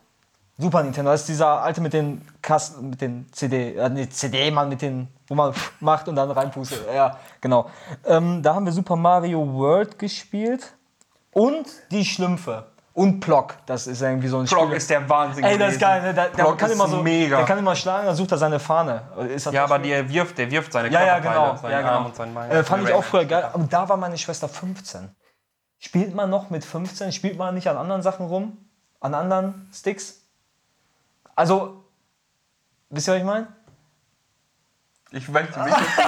Super 0.57 0.83
Nintendo, 0.83 1.11
das 1.11 1.21
ist 1.21 1.29
dieser 1.29 1.61
alte 1.61 1.81
mit 1.81 1.91
den 1.91 2.21
Kasten, 2.41 2.89
mit 2.89 3.01
den 3.01 3.27
CD, 3.33 3.75
äh, 3.75 3.89
nee, 3.89 4.07
CD, 4.09 4.49
man 4.51 4.69
mit 4.69 4.81
den, 4.81 5.09
wo 5.27 5.35
man 5.35 5.53
macht 5.81 6.07
und 6.07 6.15
dann 6.15 6.31
reinpustet. 6.31 6.85
Ja, 6.93 7.17
genau. 7.41 7.69
Ähm, 8.05 8.41
da 8.41 8.55
haben 8.55 8.65
wir 8.65 8.71
Super 8.71 8.95
Mario 8.95 9.45
World 9.53 9.99
gespielt 9.99 10.73
und 11.31 11.65
die 11.91 12.05
Schlümpfe. 12.05 12.67
Und 12.93 13.19
Plock, 13.19 13.55
das 13.65 13.87
ist 13.87 14.01
irgendwie 14.01 14.29
so 14.29 14.37
ein 14.39 14.45
Block 14.45 14.63
Spiel. 14.67 14.77
ist 14.77 14.89
der 14.89 15.09
Wahnsinn. 15.09 15.43
Ey, 15.43 15.57
das 15.57 15.73
ist 15.73 15.81
geil, 15.81 16.01
ne? 16.01 16.13
Der, 16.13 16.29
der 16.29 16.45
kann 16.53 16.69
ist 16.69 16.75
immer 16.75 16.87
so, 16.87 17.03
mega. 17.03 17.35
der 17.35 17.45
kann 17.45 17.57
immer 17.59 17.75
schlagen, 17.75 18.05
dann 18.05 18.15
sucht 18.15 18.31
er 18.31 18.37
seine 18.37 18.57
Fahne. 18.57 19.01
Ja, 19.51 19.65
aber 19.65 19.79
der 19.79 20.07
wirft, 20.07 20.37
der 20.37 20.49
wirft 20.49 20.71
seine 20.71 20.89
Ja, 20.89 21.01
ja, 21.05 21.19
Körperteile, 21.19 21.45
genau. 21.49 21.61
seinen 21.61 21.71
Ja, 21.73 21.81
genau. 21.81 21.91
Arm 21.91 22.05
und 22.05 22.15
seinen 22.15 22.33
Bein. 22.33 22.49
Äh, 22.51 22.63
fand 22.63 22.87
ich 22.87 22.93
auch 22.93 23.03
früher 23.03 23.25
geil. 23.25 23.49
Aber 23.51 23.63
da 23.69 23.89
war 23.89 23.97
meine 23.97 24.17
Schwester 24.17 24.47
15. 24.47 25.13
Spielt 25.85 26.15
man 26.15 26.31
noch 26.31 26.49
mit 26.49 26.65
15? 26.65 27.11
Spielt 27.11 27.37
man 27.37 27.53
nicht 27.53 27.67
an 27.67 27.77
anderen 27.77 28.01
Sachen 28.01 28.25
rum? 28.25 28.57
An 28.99 29.13
anderen 29.13 29.69
Sticks? 29.71 30.23
Also, 31.35 31.83
wisst 32.89 33.07
ihr, 33.07 33.13
was 33.13 33.19
ich 33.19 33.23
meine? 33.23 33.47
Ich 35.11 35.29
möchte 35.29 35.59
mich 35.59 35.71
jetzt, 35.71 35.99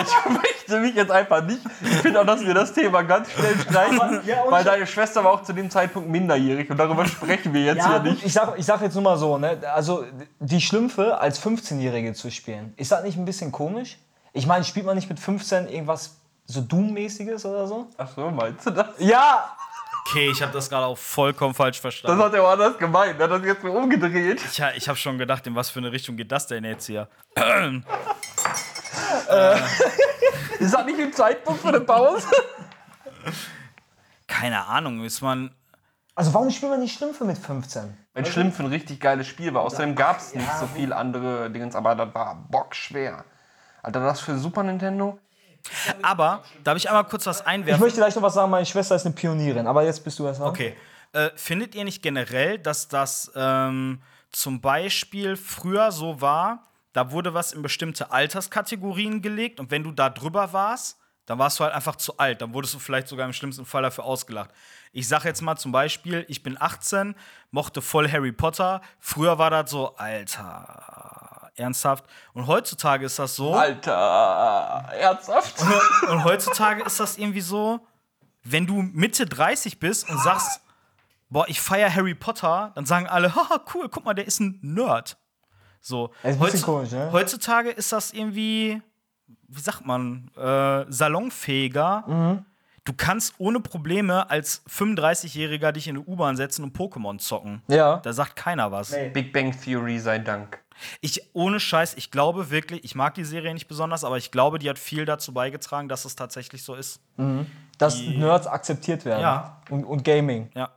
ich 0.00 0.30
möchte 0.32 0.80
mich 0.80 0.94
jetzt 0.94 1.10
einfach 1.10 1.44
nicht. 1.44 1.60
Ich 1.82 1.96
finde 1.98 2.22
auch, 2.22 2.24
dass 2.24 2.40
wir 2.40 2.54
das 2.54 2.72
Thema 2.72 3.02
ganz 3.02 3.30
schnell 3.30 3.54
streichen, 3.58 4.22
Ja, 4.24 4.44
weil 4.48 4.64
deine 4.64 4.86
Schwester 4.86 5.22
war 5.22 5.32
auch 5.32 5.42
zu 5.42 5.52
dem 5.52 5.68
Zeitpunkt 5.68 6.08
minderjährig 6.08 6.70
und 6.70 6.78
darüber 6.78 7.04
sprechen 7.04 7.52
wir 7.52 7.64
jetzt 7.64 7.86
hier 7.86 8.00
gut, 8.00 8.10
nicht. 8.12 8.24
ich 8.24 8.32
sag, 8.32 8.58
ich 8.58 8.64
sag 8.64 8.80
jetzt 8.80 8.94
nur 8.94 9.04
mal 9.04 9.18
so, 9.18 9.36
ne? 9.36 9.60
Also, 9.74 10.06
die 10.40 10.62
Schlümpfe 10.62 11.18
als 11.18 11.38
15-Jährige 11.44 12.14
zu 12.14 12.30
spielen, 12.30 12.72
ist 12.78 12.92
das 12.92 13.02
nicht 13.04 13.18
ein 13.18 13.26
bisschen 13.26 13.52
komisch? 13.52 13.98
Ich 14.32 14.46
meine, 14.46 14.64
spielt 14.64 14.86
man 14.86 14.96
nicht 14.96 15.10
mit 15.10 15.20
15 15.20 15.68
irgendwas 15.68 16.16
so 16.50 16.62
Doom-mäßiges 16.62 17.44
oder 17.44 17.66
so? 17.66 17.88
Ach 17.96 18.08
so, 18.14 18.30
meinst 18.30 18.66
du 18.66 18.70
das? 18.70 18.86
Ja! 18.98 19.54
Okay, 20.06 20.30
ich 20.30 20.40
habe 20.40 20.52
das 20.52 20.70
gerade 20.70 20.86
auch 20.86 20.96
vollkommen 20.96 21.52
falsch 21.52 21.76
Das 21.76 21.82
verstanden. 21.82 22.22
hat 22.22 22.32
er 22.32 22.42
auch 22.42 22.52
anders 22.52 22.78
gemeint. 22.78 23.20
Er 23.20 23.24
hat 23.24 23.30
das 23.30 23.44
jetzt 23.44 23.60
so 23.60 23.70
umgedreht. 23.70 24.40
Ich, 24.42 24.58
ich 24.76 24.88
habe 24.88 24.96
schon 24.96 25.18
gedacht, 25.18 25.46
in 25.46 25.54
was 25.54 25.68
für 25.68 25.80
eine 25.80 25.92
Richtung 25.92 26.16
geht 26.16 26.32
das 26.32 26.46
denn 26.46 26.64
jetzt 26.64 26.86
hier? 26.86 27.08
Ist 30.58 30.72
das 30.74 30.86
nicht 30.86 30.98
ein 30.98 31.12
Zeitpunkt 31.12 31.60
für 31.60 31.68
eine 31.68 31.80
Pause? 31.80 32.26
Keine 34.26 34.64
Ahnung, 34.66 35.04
ist 35.04 35.20
man. 35.20 35.54
Also, 36.14 36.32
warum 36.34 36.50
spielt 36.50 36.72
man 36.72 36.80
die 36.80 36.88
Schlümpfe 36.88 37.24
mit 37.24 37.36
15? 37.38 37.96
Wenn 38.14 38.24
Schlimpf 38.24 38.58
ein 38.58 38.66
richtig 38.66 39.00
geiles 39.00 39.26
Spiel 39.26 39.52
war. 39.54 39.62
Außerdem 39.62 39.94
gab 39.94 40.18
es 40.18 40.34
nicht 40.34 40.52
so 40.58 40.66
viel 40.66 40.92
andere 40.92 41.50
Dinge, 41.50 41.72
aber 41.74 41.94
das 41.94 42.14
war 42.14 42.46
bockschwer. 42.50 43.24
Alter, 43.82 44.00
das 44.00 44.20
für 44.20 44.38
Super 44.38 44.62
Nintendo? 44.62 45.18
Aber, 46.02 46.42
darf 46.64 46.76
ich 46.76 46.88
einmal 46.88 47.04
kurz 47.04 47.26
was 47.26 47.40
Ich 47.40 47.46
einwerfen? 47.46 47.80
möchte 47.82 47.98
gleich 47.98 48.14
noch 48.14 48.22
was 48.22 48.34
sagen, 48.34 48.50
meine 48.50 48.66
Schwester 48.66 48.94
ist 48.96 49.04
eine 49.06 49.14
Pionierin, 49.14 49.66
aber 49.66 49.82
jetzt 49.84 50.02
bist 50.04 50.18
du 50.18 50.26
erst 50.26 50.40
dran. 50.40 50.48
Okay. 50.48 50.76
Äh, 51.12 51.30
findet 51.36 51.74
ihr 51.74 51.84
nicht 51.84 52.02
generell, 52.02 52.58
dass 52.58 52.88
das 52.88 53.30
ähm, 53.34 54.00
zum 54.30 54.60
Beispiel 54.60 55.36
früher 55.36 55.90
so 55.92 56.20
war, 56.20 56.64
da 56.92 57.10
wurde 57.12 57.32
was 57.34 57.52
in 57.52 57.62
bestimmte 57.62 58.10
Alterskategorien 58.12 59.22
gelegt 59.22 59.60
und 59.60 59.70
wenn 59.70 59.84
du 59.84 59.92
da 59.92 60.10
drüber 60.10 60.52
warst, 60.52 60.98
dann 61.26 61.38
warst 61.38 61.60
du 61.60 61.64
halt 61.64 61.74
einfach 61.74 61.96
zu 61.96 62.16
alt. 62.16 62.40
Dann 62.40 62.54
wurdest 62.54 62.72
du 62.74 62.78
vielleicht 62.78 63.06
sogar 63.06 63.26
im 63.26 63.34
schlimmsten 63.34 63.66
Fall 63.66 63.82
dafür 63.82 64.04
ausgelacht. 64.04 64.50
Ich 64.92 65.06
sag 65.08 65.24
jetzt 65.24 65.42
mal 65.42 65.56
zum 65.56 65.72
Beispiel, 65.72 66.24
ich 66.28 66.42
bin 66.42 66.56
18, 66.58 67.14
mochte 67.50 67.82
voll 67.82 68.10
Harry 68.10 68.32
Potter. 68.32 68.80
Früher 68.98 69.38
war 69.38 69.50
das 69.50 69.70
so, 69.70 69.94
Alter, 69.96 71.27
ernsthaft. 71.58 72.04
Und 72.32 72.46
heutzutage 72.46 73.06
ist 73.06 73.18
das 73.18 73.36
so. 73.36 73.54
Alter, 73.54 73.92
ernsthaft? 74.98 75.54
Und 76.08 76.24
heutzutage 76.24 76.82
ist 76.82 77.00
das 77.00 77.18
irgendwie 77.18 77.40
so, 77.40 77.80
wenn 78.44 78.66
du 78.66 78.82
Mitte 78.82 79.26
30 79.26 79.78
bist 79.78 80.08
und 80.08 80.18
sagst, 80.22 80.60
boah, 81.28 81.46
ich 81.48 81.60
feiere 81.60 81.94
Harry 81.94 82.14
Potter, 82.14 82.72
dann 82.74 82.86
sagen 82.86 83.06
alle, 83.06 83.34
haha, 83.34 83.60
cool, 83.74 83.88
guck 83.88 84.04
mal, 84.04 84.14
der 84.14 84.26
ist 84.26 84.40
ein 84.40 84.58
Nerd. 84.62 85.16
So. 85.80 86.10
Ist 86.22 86.36
ein 86.36 86.38
bisschen 86.38 86.62
komisch, 86.62 86.90
ne? 86.90 87.10
Heutzutage 87.12 87.70
ist 87.70 87.92
das 87.92 88.12
irgendwie, 88.12 88.82
wie 89.48 89.60
sagt 89.60 89.86
man, 89.86 90.30
äh, 90.36 90.84
salonfähiger. 90.88 92.04
Mhm. 92.06 92.44
Du 92.84 92.94
kannst 92.94 93.34
ohne 93.36 93.60
Probleme 93.60 94.30
als 94.30 94.62
35-Jähriger 94.66 95.72
dich 95.72 95.88
in 95.88 95.96
eine 95.96 96.04
U-Bahn 96.06 96.36
setzen 96.36 96.64
und 96.64 96.74
Pokémon 96.76 97.18
zocken. 97.18 97.62
Ja. 97.68 97.98
Da 97.98 98.12
sagt 98.14 98.34
keiner 98.34 98.72
was. 98.72 98.96
Big 99.12 99.32
Bang 99.32 99.52
Theory 99.52 99.98
sei 99.98 100.18
Dank. 100.18 100.58
Ich, 101.00 101.22
ohne 101.32 101.60
Scheiß, 101.60 101.94
ich 101.94 102.10
glaube 102.10 102.50
wirklich, 102.50 102.84
ich 102.84 102.94
mag 102.94 103.14
die 103.14 103.24
Serie 103.24 103.52
nicht 103.54 103.68
besonders, 103.68 104.04
aber 104.04 104.16
ich 104.16 104.30
glaube, 104.30 104.58
die 104.58 104.68
hat 104.68 104.78
viel 104.78 105.04
dazu 105.04 105.32
beigetragen, 105.32 105.88
dass 105.88 106.04
es 106.04 106.16
tatsächlich 106.16 106.62
so 106.62 106.74
ist. 106.74 107.00
Dass 107.78 108.00
Nerds 108.00 108.46
akzeptiert 108.46 109.04
werden. 109.04 109.20
Ja. 109.20 109.60
Und, 109.70 109.84
und 109.84 110.04
Gaming. 110.04 110.50
Ja. 110.54 110.70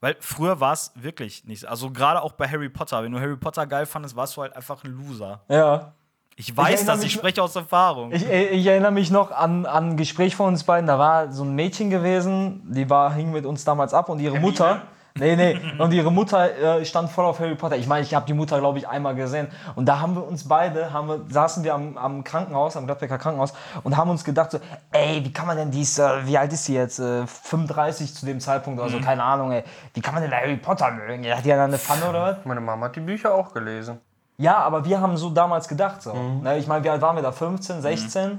Weil 0.00 0.16
früher 0.20 0.60
war 0.60 0.72
es 0.72 0.92
wirklich 0.94 1.44
nicht. 1.44 1.64
Also 1.66 1.90
gerade 1.90 2.22
auch 2.22 2.32
bei 2.32 2.48
Harry 2.48 2.68
Potter. 2.68 3.02
Wenn 3.02 3.12
du 3.12 3.20
Harry 3.20 3.36
Potter 3.36 3.66
geil 3.66 3.86
fandest, 3.86 4.14
warst 4.14 4.36
du 4.36 4.42
halt 4.42 4.54
einfach 4.54 4.84
ein 4.84 4.90
Loser. 4.92 5.40
Ja. 5.48 5.94
Ich 6.38 6.54
weiß 6.54 6.80
erinnere 6.80 6.96
das, 6.96 7.04
ich 7.04 7.12
spreche 7.12 7.42
aus 7.42 7.56
Erfahrung. 7.56 8.12
Ich, 8.12 8.22
ich 8.22 8.66
erinnere 8.66 8.92
mich 8.92 9.10
noch 9.10 9.30
an, 9.30 9.64
an 9.64 9.90
ein 9.90 9.96
Gespräch 9.96 10.36
von 10.36 10.48
uns 10.48 10.64
beiden. 10.64 10.86
Da 10.86 10.98
war 10.98 11.32
so 11.32 11.44
ein 11.44 11.54
Mädchen 11.54 11.88
gewesen, 11.88 12.62
die 12.72 12.90
war, 12.90 13.14
hing 13.14 13.32
mit 13.32 13.46
uns 13.46 13.64
damals 13.64 13.94
ab 13.94 14.10
und 14.10 14.20
ihre 14.20 14.38
Mutter. 14.38 14.82
Nee, 15.18 15.36
nee. 15.36 15.58
Und 15.78 15.92
ihre 15.92 16.12
Mutter 16.12 16.78
äh, 16.80 16.84
stand 16.84 17.10
voll 17.10 17.24
auf 17.24 17.40
Harry 17.40 17.54
Potter. 17.54 17.76
Ich 17.76 17.86
meine, 17.86 18.02
ich 18.02 18.14
habe 18.14 18.26
die 18.26 18.34
Mutter, 18.34 18.58
glaube 18.58 18.78
ich, 18.78 18.88
einmal 18.88 19.14
gesehen. 19.14 19.48
Und 19.74 19.86
da 19.86 20.00
haben 20.00 20.14
wir 20.14 20.26
uns 20.26 20.46
beide, 20.46 20.92
haben 20.92 21.08
wir, 21.08 21.20
saßen 21.28 21.64
wir 21.64 21.74
am, 21.74 21.96
am 21.96 22.24
Krankenhaus, 22.24 22.76
am 22.76 22.86
Gladbecker 22.86 23.18
Krankenhaus 23.18 23.54
und 23.82 23.96
haben 23.96 24.10
uns 24.10 24.24
gedacht 24.24 24.50
so, 24.50 24.58
ey, 24.92 25.24
wie 25.24 25.32
kann 25.32 25.46
man 25.46 25.56
denn 25.56 25.70
dies, 25.70 25.98
äh, 25.98 26.26
wie 26.26 26.36
alt 26.36 26.52
ist 26.52 26.66
sie 26.66 26.74
jetzt? 26.74 26.98
Äh, 26.98 27.26
35 27.26 28.14
zu 28.14 28.26
dem 28.26 28.40
Zeitpunkt 28.40 28.80
oder 28.80 28.90
so, 28.90 29.00
keine 29.00 29.22
Ahnung, 29.22 29.52
ey. 29.52 29.64
Wie 29.94 30.00
kann 30.00 30.14
man 30.14 30.22
denn 30.22 30.32
Harry 30.32 30.56
Potter 30.56 30.90
mögen? 30.90 31.26
Hat 31.26 31.44
die 31.44 31.48
ja 31.48 31.64
eine 31.64 31.78
Pfanne 31.78 32.08
oder 32.08 32.22
was? 32.22 32.36
Meine 32.44 32.60
Mama 32.60 32.86
hat 32.86 32.96
die 32.96 33.00
Bücher 33.00 33.34
auch 33.34 33.52
gelesen. 33.52 33.98
Ja, 34.38 34.56
aber 34.58 34.84
wir 34.84 35.00
haben 35.00 35.16
so 35.16 35.30
damals 35.30 35.66
gedacht. 35.66 36.02
So. 36.02 36.12
Ne, 36.12 36.58
ich 36.58 36.66
meine, 36.66 36.84
wie 36.84 36.90
alt 36.90 37.00
waren 37.00 37.16
wir 37.16 37.22
da? 37.22 37.32
15, 37.32 37.80
16? 37.80 38.38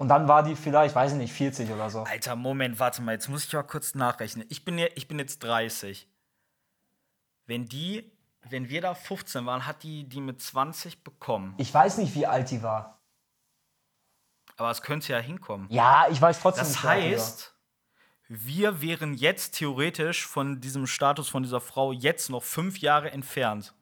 Und 0.00 0.08
dann 0.08 0.28
war 0.28 0.42
die 0.42 0.56
vielleicht, 0.56 0.94
weiß 0.94 1.12
ich 1.12 1.18
nicht, 1.18 1.30
40 1.34 1.70
oder 1.72 1.90
so. 1.90 2.04
Alter, 2.04 2.34
Moment, 2.34 2.78
warte 2.78 3.02
mal, 3.02 3.12
jetzt 3.12 3.28
muss 3.28 3.44
ich 3.44 3.52
mal 3.52 3.62
kurz 3.64 3.94
nachrechnen. 3.94 4.46
Ich 4.48 4.64
bin, 4.64 4.78
ja, 4.78 4.86
ich 4.94 5.08
bin 5.08 5.18
jetzt 5.18 5.40
30. 5.40 6.08
Wenn 7.44 7.66
die, 7.66 8.10
wenn 8.48 8.70
wir 8.70 8.80
da 8.80 8.94
15 8.94 9.44
waren, 9.44 9.66
hat 9.66 9.82
die 9.82 10.08
die 10.08 10.22
mit 10.22 10.40
20 10.40 11.04
bekommen. 11.04 11.52
Ich 11.58 11.74
weiß 11.74 11.98
nicht, 11.98 12.14
wie 12.14 12.26
alt 12.26 12.50
die 12.50 12.62
war. 12.62 13.02
Aber 14.56 14.70
es 14.70 14.80
könnte 14.80 15.12
ja 15.12 15.18
hinkommen. 15.18 15.66
Ja, 15.68 16.06
ich 16.10 16.18
weiß 16.22 16.40
trotzdem 16.40 16.62
Das 16.64 16.70
nicht, 16.70 16.84
war. 16.84 16.92
heißt, 16.92 17.54
wir 18.26 18.80
wären 18.80 19.12
jetzt 19.12 19.56
theoretisch 19.58 20.26
von 20.26 20.62
diesem 20.62 20.86
Status 20.86 21.28
von 21.28 21.42
dieser 21.42 21.60
Frau 21.60 21.92
jetzt 21.92 22.30
noch 22.30 22.42
fünf 22.42 22.78
Jahre 22.78 23.10
entfernt. 23.10 23.74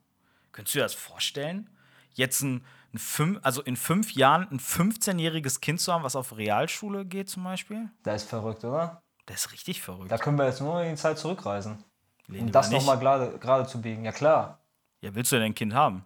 Könntest 0.50 0.74
du 0.74 0.78
dir 0.80 0.82
das 0.82 0.94
vorstellen? 0.94 1.70
Jetzt 2.14 2.42
ein 2.42 2.66
fünf, 2.96 3.38
also 3.42 3.60
in 3.62 3.76
fünf 3.76 4.12
Jahren 4.12 4.48
ein 4.50 4.58
15-jähriges 4.58 5.60
Kind 5.60 5.80
zu 5.80 5.92
haben, 5.92 6.04
was 6.04 6.16
auf 6.16 6.36
Realschule 6.36 7.04
geht 7.04 7.28
zum 7.28 7.44
Beispiel? 7.44 7.90
Das 8.02 8.22
ist 8.22 8.30
verrückt, 8.30 8.64
oder? 8.64 9.02
Das 9.26 9.44
ist 9.44 9.52
richtig 9.52 9.82
verrückt. 9.82 10.10
Da 10.10 10.16
können 10.16 10.38
wir 10.38 10.46
jetzt 10.46 10.62
nur 10.62 10.82
in 10.82 10.90
die 10.90 10.96
Zeit 10.96 11.18
zurückreisen. 11.18 11.84
Lehn 12.28 12.46
Um 12.46 12.52
das 12.52 12.70
nochmal 12.70 12.98
gerade, 12.98 13.38
gerade 13.38 13.66
zu 13.66 13.80
biegen. 13.80 14.04
Ja, 14.04 14.12
klar. 14.12 14.58
Ja, 15.00 15.14
willst 15.14 15.32
du 15.32 15.36
denn 15.36 15.46
ein 15.46 15.54
Kind 15.54 15.74
haben? 15.74 16.04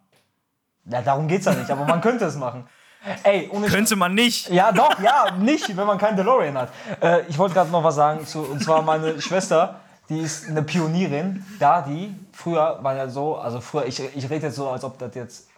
Ja, 0.85 1.03
darum 1.03 1.29
geht's 1.29 1.45
ja 1.45 1.55
nicht, 1.55 1.71
aber 1.71 1.85
man 1.85 2.01
könnte 2.01 2.25
es 2.25 2.37
machen. 2.37 2.67
Ey, 3.25 3.51
Könnte 3.69 3.97
man 3.97 4.15
nicht. 4.15 4.49
Ja, 4.49 4.71
doch, 4.71 5.01
ja, 5.01 5.33
nicht, 5.33 5.77
wenn 5.77 5.87
man 5.87 5.99
keinen 5.99 6.17
DeLorean 6.17 6.57
hat. 6.57 6.73
Äh, 7.01 7.23
ich 7.29 7.37
wollte 7.37 7.55
gerade 7.55 7.71
noch 7.71 7.83
was 7.83 7.97
sagen, 7.97 8.25
zu, 8.27 8.41
und 8.43 8.63
zwar 8.63 8.83
meine 8.83 9.21
Schwester, 9.21 9.81
die 10.09 10.21
ist 10.21 10.49
eine 10.49 10.63
Pionierin. 10.63 11.45
Da 11.59 11.83
die, 11.83 12.15
früher 12.33 12.79
war 12.83 12.95
ja 12.95 13.09
so, 13.09 13.37
also 13.37 13.61
früher, 13.61 13.87
ich, 13.87 14.01
ich 14.15 14.31
rede 14.31 14.47
jetzt 14.47 14.57
so, 14.57 14.69
als 14.71 14.85
ob 14.85 14.99
das 14.99 15.15
jetzt 15.17 15.49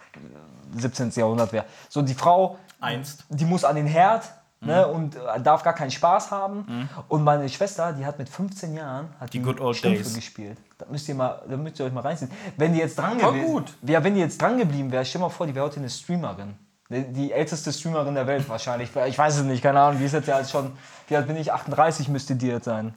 17. 0.77 1.11
Jahrhundert 1.11 1.53
wäre. 1.53 1.65
So, 1.89 2.03
die 2.03 2.15
Frau, 2.15 2.59
Einst. 2.81 3.25
die 3.29 3.45
muss 3.45 3.65
an 3.65 3.77
den 3.77 3.87
Herd 3.87 4.25
ne, 4.61 4.87
und 4.87 5.17
äh, 5.17 5.41
darf 5.41 5.63
gar 5.63 5.75
keinen 5.75 5.91
Spaß 5.91 6.31
haben. 6.31 6.89
Und 7.09 7.23
meine 7.25 7.49
Schwester, 7.49 7.93
die 7.93 8.05
hat 8.05 8.19
mit 8.19 8.29
15 8.29 8.75
Jahren 8.75 9.09
hat 9.21 9.33
die 9.33 9.41
good 9.41 9.61
old 9.61 9.77
Stümpfe 9.77 10.03
days. 10.03 10.15
gespielt. 10.15 10.59
Da 10.79 10.87
müsst 10.91 11.09
ihr 11.09 11.15
mal, 11.15 11.43
da 11.49 11.57
müsst 11.57 11.79
ihr 11.79 11.87
euch 11.87 11.93
mal 11.93 12.01
reinziehen. 12.01 12.31
Wenn 12.57 12.73
die 12.73 12.81
jetzt 12.81 12.99
dran 12.99 13.19
gewesen, 13.19 13.47
gut. 13.47 13.73
ja, 13.83 14.03
wenn 14.03 14.15
die 14.15 14.21
jetzt 14.21 14.41
dran 14.41 14.59
geblieben 14.59 14.91
wäre, 14.91 15.05
stell 15.05 15.21
mal 15.21 15.29
vor, 15.29 15.47
die 15.47 15.55
wäre 15.55 15.67
heute 15.67 15.79
eine 15.79 15.91
Streamerin. 15.91 16.55
Die, 16.91 17.33
älteste 17.33 17.73
Streamerin 17.73 18.15
der 18.15 18.27
Welt 18.27 18.49
wahrscheinlich. 18.49 18.91
Ich 19.07 19.19
weiß 19.19 19.39
es 19.39 19.43
nicht, 19.43 19.63
keine 19.63 19.81
Ahnung. 19.81 19.99
Die 19.99 20.05
ist 20.05 20.13
jetzt 20.13 20.29
ja 20.29 20.39
jetzt 20.39 20.51
schon, 20.51 20.73
wie 21.09 21.17
alt 21.17 21.27
bin 21.27 21.37
ich? 21.37 21.51
38 21.51 22.09
müsste 22.09 22.37
die 22.37 22.47
jetzt 22.47 22.67
sein. 22.67 22.95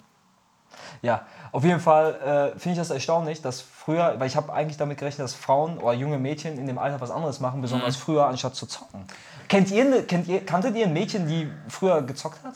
Ja, 1.02 1.22
auf 1.52 1.64
jeden 1.64 1.80
Fall 1.80 2.54
äh, 2.56 2.60
finde 2.60 2.74
ich 2.74 2.78
das 2.78 2.90
erstaunlich, 2.90 3.42
dass 3.42 3.62
früher, 3.62 4.16
weil 4.20 4.28
ich 4.28 4.36
habe 4.36 4.52
eigentlich 4.54 4.78
damit 4.78 4.98
gerechnet, 4.98 5.24
dass 5.26 5.34
Frauen 5.34 5.78
oder 5.78 5.94
junge 5.94 6.18
Mädchen 6.18 6.58
in 6.58 6.68
dem 6.68 6.78
Alter 6.78 7.00
was 7.02 7.12
anderes 7.12 7.40
machen, 7.40 7.62
besonders 7.62 7.96
früher, 7.96 8.26
anstatt 8.26 8.56
zu 8.56 8.66
zocken. 8.66 9.06
Kennt 9.48 9.72
ihr, 9.72 9.86
ne- 9.86 10.04
kennt 10.04 10.28
ihr, 10.28 10.46
kanntet 10.46 10.76
ihr 10.76 10.88
ein 10.88 10.94
Mädchen, 10.94 11.28
die 11.28 11.50
früher 11.70 12.02
gezockt 12.02 12.44
hat? 12.44 12.56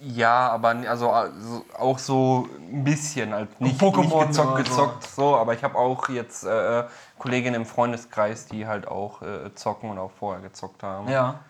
Ja, 0.00 0.50
aber 0.50 0.74
also, 0.88 1.10
also 1.10 1.64
auch 1.78 1.98
so 1.98 2.48
ein 2.58 2.84
bisschen, 2.84 3.32
halt 3.32 3.60
nicht, 3.60 3.80
Pokémon 3.80 4.26
nicht 4.26 4.28
gezockt, 4.28 4.56
gezockt, 4.56 5.04
so. 5.04 5.36
Aber 5.36 5.54
ich 5.54 5.62
habe 5.62 5.76
auch 5.78 6.08
jetzt 6.08 6.44
äh, 6.44 6.84
Kolleginnen 7.18 7.54
im 7.54 7.66
Freundeskreis, 7.66 8.46
die 8.46 8.66
halt 8.66 8.88
auch 8.88 9.22
äh, 9.22 9.54
zocken 9.54 9.90
und 9.90 9.98
auch 9.98 10.10
vorher 10.18 10.42
gezockt 10.42 10.82
haben. 10.82 11.08
Ja. 11.08 11.40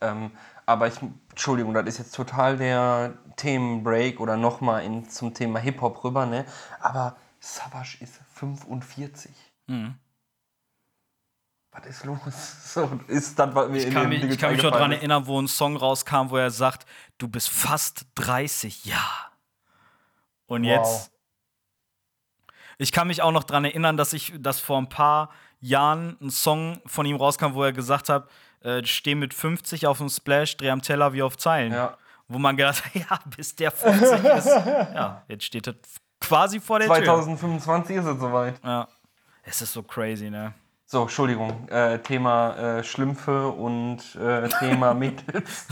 Ähm, 0.00 0.30
aber 0.66 0.86
ich, 0.86 0.94
Entschuldigung, 1.30 1.74
das 1.74 1.84
ist 1.86 1.98
jetzt 1.98 2.14
total 2.14 2.56
der 2.56 3.12
Themenbreak 3.40 4.20
oder 4.20 4.36
nochmal 4.36 4.84
zum 5.08 5.32
Thema 5.32 5.58
Hip-Hop 5.58 6.04
rüber, 6.04 6.26
ne? 6.26 6.44
Aber 6.80 7.16
Savage 7.40 7.96
ist 8.00 8.20
45. 8.34 9.30
Mhm. 9.66 9.94
Was 11.72 11.86
ist 11.86 12.04
los? 12.04 12.20
So, 12.70 13.00
ist 13.08 13.36
das, 13.38 13.54
was 13.54 13.68
mir 13.68 13.78
Ich 13.78 13.86
in 13.86 13.94
kann 13.94 14.08
mich, 14.08 14.22
ich 14.22 14.38
kann 14.38 14.52
mich 14.52 14.62
noch 14.62 14.70
daran 14.70 14.92
erinnern, 14.92 15.26
wo 15.26 15.40
ein 15.40 15.48
Song 15.48 15.76
rauskam, 15.76 16.30
wo 16.30 16.36
er 16.36 16.50
sagt, 16.50 16.86
du 17.18 17.26
bist 17.26 17.48
fast 17.48 18.06
30, 18.14 18.84
ja. 18.84 19.02
Und 20.46 20.64
jetzt. 20.64 21.10
Ich 22.78 22.92
kann 22.92 23.08
mich 23.08 23.22
auch 23.22 23.32
noch 23.32 23.44
daran 23.44 23.64
erinnern, 23.64 23.96
dass 23.96 24.12
ich, 24.12 24.32
dass 24.38 24.60
vor 24.60 24.78
ein 24.78 24.88
paar 24.88 25.30
Jahren 25.60 26.16
ein 26.20 26.30
Song 26.30 26.80
von 26.86 27.06
ihm 27.06 27.16
rauskam, 27.16 27.54
wo 27.54 27.64
er 27.64 27.72
gesagt 27.72 28.08
hat, 28.08 28.28
äh, 28.60 28.84
steh 28.84 29.14
mit 29.14 29.34
50 29.34 29.86
auf 29.86 29.98
dem 29.98 30.08
Splash, 30.08 30.56
dreh 30.56 30.70
am 30.70 30.82
Teller 30.82 31.12
wie 31.12 31.22
auf 31.22 31.36
Zeilen. 31.36 31.72
Ja. 31.72 31.98
Wo 32.30 32.38
man 32.38 32.56
gedacht 32.56 32.84
hat, 32.84 32.94
ja, 33.10 33.18
bis 33.36 33.56
der 33.56 33.72
50 33.72 34.24
ist. 34.24 34.46
Ja, 34.94 35.22
jetzt 35.26 35.44
steht 35.44 35.66
er 35.66 35.74
quasi 36.20 36.60
vor 36.60 36.78
der 36.78 36.86
Tür. 36.86 37.04
2025 37.04 37.96
ist 37.96 38.04
es 38.04 38.20
soweit. 38.20 38.54
Ja. 38.64 38.86
Es 39.42 39.60
ist 39.60 39.72
so 39.72 39.82
crazy, 39.82 40.30
ne? 40.30 40.54
So, 40.86 41.02
Entschuldigung, 41.02 41.68
äh, 41.68 41.98
Thema 41.98 42.56
äh, 42.56 42.84
Schlümpfe 42.84 43.48
und 43.48 43.98
äh, 44.14 44.48
Thema 44.60 44.94
Mädels. 44.94 45.66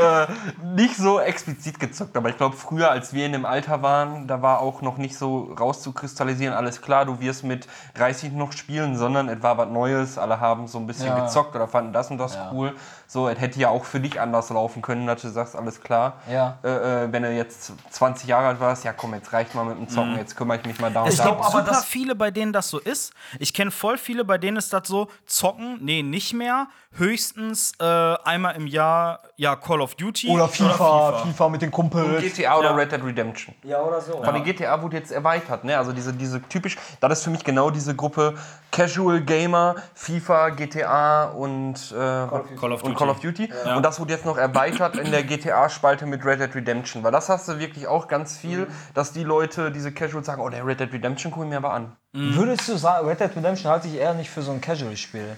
Äh, 0.00 0.26
nicht 0.74 0.96
so 0.96 1.20
explizit 1.20 1.78
gezockt, 1.78 2.16
aber 2.16 2.28
ich 2.30 2.36
glaube, 2.36 2.56
früher, 2.56 2.90
als 2.90 3.12
wir 3.12 3.26
in 3.26 3.32
dem 3.32 3.44
Alter 3.44 3.82
waren, 3.82 4.26
da 4.26 4.40
war 4.42 4.60
auch 4.60 4.82
noch 4.82 4.96
nicht 4.96 5.16
so 5.16 5.52
rauszukristallisieren, 5.58 6.54
alles 6.54 6.80
klar, 6.82 7.04
du 7.06 7.20
wirst 7.20 7.44
mit 7.44 7.66
30 7.94 8.32
noch 8.32 8.52
spielen, 8.52 8.96
sondern 8.96 9.28
es 9.28 9.42
war 9.42 9.58
was 9.58 9.68
Neues, 9.68 10.18
alle 10.18 10.40
haben 10.40 10.66
so 10.68 10.78
ein 10.78 10.86
bisschen 10.86 11.06
Ja. 11.08 11.20
gezockt 11.24 11.54
oder 11.54 11.68
fanden 11.68 11.92
das 11.92 12.10
und 12.10 12.18
das 12.18 12.36
cool. 12.52 12.74
So, 13.06 13.28
es 13.28 13.40
hätte 13.40 13.58
ja 13.58 13.68
auch 13.70 13.84
für 13.84 13.98
dich 13.98 14.20
anders 14.20 14.50
laufen 14.50 14.82
können, 14.82 15.06
dass 15.06 15.22
du 15.22 15.28
sagst, 15.30 15.56
alles 15.56 15.80
klar. 15.80 16.14
Ja. 16.30 16.58
Äh, 16.62 17.04
äh, 17.04 17.12
wenn 17.12 17.24
du 17.24 17.32
jetzt 17.32 17.72
20 17.90 18.28
Jahre 18.28 18.46
alt 18.48 18.60
warst, 18.60 18.84
ja 18.84 18.92
komm, 18.92 19.14
jetzt 19.14 19.32
reicht 19.32 19.54
mal 19.54 19.64
mit 19.64 19.76
dem 19.78 19.88
Zocken, 19.88 20.16
jetzt 20.16 20.36
kümmere 20.36 20.58
ich 20.58 20.64
mich 20.64 20.78
mal 20.78 20.92
da 20.92 21.02
und 21.02 21.08
Es 21.08 21.16
da. 21.16 21.24
gibt 21.24 21.36
aber 21.40 21.50
super 21.50 21.62
das- 21.64 21.84
viele, 21.84 22.14
bei 22.14 22.30
denen 22.30 22.52
das 22.52 22.68
so 22.68 22.78
ist. 22.78 23.12
Ich 23.40 23.52
kenne 23.52 23.72
voll 23.72 23.98
viele, 23.98 24.24
bei 24.24 24.38
denen 24.38 24.56
ist 24.56 24.72
das 24.72 24.86
so, 24.86 25.08
zocken, 25.26 25.78
nee, 25.82 26.02
nicht 26.04 26.34
mehr. 26.34 26.68
Höchstens 26.92 27.72
äh, 27.80 27.84
einmal 28.24 28.54
im 28.56 28.66
Jahr, 28.68 29.20
ja, 29.36 29.56
Call 29.56 29.80
of 29.80 29.89
Duty. 29.96 30.28
Oder 30.28 30.48
FIFA, 30.48 31.24
FIFA, 31.24 31.48
mit 31.48 31.62
den 31.62 31.70
Kumpels. 31.70 32.22
GTA 32.22 32.58
oder 32.58 32.70
Ja. 32.70 32.74
Red 32.76 32.92
Dead 32.92 33.04
Redemption. 33.04 33.54
Ja, 33.64 33.80
oder 33.82 34.00
so. 34.00 34.22
Aber 34.22 34.32
die 34.38 34.42
GTA 34.42 34.80
wurde 34.82 34.96
jetzt 34.96 35.12
erweitert, 35.12 35.64
ne? 35.64 35.76
Also 35.78 35.92
diese, 35.92 36.12
diese 36.12 36.42
typisch, 36.42 36.76
das 37.00 37.12
ist 37.18 37.24
für 37.24 37.30
mich 37.30 37.44
genau 37.44 37.70
diese 37.70 37.94
Gruppe 37.94 38.34
Casual 38.72 39.20
Gamer, 39.20 39.76
FIFA, 39.94 40.50
GTA 40.50 41.24
und, 41.30 41.74
äh, 41.92 41.94
Call 41.94 42.72
of 42.72 42.82
und 42.82 42.90
Duty. 42.90 42.94
Call 42.94 43.08
of 43.10 43.20
Duty. 43.20 43.52
Und 43.76 43.82
das 43.84 43.98
wurde 44.00 44.12
jetzt 44.12 44.24
noch 44.24 44.36
erweitert 44.38 44.96
in 44.96 45.10
der 45.10 45.22
GTA-Spalte 45.24 46.06
mit 46.06 46.24
Red 46.24 46.40
Dead 46.40 46.54
Redemption. 46.54 47.02
Weil 47.02 47.12
das 47.12 47.28
hast 47.28 47.48
du 47.48 47.58
wirklich 47.58 47.86
auch 47.86 48.08
ganz 48.08 48.36
viel, 48.36 48.66
dass 48.94 49.12
die 49.12 49.24
Leute, 49.24 49.70
diese 49.70 49.92
Casual 49.92 50.24
sagen, 50.24 50.40
oh, 50.42 50.48
der 50.48 50.64
Red 50.66 50.80
Dead 50.80 50.92
Redemption 50.92 51.32
gucke 51.32 51.46
ich 51.46 51.50
mir 51.50 51.56
aber 51.58 51.72
an. 51.72 51.96
Würdest 52.12 52.68
du 52.68 52.76
sagen, 52.76 53.06
Red 53.06 53.20
Dead 53.20 53.30
Redemption 53.36 53.70
halte 53.70 53.88
ich 53.88 53.94
eher 53.94 54.14
nicht 54.14 54.30
für 54.30 54.42
so 54.42 54.52
ein 54.52 54.60
Casual-Spiel? 54.60 55.36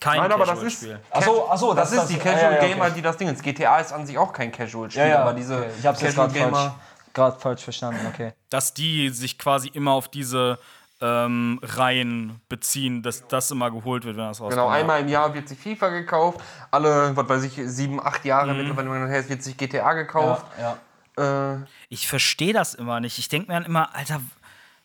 Kein 0.00 0.18
Nein, 0.20 0.32
aber 0.32 0.46
das 0.46 0.62
ist, 0.62 0.80
Casual-Spiel. 0.80 1.00
Ach 1.10 1.22
so, 1.22 1.48
ach 1.50 1.58
so, 1.58 1.74
das, 1.74 1.90
das- 1.90 2.04
ist 2.04 2.08
die 2.10 2.16
Casual 2.18 2.42
ja, 2.42 2.50
ja, 2.52 2.56
okay. 2.58 2.68
Gamer, 2.72 2.90
die 2.90 3.02
das 3.02 3.16
Ding 3.18 3.28
ist. 3.28 3.42
GTA 3.42 3.78
ist 3.80 3.92
an 3.92 4.06
sich 4.06 4.16
auch 4.16 4.32
kein 4.32 4.50
Casual-Spiel, 4.50 5.12
aber 5.12 5.34
diese 5.34 5.58
okay. 5.58 5.70
Ich 5.78 5.86
hab's 5.86 6.00
jetzt 6.00 6.16
Casual 6.16 6.28
gerade 6.32 6.50
falsch, 6.56 6.72
grad 7.12 7.40
falsch 7.42 7.62
verstanden, 7.64 8.00
okay. 8.12 8.32
Dass 8.48 8.72
die 8.72 9.10
sich 9.10 9.38
quasi 9.38 9.68
immer 9.68 9.92
auf 9.92 10.08
diese 10.08 10.58
ähm, 11.02 11.60
Reihen 11.62 12.40
beziehen, 12.48 13.02
dass 13.02 13.26
das 13.28 13.50
immer 13.50 13.70
geholt 13.70 14.04
wird, 14.04 14.16
wenn 14.16 14.24
das 14.24 14.40
rauskommt. 14.40 14.52
Genau, 14.52 14.68
einmal 14.68 15.00
im 15.00 15.08
Jahr 15.08 15.32
wird 15.34 15.48
sich 15.48 15.58
FIFA 15.58 15.88
gekauft, 15.90 16.40
alle, 16.70 17.14
was 17.14 17.28
weiß 17.28 17.42
ich, 17.44 17.60
sieben, 17.64 18.00
acht 18.04 18.24
Jahre 18.24 18.54
mittlerweile 18.54 18.90
hin 18.92 19.02
und 19.02 19.08
her 19.08 19.28
wird 19.28 19.42
sich 19.42 19.56
GTA 19.56 19.92
gekauft. 19.92 20.46
ja. 20.58 20.76
Äh, 21.18 21.58
Ich 21.90 22.06
verstehe 22.08 22.52
das 22.52 22.72
immer 22.74 23.00
nicht. 23.00 23.18
Ich 23.18 23.28
denke 23.28 23.48
mir 23.48 23.54
dann 23.54 23.64
immer, 23.66 23.94
Alter, 23.94 24.20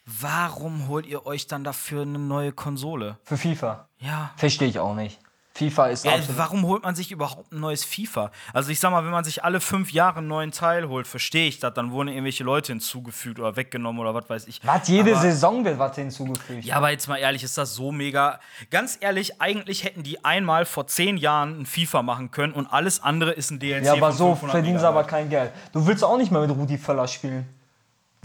warum 0.05 0.87
holt 0.87 1.05
ihr 1.05 1.25
euch 1.25 1.47
dann 1.47 1.63
dafür 1.63 2.03
eine 2.03 2.19
neue 2.19 2.51
Konsole? 2.51 3.17
Für 3.23 3.37
FIFA. 3.37 3.87
Ja. 3.99 4.31
Verstehe 4.37 4.67
ich 4.67 4.79
auch 4.79 4.95
nicht. 4.95 5.19
FIFA 5.57 5.87
ist 5.87 6.03
Ja, 6.03 6.15
absolut. 6.15 6.37
warum 6.37 6.65
holt 6.65 6.83
man 6.83 6.95
sich 6.95 7.13
überhaupt 7.13 7.53
ein 7.53 7.61
neues 7.61 7.85
FIFA? 7.85 8.29
Also 8.51 8.71
ich 8.71 8.79
sag 8.81 8.91
mal, 8.91 9.05
wenn 9.05 9.11
man 9.11 9.23
sich 9.23 9.45
alle 9.45 9.61
fünf 9.61 9.93
Jahre 9.93 10.17
einen 10.17 10.27
neuen 10.27 10.51
Teil 10.51 10.89
holt, 10.89 11.07
verstehe 11.07 11.47
ich 11.47 11.59
das, 11.59 11.73
dann 11.73 11.91
wurden 11.91 12.09
irgendwelche 12.09 12.43
Leute 12.43 12.73
hinzugefügt 12.73 13.39
oder 13.39 13.55
weggenommen 13.55 14.01
oder 14.01 14.13
was 14.13 14.29
weiß 14.29 14.47
ich. 14.47 14.59
Was, 14.65 14.89
jede 14.89 15.11
Aber- 15.13 15.21
Saison 15.21 15.63
wird 15.63 15.79
was 15.79 15.95
hinzugefügt. 15.95 16.65
Ja, 16.65 16.75
aber 16.75 16.89
jetzt 16.89 17.07
mal 17.07 17.15
ehrlich, 17.15 17.41
ist 17.41 17.57
das 17.57 17.73
so 17.73 17.93
mega. 17.93 18.41
Ganz 18.69 18.97
ehrlich, 18.99 19.39
eigentlich 19.41 19.85
hätten 19.85 20.03
die 20.03 20.25
einmal 20.25 20.65
vor 20.65 20.87
zehn 20.87 21.15
Jahren 21.15 21.61
ein 21.61 21.65
FIFA 21.65 22.01
machen 22.03 22.31
können 22.31 22.51
und 22.51 22.67
alles 22.67 23.01
andere 23.01 23.31
ist 23.31 23.49
ein 23.49 23.59
DLC. 23.59 23.85
Ja, 23.85 23.93
aber 23.93 24.11
so 24.11 24.31
500 24.35 24.51
verdienen 24.51 24.79
sie 24.79 24.85
aber 24.87 25.05
kein 25.05 25.29
Geld. 25.29 25.53
Du 25.71 25.87
willst 25.87 26.03
auch 26.03 26.17
nicht 26.17 26.33
mehr 26.33 26.41
mit 26.41 26.49
Rudi 26.51 26.77
Völler 26.77 27.07
spielen. 27.07 27.47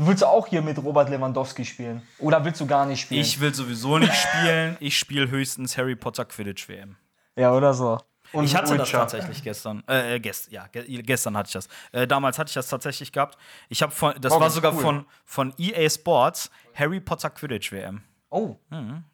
Du 0.00 0.06
willst 0.06 0.24
auch 0.24 0.46
hier 0.46 0.62
mit 0.62 0.78
Robert 0.78 1.10
Lewandowski 1.10 1.62
spielen. 1.62 2.00
Oder 2.18 2.42
willst 2.42 2.58
du 2.60 2.66
gar 2.66 2.86
nicht 2.86 3.02
spielen? 3.02 3.20
Ich 3.20 3.38
will 3.38 3.54
sowieso 3.54 3.98
nicht 3.98 4.14
spielen. 4.14 4.78
Ich 4.80 4.98
spiele 4.98 5.28
höchstens 5.30 5.76
Harry 5.76 5.94
Potter 5.94 6.24
Quidditch 6.24 6.68
WM. 6.70 6.96
ja, 7.36 7.52
oder 7.52 7.74
so. 7.74 7.98
und 8.32 8.44
Ich 8.44 8.56
hatte 8.56 8.78
das 8.78 8.88
Witcher. 8.88 8.98
tatsächlich 9.00 9.42
gestern. 9.42 9.82
Äh, 9.86 10.14
äh, 10.14 10.18
gest, 10.20 10.50
ja, 10.50 10.68
ge 10.68 11.02
gestern 11.02 11.36
hatte 11.36 11.48
ich 11.48 11.52
das. 11.52 11.68
Äh, 11.92 12.06
damals 12.06 12.38
hatte 12.38 12.48
ich 12.48 12.54
das 12.54 12.68
tatsächlich 12.68 13.12
gehabt. 13.12 13.36
Ich 13.68 13.82
habe 13.82 13.92
von, 13.92 14.14
das 14.18 14.32
Oh, 14.32 14.40
war 14.40 14.48
sogar 14.48 14.72
cool. 14.74 14.80
von, 14.80 15.04
von 15.26 15.52
EA 15.58 15.90
Sports 15.90 16.50
Harry 16.74 17.00
Potter 17.00 17.28
Quidditch 17.28 17.70
WM. 17.70 18.02
Oh, 18.30 18.56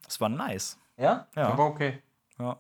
Das 0.04 0.20
war 0.20 0.28
nice. 0.28 0.78
ja? 0.96 1.26
Ja. 1.34 1.48
Aber 1.48 1.64
okay. 1.64 2.00
ja. 2.38 2.56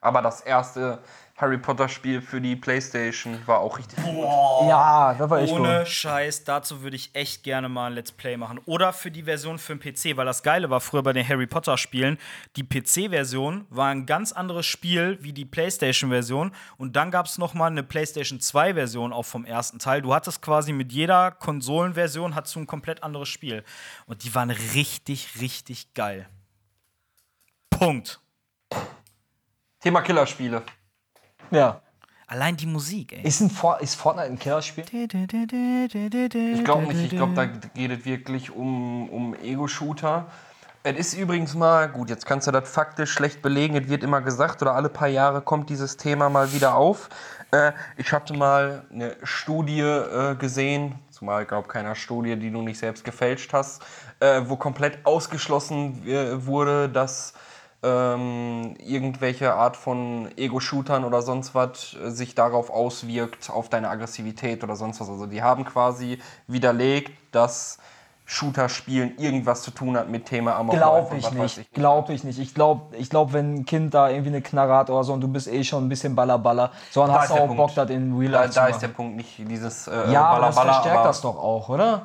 Aber 0.00 0.22
das 0.22 0.40
erste 0.40 1.00
Harry 1.38 1.58
Potter 1.58 1.88
Spiel 1.88 2.20
für 2.20 2.40
die 2.40 2.56
Playstation 2.56 3.38
war 3.46 3.60
auch 3.60 3.78
richtig 3.78 4.02
gut. 4.02 4.24
Ja, 4.68 5.14
das 5.14 5.30
war 5.30 5.40
echt 5.40 5.52
Ohne 5.52 5.78
gut. 5.78 5.88
Scheiß, 5.88 6.42
dazu 6.42 6.82
würde 6.82 6.96
ich 6.96 7.14
echt 7.14 7.44
gerne 7.44 7.68
mal 7.68 7.86
ein 7.86 7.92
Let's 7.92 8.10
Play 8.10 8.36
machen. 8.36 8.60
Oder 8.66 8.92
für 8.92 9.12
die 9.12 9.22
Version 9.22 9.58
für 9.58 9.76
den 9.76 9.80
PC, 9.80 10.16
weil 10.16 10.26
das 10.26 10.42
Geile 10.42 10.68
war 10.68 10.80
früher 10.80 11.04
bei 11.04 11.12
den 11.12 11.26
Harry 11.26 11.46
Potter 11.46 11.78
Spielen, 11.78 12.18
die 12.56 12.64
PC-Version 12.64 13.66
war 13.70 13.88
ein 13.88 14.04
ganz 14.04 14.32
anderes 14.32 14.66
Spiel 14.66 15.18
wie 15.20 15.32
die 15.32 15.44
PlayStation-Version. 15.44 16.52
Und 16.76 16.96
dann 16.96 17.12
gab 17.12 17.26
es 17.26 17.38
nochmal 17.38 17.70
eine 17.70 17.84
PlayStation 17.84 18.40
2-Version 18.40 19.12
auch 19.12 19.24
vom 19.24 19.44
ersten 19.44 19.78
Teil. 19.78 20.02
Du 20.02 20.12
hattest 20.12 20.42
quasi 20.42 20.72
mit 20.72 20.92
jeder 20.92 21.30
Konsolenversion 21.30 22.34
hattest 22.34 22.56
du 22.56 22.60
ein 22.60 22.66
komplett 22.66 23.04
anderes 23.04 23.28
Spiel. 23.28 23.64
Und 24.06 24.24
die 24.24 24.34
waren 24.34 24.50
richtig, 24.50 25.40
richtig 25.40 25.94
geil. 25.94 26.28
Punkt. 27.70 28.20
Thema 29.80 30.02
Killerspiele. 30.02 30.62
Ja. 31.50 31.80
Allein 32.26 32.56
die 32.56 32.66
Musik, 32.66 33.12
ey. 33.14 33.22
Ist, 33.22 33.40
ein 33.40 33.48
For 33.48 33.80
ist 33.80 33.94
Fortnite 33.94 34.28
ein 34.28 34.38
Killerspiel? 34.38 34.84
Ich 34.84 36.64
glaube 36.64 36.86
nicht. 36.88 37.04
Ich 37.04 37.10
glaube, 37.10 37.34
da 37.34 37.46
geht 37.46 37.90
es 37.90 38.04
wirklich 38.04 38.50
um, 38.50 39.08
um 39.08 39.34
Ego-Shooter. 39.34 40.26
Es 40.82 40.96
ist 40.96 41.14
übrigens 41.14 41.54
mal, 41.54 41.88
gut, 41.88 42.10
jetzt 42.10 42.26
kannst 42.26 42.46
du 42.46 42.50
das 42.50 42.68
faktisch 42.68 43.12
schlecht 43.12 43.40
belegen, 43.42 43.76
es 43.76 43.88
wird 43.88 44.02
immer 44.02 44.20
gesagt, 44.20 44.62
oder 44.62 44.74
alle 44.74 44.88
paar 44.88 45.08
Jahre 45.08 45.42
kommt 45.42 45.70
dieses 45.70 45.96
Thema 45.96 46.28
mal 46.28 46.52
wieder 46.52 46.76
auf. 46.76 47.08
Äh, 47.50 47.72
ich 47.96 48.12
hatte 48.12 48.34
mal 48.34 48.84
eine 48.92 49.16
Studie 49.22 49.80
äh, 49.80 50.34
gesehen, 50.36 50.94
zumal, 51.10 51.42
ich 51.42 51.48
glaube, 51.48 51.68
keiner 51.68 51.94
Studie, 51.94 52.36
die 52.36 52.50
du 52.50 52.62
nicht 52.62 52.78
selbst 52.78 53.04
gefälscht 53.04 53.52
hast, 53.52 53.82
äh, 54.20 54.42
wo 54.44 54.56
komplett 54.56 55.04
ausgeschlossen 55.04 56.06
äh, 56.06 56.46
wurde, 56.46 56.88
dass 56.88 57.34
ähm, 57.82 58.74
irgendwelche 58.84 59.54
Art 59.54 59.76
von 59.76 60.28
Ego-Shootern 60.36 61.04
oder 61.04 61.22
sonst 61.22 61.54
was 61.54 61.94
äh, 61.94 62.10
sich 62.10 62.34
darauf 62.34 62.70
auswirkt, 62.70 63.50
auf 63.50 63.68
deine 63.68 63.88
Aggressivität 63.88 64.64
oder 64.64 64.74
sonst 64.76 65.00
was. 65.00 65.08
Also 65.08 65.26
die 65.26 65.42
haben 65.42 65.64
quasi 65.64 66.18
widerlegt, 66.48 67.12
dass 67.32 67.78
Shooter-Spielen 68.30 69.16
irgendwas 69.16 69.62
zu 69.62 69.70
tun 69.70 69.96
hat 69.96 70.10
mit 70.10 70.26
Thema 70.26 70.56
Amoklauf 70.56 71.08
Glaube 71.08 71.16
ich 71.16 71.30
nicht. 71.32 71.72
Glaube 71.72 72.12
ich 72.12 72.24
nicht. 72.24 72.38
Ich 72.38 72.54
glaube, 72.54 72.94
ich 72.96 73.08
glaub, 73.08 73.32
wenn 73.32 73.54
ein 73.54 73.64
Kind 73.64 73.94
da 73.94 74.10
irgendwie 74.10 74.28
eine 74.30 74.42
Knarre 74.42 74.74
hat 74.76 74.90
oder 74.90 75.02
so 75.02 75.14
und 75.14 75.22
du 75.22 75.28
bist 75.28 75.46
eh 75.48 75.64
schon 75.64 75.86
ein 75.86 75.88
bisschen 75.88 76.14
Ballerballer, 76.14 76.70
so 76.90 77.00
dann 77.02 77.12
Da 77.12 77.20
hast 77.20 77.30
du 77.30 77.34
auch 77.34 77.46
Punkt. 77.46 77.56
Bock, 77.56 77.74
das 77.74 77.88
in 77.88 78.14
Real 78.18 78.32
Da, 78.32 78.40
Life 78.40 78.50
zu 78.50 78.54
da 78.56 78.62
machen. 78.64 78.72
ist 78.74 78.82
der 78.82 78.88
Punkt 78.88 79.16
nicht 79.16 79.38
dieses 79.38 79.86
äh, 79.88 80.12
ja, 80.12 80.24
aber 80.26 80.46
das 80.46 80.58
verstärkt 80.58 80.98
aber 80.98 81.08
das 81.08 81.20
doch 81.22 81.38
auch, 81.38 81.68
oder? 81.70 82.02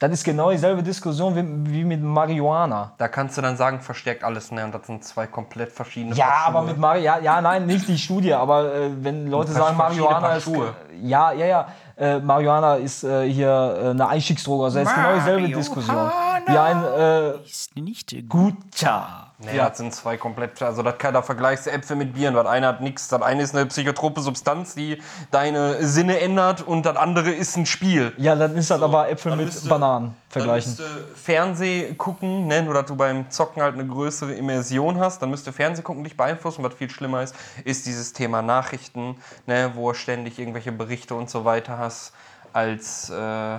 Das 0.00 0.12
ist 0.12 0.22
genau 0.24 0.50
dieselbe 0.52 0.82
Diskussion 0.82 1.34
wie, 1.34 1.72
wie 1.72 1.84
mit 1.84 2.00
Marihuana. 2.02 2.92
Da 2.98 3.08
kannst 3.08 3.36
du 3.36 3.42
dann 3.42 3.56
sagen, 3.56 3.80
verstärkt 3.80 4.22
alles, 4.22 4.52
ne? 4.52 4.64
Und 4.64 4.72
das 4.72 4.86
sind 4.86 5.02
zwei 5.04 5.26
komplett 5.26 5.72
verschiedene 5.72 6.14
Ja, 6.14 6.26
Paar 6.26 6.46
aber 6.46 6.58
Schuhe. 6.60 6.68
mit 6.68 6.78
Marihuana, 6.78 7.20
ja, 7.20 7.40
nein, 7.40 7.66
nicht 7.66 7.88
die 7.88 7.98
Studie, 7.98 8.32
aber 8.32 8.72
äh, 8.74 8.90
wenn 9.02 9.26
Leute 9.26 9.52
sagen, 9.52 9.76
Marihuana 9.76 10.36
ist. 10.36 10.44
Schuhe. 10.44 10.74
Ja, 11.02 11.32
ja, 11.32 11.46
ja. 11.46 11.68
Äh, 11.96 12.20
Marihuana 12.20 12.76
ist 12.76 13.02
äh, 13.02 13.28
hier 13.28 13.48
äh, 13.82 13.90
eine 13.90 14.06
Einstiegsdroge. 14.08 14.64
Also 14.64 14.78
das 14.78 14.88
ist 14.88 14.94
genau 14.94 15.14
dieselbe 15.14 15.48
Diskussion. 15.48 16.10
Wie 16.46 16.56
ein 16.56 16.84
äh, 16.84 17.44
Ist 17.44 17.74
nicht 17.76 18.14
guter. 18.28 19.27
Nee, 19.40 19.56
das 19.56 19.78
sind 19.78 19.94
zwei 19.94 20.16
komplett, 20.16 20.60
also 20.62 20.82
das 20.82 20.98
kann, 20.98 21.14
da 21.14 21.22
vergleichst 21.22 21.66
du 21.66 21.70
Äpfel 21.70 21.94
mit 21.96 22.12
Bieren. 22.12 22.34
Das 22.34 22.46
eine 22.46 22.66
hat 22.66 22.80
nichts, 22.80 23.06
das 23.06 23.22
eine 23.22 23.42
ist 23.42 23.54
eine 23.54 23.66
psychotrope 23.66 24.20
Substanz, 24.20 24.74
die 24.74 25.00
deine 25.30 25.86
Sinne 25.86 26.18
ändert 26.18 26.62
und 26.62 26.84
das 26.84 26.96
andere 26.96 27.30
ist 27.30 27.56
ein 27.56 27.64
Spiel. 27.64 28.12
Ja, 28.16 28.34
dann 28.34 28.56
ist 28.56 28.68
das 28.70 28.82
aber 28.82 29.08
Äpfel 29.08 29.36
mit 29.36 29.46
müsste- 29.46 29.68
Bananen 29.68 30.16
vergleichen. 30.28 30.76
Dann 30.76 30.86
müsste 30.92 31.14
Fernseh 31.14 31.94
gucken, 31.94 32.48
ne, 32.48 32.62
nur 32.64 32.74
dass 32.74 32.86
du 32.86 32.96
beim 32.96 33.30
Zocken 33.30 33.62
halt 33.62 33.74
eine 33.74 33.86
größere 33.86 34.32
Immersion 34.34 34.98
hast, 34.98 35.22
dann 35.22 35.30
müsste 35.30 35.52
Fernseh 35.52 35.82
gucken 35.82 36.02
dich 36.02 36.16
beeinflussen. 36.16 36.64
Was 36.64 36.74
viel 36.74 36.90
schlimmer 36.90 37.22
ist, 37.22 37.34
ist 37.64 37.86
dieses 37.86 38.12
Thema 38.12 38.42
Nachrichten, 38.42 39.18
ne, 39.46 39.70
wo 39.76 39.94
ständig 39.94 40.40
irgendwelche 40.40 40.72
Berichte 40.72 41.14
und 41.14 41.30
so 41.30 41.44
weiter 41.44 41.78
hast, 41.78 42.12
als 42.52 43.08
äh, 43.10 43.58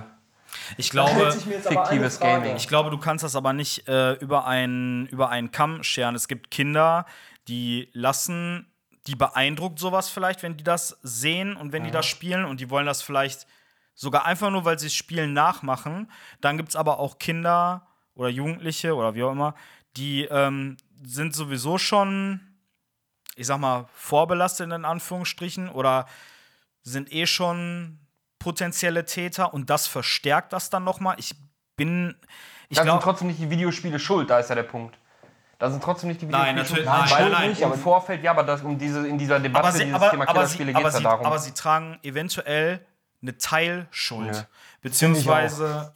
Ich 0.76 0.90
glaube, 0.90 1.32
fiktives 1.32 2.20
Gaming. 2.20 2.56
ich 2.56 2.68
glaube, 2.68 2.90
du 2.90 2.98
kannst 2.98 3.24
das 3.24 3.36
aber 3.36 3.52
nicht 3.52 3.88
äh, 3.88 4.12
über, 4.14 4.46
einen, 4.46 5.06
über 5.06 5.30
einen 5.30 5.50
Kamm 5.50 5.82
scheren. 5.82 6.14
Es 6.14 6.28
gibt 6.28 6.50
Kinder, 6.50 7.06
die 7.48 7.88
lassen, 7.92 8.66
die 9.06 9.16
beeindruckt 9.16 9.78
sowas 9.78 10.08
vielleicht, 10.08 10.42
wenn 10.42 10.56
die 10.56 10.64
das 10.64 10.98
sehen 11.02 11.56
und 11.56 11.72
wenn 11.72 11.84
die 11.84 11.90
das 11.90 12.06
spielen 12.06 12.44
und 12.44 12.60
die 12.60 12.70
wollen 12.70 12.86
das 12.86 13.02
vielleicht 13.02 13.46
sogar 13.94 14.24
einfach 14.24 14.50
nur, 14.50 14.64
weil 14.64 14.78
sie 14.78 14.86
es 14.86 14.94
spielen, 14.94 15.32
nachmachen. 15.32 16.10
Dann 16.40 16.56
gibt 16.56 16.70
es 16.70 16.76
aber 16.76 16.98
auch 16.98 17.18
Kinder 17.18 17.86
oder 18.14 18.28
Jugendliche 18.28 18.94
oder 18.94 19.14
wie 19.14 19.22
auch 19.22 19.32
immer, 19.32 19.54
die 19.96 20.24
ähm, 20.24 20.76
sind 21.02 21.34
sowieso 21.34 21.78
schon, 21.78 22.40
ich 23.36 23.46
sag 23.46 23.58
mal, 23.58 23.88
vorbelastet 23.92 24.70
in 24.70 24.84
Anführungsstrichen 24.84 25.68
oder 25.68 26.06
sind 26.82 27.12
eh 27.12 27.26
schon 27.26 27.99
potenzielle 28.40 29.04
Täter 29.04 29.54
und 29.54 29.70
das 29.70 29.86
verstärkt 29.86 30.52
das 30.52 30.68
dann 30.70 30.82
nochmal. 30.82 31.14
Ich 31.18 31.36
bin, 31.76 32.16
ich 32.68 32.76
Da 32.76 32.82
sind 32.84 33.00
trotzdem 33.00 33.28
nicht 33.28 33.38
die 33.38 33.48
Videospiele 33.50 34.00
schuld, 34.00 34.28
da 34.28 34.40
ist 34.40 34.48
ja 34.48 34.56
der 34.56 34.64
Punkt. 34.64 34.98
Da 35.60 35.70
sind 35.70 35.82
trotzdem 35.84 36.08
nicht 36.08 36.22
die 36.22 36.26
Nein, 36.26 36.56
Videospiele 36.56 36.86
natürlich- 36.86 37.08
schuld. 37.10 37.20
nein, 37.20 37.32
weil 37.32 37.40
nein, 37.40 37.50
nicht, 37.50 37.60
im 37.60 37.74
Vorfeld, 37.74 38.22
ja, 38.24 38.30
aber 38.32 38.42
das, 38.42 38.62
um 38.62 38.78
diese, 38.78 39.06
in 39.06 39.18
dieser 39.18 39.38
Debatte, 39.38 39.68
aber 39.68 39.72
sie, 39.76 39.84
dieses 39.84 39.94
aber, 40.00 40.10
Thema 40.10 40.26
Killerspiele 40.26 40.72
geht 40.72 40.84
es 40.86 40.94
ja 40.94 41.00
darum. 41.00 41.26
aber 41.26 41.38
sie 41.38 41.52
tragen 41.52 41.98
eventuell 42.02 42.84
eine 43.22 43.36
Teilschuld. 43.36 44.34
Ja. 44.34 44.46
Beziehungsweise, 44.80 45.94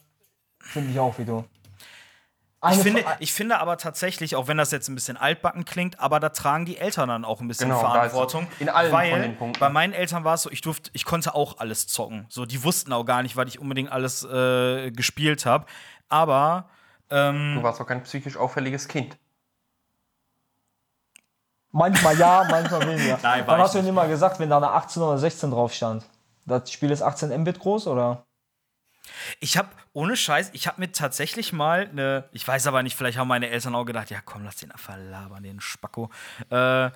Finde 0.59 0.91
ich 0.91 0.99
auch 0.99 1.17
wie 1.17 1.25
du. 1.25 1.43
Ich 2.71 2.79
finde, 2.79 3.05
ich 3.19 3.33
finde 3.33 3.59
aber 3.59 3.77
tatsächlich, 3.77 4.35
auch 4.35 4.47
wenn 4.47 4.57
das 4.57 4.71
jetzt 4.71 4.87
ein 4.87 4.95
bisschen 4.95 5.17
altbacken 5.17 5.65
klingt, 5.65 5.99
aber 5.99 6.19
da 6.19 6.29
tragen 6.29 6.65
die 6.65 6.77
Eltern 6.77 7.09
dann 7.09 7.25
auch 7.25 7.41
ein 7.41 7.47
bisschen 7.47 7.69
Genau, 7.69 7.79
Verantwortung. 7.79 8.47
in 8.59 8.69
allen 8.69 8.91
weil 8.91 9.11
von 9.11 9.21
den 9.21 9.37
Punkten. 9.37 9.59
Bei 9.59 9.69
meinen 9.69 9.93
Eltern 9.93 10.23
war 10.23 10.35
es 10.35 10.43
so, 10.43 10.51
ich 10.51 10.61
durfte, 10.61 10.89
ich 10.93 11.05
konnte 11.05 11.35
auch 11.35 11.57
alles 11.59 11.87
zocken. 11.87 12.25
So, 12.29 12.45
die 12.45 12.63
wussten 12.63 12.93
auch 12.93 13.03
gar 13.03 13.23
nicht, 13.23 13.35
weil 13.35 13.47
ich 13.47 13.59
unbedingt 13.59 13.91
alles 13.91 14.23
äh, 14.23 14.91
gespielt 14.91 15.45
habe. 15.45 15.65
Aber 16.09 16.69
du 17.09 17.61
warst 17.61 17.79
auch 17.81 17.87
kein 17.87 18.01
psychisch 18.03 18.35
auffälliges 18.35 18.87
Kind. 18.87 19.17
Manchmal 21.71 22.17
ja, 22.17 22.45
manchmal 22.49 22.87
weniger. 22.87 23.19
Nein, 23.21 23.45
war 23.45 23.55
Dann 23.55 23.63
hast 23.63 23.75
du 23.75 23.79
ihnen 23.79 23.89
immer 23.89 24.07
gesagt, 24.07 24.39
wenn 24.39 24.49
da 24.49 24.57
eine 24.57 24.71
18 24.71 25.01
oder 25.03 25.17
16 25.17 25.51
drauf 25.51 25.73
stand. 25.73 26.05
Das 26.45 26.71
Spiel 26.71 26.91
ist 26.91 27.01
18 27.01 27.37
Mbit 27.41 27.59
groß, 27.59 27.87
oder? 27.87 28.25
Ich 29.39 29.57
habe 29.57 29.69
ohne 29.93 30.15
Scheiß, 30.15 30.49
ich 30.53 30.67
habe 30.67 30.81
mir 30.81 30.91
tatsächlich 30.91 31.53
mal 31.53 31.87
eine, 31.89 32.29
ich 32.31 32.47
weiß 32.47 32.67
aber 32.67 32.83
nicht, 32.83 32.95
vielleicht 32.95 33.17
haben 33.17 33.27
meine 33.27 33.49
Eltern 33.49 33.75
auch 33.75 33.85
gedacht, 33.85 34.09
ja 34.09 34.19
komm, 34.23 34.43
lass 34.43 34.57
den 34.57 34.71
einfach 34.71 34.97
labern, 34.97 35.43
den 35.43 35.61
Spacko. 35.61 36.09
Äh, 36.49 36.89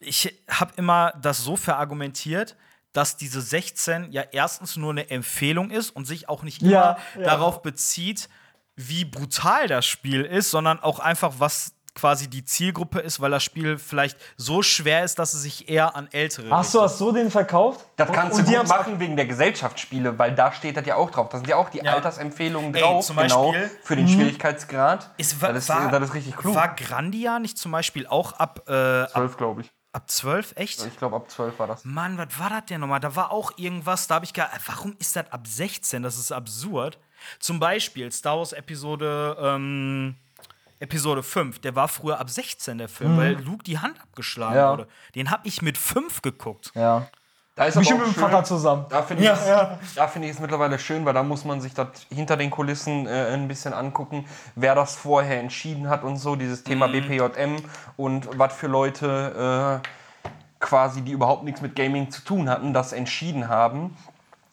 ich 0.00 0.42
habe 0.48 0.72
immer 0.76 1.12
das 1.22 1.38
so 1.38 1.56
verargumentiert, 1.56 2.56
dass 2.92 3.16
diese 3.16 3.40
16 3.40 4.12
ja 4.12 4.22
erstens 4.32 4.76
nur 4.76 4.90
eine 4.90 5.08
Empfehlung 5.10 5.70
ist 5.70 5.90
und 5.90 6.04
sich 6.04 6.28
auch 6.28 6.42
nicht 6.42 6.62
immer 6.62 6.72
Ja, 6.72 6.98
ja. 7.16 7.22
darauf 7.22 7.62
bezieht, 7.62 8.28
wie 8.76 9.04
brutal 9.04 9.66
das 9.68 9.86
Spiel 9.86 10.22
ist, 10.22 10.50
sondern 10.50 10.80
auch 10.80 10.98
einfach, 10.98 11.34
was 11.38 11.74
quasi 11.94 12.28
die 12.28 12.44
Zielgruppe 12.44 13.00
ist, 13.00 13.20
weil 13.20 13.30
das 13.30 13.42
Spiel 13.44 13.76
vielleicht 13.78 14.16
so 14.36 14.62
schwer 14.62 15.04
ist, 15.04 15.18
dass 15.18 15.34
es 15.34 15.42
sich 15.42 15.68
eher 15.68 15.94
an 15.94 16.08
Ältere 16.12 16.50
Hast 16.50 16.72
du 16.74 16.78
richtet. 16.78 16.90
hast 16.92 16.98
so 16.98 17.12
den 17.12 17.30
verkauft? 17.30 17.84
Das 17.96 18.08
Und- 18.08 18.14
kannst 18.14 18.38
und 18.38 18.48
du 18.48 18.56
gut 18.58 18.68
machen 18.68 18.98
wegen 18.98 19.14
der 19.16 19.26
Gesellschaftsspiele, 19.26 20.18
weil 20.18 20.34
da 20.34 20.52
steht 20.52 20.76
das 20.76 20.86
ja 20.86 20.96
auch 20.96 21.10
drauf. 21.10 21.28
Da 21.28 21.38
sind 21.38 21.48
ja 21.48 21.56
auch 21.56 21.68
die 21.68 21.78
Ja. 21.78 21.92
Altersempfehlungen 21.94 22.74
Ey, 22.74 22.80
drauf, 22.80 23.04
zum 23.06 23.16
genau, 23.16 23.52
Beispiel- 23.52 23.70
für 23.82 23.96
den 23.96 24.08
Schwierigkeitsgrad. 24.08 25.10
Es 25.18 25.40
war, 25.40 25.52
das, 25.52 25.64
ist, 25.64 25.68
war, 25.68 25.90
das 25.90 26.02
ist 26.08 26.14
richtig 26.14 26.36
klug. 26.36 26.54
War 26.54 26.74
Grandia 26.74 27.38
nicht 27.38 27.58
zum 27.58 27.72
Beispiel 27.72 28.06
auch 28.06 28.32
ab, 28.32 28.62
äh, 28.68 29.02
ab, 29.02 29.10
12, 29.12 29.36
glaube 29.36 29.60
ich. 29.60 29.70
ab 29.92 30.10
12? 30.10 30.52
Echt? 30.56 30.84
Ich 30.86 30.96
glaube, 30.96 31.16
ab 31.16 31.30
12 31.30 31.58
war 31.58 31.66
das. 31.66 31.84
Mann, 31.84 32.16
was 32.16 32.38
war 32.38 32.48
das 32.50 32.64
denn 32.66 32.80
nochmal? 32.80 33.00
Da 33.00 33.14
war 33.16 33.30
auch 33.30 33.52
irgendwas, 33.58 34.06
da 34.06 34.14
habe 34.16 34.24
ich 34.24 34.32
gedacht, 34.32 34.58
warum 34.66 34.96
ist 34.98 35.14
das 35.16 35.30
ab 35.30 35.46
16? 35.46 36.02
Das 36.02 36.16
ist 36.18 36.32
absurd. 36.32 36.98
Zum 37.38 37.60
Beispiel 37.60 38.10
Star 38.10 38.38
Wars 38.38 38.52
Episode, 38.52 39.36
ähm, 39.40 40.16
Episode 40.82 41.22
5, 41.22 41.60
der 41.60 41.74
war 41.76 41.88
früher 41.88 42.18
ab 42.20 42.28
16, 42.28 42.78
der 42.78 42.88
Film, 42.88 43.16
weil 43.16 43.32
Luke 43.42 43.62
die 43.64 43.78
Hand 43.78 44.00
abgeschlagen 44.00 44.56
Ja. 44.56 44.72
wurde. 44.72 44.88
Den 45.14 45.30
habe 45.30 45.46
ich 45.46 45.62
mit 45.62 45.78
5 45.78 46.22
geguckt. 46.22 46.72
Ja. 46.74 47.06
Da 47.54 47.66
ist 47.66 47.76
Bestimmt 47.76 48.00
aber 48.00 48.08
mit 48.08 48.16
auch 48.18 48.20
dem 48.22 48.30
Vater 48.30 48.44
zusammen. 48.44 48.86
da 48.88 49.02
finde 49.02 49.22
ich, 49.22 49.28
Ja, 49.28 49.34
es- 49.34 49.46
ja. 49.46 49.78
da 49.94 50.08
finde 50.08 50.26
ich 50.28 50.34
es 50.34 50.40
mittlerweile 50.40 50.78
schön, 50.78 51.04
weil 51.04 51.12
da 51.12 51.22
muss 51.22 51.44
man 51.44 51.60
sich 51.60 51.74
das 51.74 51.88
hinter 52.08 52.36
den 52.38 52.50
Kulissen 52.50 53.06
äh, 53.06 53.26
ein 53.34 53.46
bisschen 53.46 53.74
angucken, 53.74 54.24
wer 54.54 54.74
das 54.74 54.96
vorher 54.96 55.38
entschieden 55.38 55.88
hat 55.90 56.02
und 56.02 56.16
so, 56.16 56.34
dieses 56.34 56.64
Thema 56.64 56.88
Mhm. 56.88 56.92
BPJM 56.92 57.56
und 57.98 58.38
was 58.38 58.54
für 58.54 58.68
Leute 58.68 59.80
äh, 59.82 59.88
quasi, 60.60 61.02
die 61.02 61.12
überhaupt 61.12 61.44
nichts 61.44 61.60
mit 61.60 61.76
Gaming 61.76 62.10
zu 62.10 62.22
tun 62.22 62.48
hatten, 62.48 62.72
das 62.72 62.92
entschieden 62.92 63.48
haben. 63.48 63.96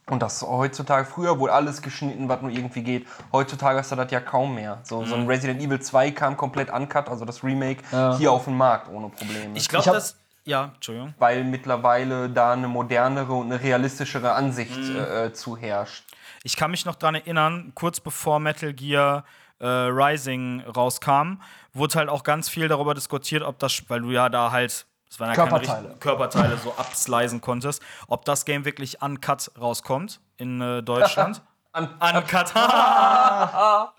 Und 0.10 0.22
das 0.22 0.42
heutzutage, 0.42 1.06
früher 1.06 1.38
wohl 1.40 1.50
alles 1.50 1.82
geschnitten, 1.82 2.28
was 2.30 2.42
nur 2.42 2.52
irgendwie 2.52 2.82
geht. 2.82 3.08
Heutzutage 3.32 3.78
hast 3.80 3.92
du 3.92 3.96
das 3.96 4.10
ja 4.12 4.20
kaum 4.20 4.56
mehr. 4.56 4.80
So, 4.84 5.06
so 5.06 5.16
ein 5.16 5.24
Mhm. 5.24 5.28
Resident 5.28 5.62
Evil 5.62 5.80
2 5.80 6.12
kam 6.12 6.36
komplett 6.36 6.72
uncut, 6.72 7.08
also 7.10 7.26
das 7.26 7.44
Remake, 7.44 7.84
hier 8.18 8.32
auf 8.32 8.46
den 8.46 8.58
Markt 8.58 8.90
ohne 8.90 9.10
Probleme. 9.10 9.56
Ich 9.56 9.70
glaube, 9.70 9.90
das. 9.92 10.16
Ja, 10.46 10.72
Entschuldigung. 10.74 11.14
weil 11.20 11.44
mittlerweile 11.44 12.28
da 12.30 12.54
eine 12.54 12.68
modernere 12.68 13.34
und 13.34 13.52
eine 13.52 13.62
realistischere 13.62 14.32
Ansicht 14.32 14.76
Mhm. 14.76 14.96
äh, 14.98 15.34
zu 15.34 15.56
herrscht. 15.58 16.04
Ich 16.44 16.56
kann 16.56 16.72
mich 16.72 16.86
noch 16.86 16.96
dran 16.96 17.14
erinnern, 17.16 17.72
kurz 17.76 18.00
bevor 18.00 18.40
Metal 18.40 18.74
Gear 18.74 19.26
äh, 19.60 19.68
Rising 19.68 20.62
rauskam, 20.76 21.42
wurde 21.74 21.96
halt 21.96 22.10
auch 22.10 22.24
ganz 22.24 22.48
viel 22.50 22.68
darüber 22.70 22.94
diskutiert, 22.96 23.44
ob 23.44 23.60
das, 23.60 23.84
weil 23.90 24.00
du 24.02 24.10
ja 24.12 24.30
da 24.30 24.52
halt, 24.52 24.86
das 25.10 25.20
waren 25.20 25.30
ja 25.30 25.36
keine 25.36 25.50
Körperteile. 25.50 25.80
richtigen 25.80 26.00
Körperteile 26.00 26.58
so 26.58 26.74
abslicen 26.76 27.42
konntest, 27.42 27.82
ob 28.08 28.26
das 28.26 28.46
Game 28.46 28.64
wirklich 28.66 29.02
uncut 29.02 29.52
rauskommt 29.60 30.22
in 30.38 30.62
äh, 30.62 30.84
Deutschland. 30.84 31.42
uncut. 31.74 32.54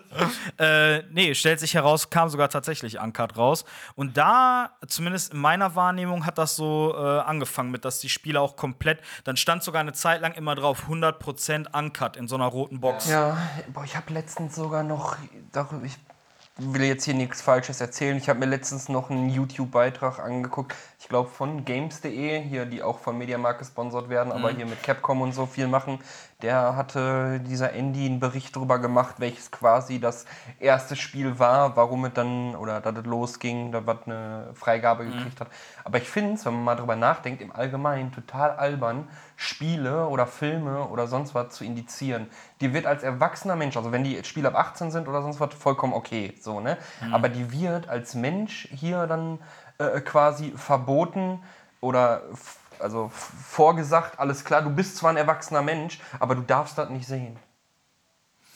äh, 0.59 1.03
nee, 1.11 1.35
stellt 1.35 1.61
sich 1.61 1.75
heraus, 1.75 2.11
kam 2.11 2.29
sogar 2.29 2.49
tatsächlich 2.49 3.01
uncut 3.01 3.37
raus. 3.37 3.65
Und 3.95 4.17
da, 4.17 4.71
zumindest 4.87 5.33
in 5.33 5.41
meiner 5.41 5.75
Wahrnehmung, 5.77 6.27
hat 6.27 6.39
das 6.39 6.57
so 6.57 6.95
äh, 6.97 7.21
angefangen 7.21 7.71
mit, 7.71 7.85
dass 7.85 8.01
die 8.01 8.09
Spiele 8.09 8.41
auch 8.41 8.57
komplett, 8.57 9.01
dann 9.25 9.37
stand 9.37 9.63
sogar 9.63 9.81
eine 9.81 9.93
Zeit 9.93 10.21
lang 10.21 10.33
immer 10.33 10.55
drauf 10.55 10.85
100% 10.89 11.77
uncut 11.77 12.17
in 12.17 12.29
so 12.29 12.35
einer 12.37 12.47
roten 12.47 12.81
Box. 12.81 13.09
Ja, 13.09 13.37
boah, 13.73 13.85
ich 13.85 13.97
habe 13.97 14.13
letztens 14.13 14.57
sogar 14.57 14.83
noch 14.83 15.17
darüber, 15.53 15.85
ich 15.85 15.97
will 16.61 16.83
jetzt 16.83 17.05
hier 17.05 17.15
nichts 17.15 17.41
Falsches 17.41 17.81
erzählen. 17.81 18.17
Ich 18.17 18.29
habe 18.29 18.39
mir 18.39 18.47
letztens 18.47 18.89
noch 18.89 19.11
einen 19.11 19.31
YouTube-Beitrag 19.31 20.19
angeguckt. 20.19 20.75
Ich 21.11 21.13
glaube 21.13 21.29
von 21.29 21.65
Games.de, 21.65 22.41
hier, 22.41 22.67
die 22.67 22.85
auch 22.85 23.01
von 23.01 23.19
Mediamarkt 23.19 23.59
gesponsert 23.59 24.09
werden, 24.09 24.29
Mhm. 24.29 24.33
aber 24.37 24.51
hier 24.53 24.65
mit 24.65 24.81
Capcom 24.81 25.23
und 25.23 25.33
so 25.33 25.45
viel 25.45 25.67
machen. 25.67 25.99
Der 26.41 26.77
hatte 26.77 27.41
dieser 27.41 27.73
Andy 27.73 28.07
einen 28.07 28.21
Bericht 28.21 28.55
darüber 28.55 28.79
gemacht, 28.79 29.17
welches 29.19 29.51
quasi 29.51 29.99
das 29.99 30.25
erste 30.61 30.95
Spiel 30.95 31.41
war, 31.41 31.77
warum 31.77 32.05
es 32.05 32.13
dann, 32.15 32.55
oder 32.55 32.81
dass 32.81 32.97
es 32.97 33.05
losging, 33.05 33.73
da 33.73 33.85
was 33.85 34.07
eine 34.07 34.51
Freigabe 34.55 35.03
Mhm. 35.03 35.17
gekriegt 35.17 35.41
hat. 35.41 35.49
Aber 35.83 35.99
ich 35.99 36.09
finde 36.09 36.35
es, 36.35 36.47
wenn 36.47 36.55
man 36.55 36.63
mal 36.63 36.77
drüber 36.77 36.95
nachdenkt, 36.95 37.43
im 37.43 37.51
Allgemeinen 37.51 38.13
total 38.13 38.53
albern, 38.53 39.09
Spiele 39.35 40.07
oder 40.07 40.29
Filme 40.29 40.85
oder 40.91 41.09
sonst 41.09 41.35
was 41.35 41.49
zu 41.57 41.65
indizieren. 41.65 42.29
Die 42.61 42.73
wird 42.73 42.87
als 42.87 43.03
erwachsener 43.03 43.57
Mensch, 43.57 43.77
also 43.77 43.91
wenn 43.91 44.05
die 44.05 44.23
Spiele 44.23 44.47
ab 44.47 44.55
18 44.55 44.93
sind 44.93 45.09
oder 45.09 45.23
sonst 45.23 45.41
was, 45.41 45.55
vollkommen 45.55 45.93
okay, 45.93 46.35
so, 46.41 46.61
ne? 46.61 46.79
Aber 47.11 47.29
die 47.29 47.51
wird 47.51 47.89
als 47.89 48.15
Mensch 48.15 48.69
hier 48.71 49.09
dann 49.09 49.41
äh, 49.81 50.01
quasi 50.01 50.53
verboten 50.57 51.43
oder 51.81 52.23
also 52.79 53.11
vorgesagt, 53.13 54.19
alles 54.19 54.45
klar, 54.45 54.63
du 54.63 54.71
bist 54.71 54.97
zwar 54.97 55.11
ein 55.11 55.17
erwachsener 55.17 55.63
Mensch, 55.63 56.01
aber 56.19 56.35
du 56.35 56.43
darfst 56.43 56.79
das 56.79 56.89
nicht 56.91 57.07
sehen. 57.07 57.37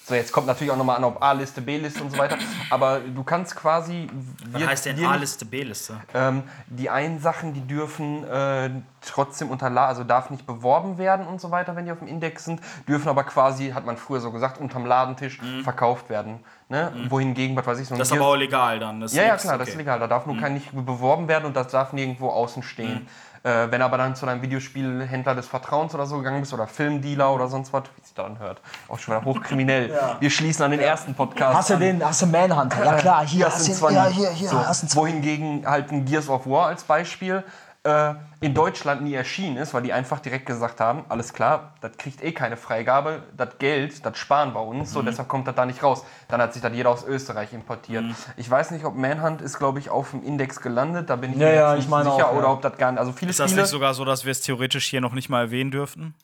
So, 0.07 0.15
jetzt 0.15 0.33
kommt 0.33 0.47
natürlich 0.47 0.71
auch 0.71 0.77
nochmal 0.77 0.99
an, 0.99 1.05
ob 1.05 1.23
A-Liste, 1.23 1.63
B-Liste 1.63 2.03
und 2.03 2.11
so 2.11 2.19
weiter, 2.19 2.37
aber 2.69 3.01
du 3.01 3.25
kannst 3.25 3.57
quasi... 3.57 4.07
Was 4.51 4.67
heißt 4.67 4.87
denn 4.87 5.03
A-Liste, 5.03 5.47
B-Liste? 5.47 5.99
ähm, 6.13 6.43
die 6.67 6.91
einen 6.91 7.21
Sachen, 7.21 7.55
die 7.55 7.67
dürfen 7.67 8.23
äh, 8.25 8.69
trotzdem 9.01 9.51
unterladen, 9.51 9.89
also 9.89 10.05
darf 10.05 10.29
nicht 10.29 10.47
beworben 10.47 10.99
werden 10.99 11.27
und 11.27 11.41
so 11.41 11.51
weiter, 11.51 11.75
wenn 11.75 11.87
die 11.87 11.91
auf 11.93 12.01
dem 12.01 12.09
Index 12.09 12.45
sind, 12.45 12.61
dürfen 12.87 13.09
aber 13.09 13.25
quasi, 13.25 13.71
hat 13.71 13.87
man 13.87 13.97
früher 13.97 14.21
so 14.21 14.31
gesagt, 14.31 14.61
unterm 14.61 14.85
Ladentisch 14.85 15.41
verkauft 15.63 16.11
werden. 16.11 16.41
Ne? 16.69 16.93
Wohingegen, 17.09 17.57
was 17.57 17.67
weiß 17.67 17.79
ich, 17.81 17.89
so 17.89 17.95
ein 17.95 17.97
Mhm. 17.97 18.01
Das 18.01 18.11
ist 18.11 18.17
aber 18.17 18.27
auch 18.27 18.37
legal 18.37 18.79
dann. 18.79 19.01
Das 19.01 19.15
ja, 19.15 19.23
ja, 19.23 19.37
klar, 19.37 19.57
das 19.57 19.63
okay. 19.63 19.63
Mhm. 19.63 19.69
ist 19.69 19.77
legal. 19.77 20.01
Da 20.01 20.07
darf 20.07 20.27
nur 20.27 20.37
kein 20.37 20.53
nicht 20.53 20.71
beworben 20.73 21.29
werden 21.29 21.47
und 21.47 21.57
das 21.57 21.69
darf 21.69 21.95
nirgendwo 21.95 22.29
außen 22.29 22.63
stehen. 22.63 23.07
Äh, 23.45 23.71
wenn 23.71 23.83
aber 23.83 23.99
dann 23.99 24.17
zu 24.17 24.25
deinem 24.25 24.41
Videospielhändler 24.41 25.35
des 25.35 25.47
Vertrauens 25.47 25.95
oder 25.95 26.07
so 26.07 26.17
gegangen 26.17 26.41
bist 26.41 26.55
oder 26.55 26.67
Filmdealer 26.67 27.31
oder 27.31 27.49
sonst 27.49 27.75
was, 27.75 27.83
wie 27.95 28.03
sich 28.03 28.15
daran 28.15 28.39
hört, 28.39 28.63
auch 28.89 28.99
schon 28.99 29.15
wieder 29.15 29.23
hochkriminell. 29.23 29.93
Wir 30.21 30.31
schließen 30.31 30.65
an 30.65 30.71
den 30.71 30.81
ersten 30.81 31.15
Podcast. 31.15 31.55
Hast 31.55 31.69
du 31.69 31.77
den, 31.77 32.03
hast 32.03 32.23
du 32.23 32.27
Manhunter? 32.27 32.83
Ja 32.83 32.95
klar, 32.95 33.27
hier 33.27 33.45
hast 33.45 33.63
sind 33.63 33.75
du 33.75 33.81
20. 33.81 33.97
Ja, 33.97 34.07
hier, 34.07 34.31
hier, 34.31 34.49
so, 34.49 34.67
hast 34.67 34.83
du 34.83 34.97
Wohingegen 34.97 35.67
halt 35.67 35.93
ein 35.93 36.07
Gears 36.07 36.31
of 36.31 36.47
War 36.47 36.69
als 36.69 36.85
Beispiel 36.85 37.45
äh, 37.85 38.15
in 38.41 38.53
Deutschland 38.55 39.03
nie 39.03 39.15
erschienen 39.15 39.57
ist, 39.57 39.73
weil 39.75 39.83
die 39.83 39.93
einfach 39.93 40.19
direkt 40.21 40.47
gesagt 40.47 40.81
haben, 40.81 41.05
alles 41.09 41.33
klar, 41.33 41.75
das 41.81 41.97
kriegt 41.97 42.23
eh 42.23 42.33
keine 42.33 42.57
Freigabe, 42.57 43.23
das 43.37 43.59
Geld, 43.59 44.05
das 44.05 44.19
sparen 44.19 44.55
wir 44.55 44.63
uns, 44.63 44.93
so 44.93 45.01
Mhm. 45.03 45.07
deshalb 45.07 45.29
kommt 45.29 45.47
das 45.47 45.55
da 45.55 45.65
nicht 45.67 45.83
raus. 45.83 46.05
Dann 46.29 46.41
hat 46.41 46.53
sich 46.53 46.61
das 46.63 46.73
jeder 46.75 46.91
aus 46.91 47.05
Österreich 47.05 47.53
importiert. 47.53 48.03
Mhm. 48.05 48.15
Ich 48.37 48.51
weiß 48.51 48.71
nicht, 48.73 48.85
ob 48.85 48.97
Manhunt 48.97 49.41
ist, 49.41 49.59
glaube 49.59 49.79
ich, 49.79 49.91
auf 49.91 50.11
dem 50.11 50.23
Index 50.25 50.61
gelandet, 50.61 51.09
da 51.11 51.17
bin 51.17 51.33
ich 51.33 51.39
Ja, 51.39 51.49
mir 51.49 51.55
ja, 51.55 51.75
jetzt 51.75 51.85
ich 51.85 51.91
nicht 51.91 51.99
sicher, 51.99 52.13
auch, 52.15 52.19
ja. 52.19 52.33
oder 52.33 52.53
ob 52.53 52.63
das 52.63 52.77
gar 52.77 52.91
nicht, 52.93 53.01
also 53.01 53.13
viele 53.13 53.31
Ist 53.31 53.41
das 53.41 53.51
Spiele, 53.51 53.63
nicht 53.63 53.71
sogar 53.71 53.95
so, 53.95 54.05
dass 54.05 54.25
wir 54.25 54.33
es 54.33 54.41
theoretisch 54.41 54.87
hier 54.87 55.01
noch 55.01 55.13
nicht 55.13 55.29
mal 55.29 55.41
erwähnen 55.43 55.71
dürften? 55.71 56.15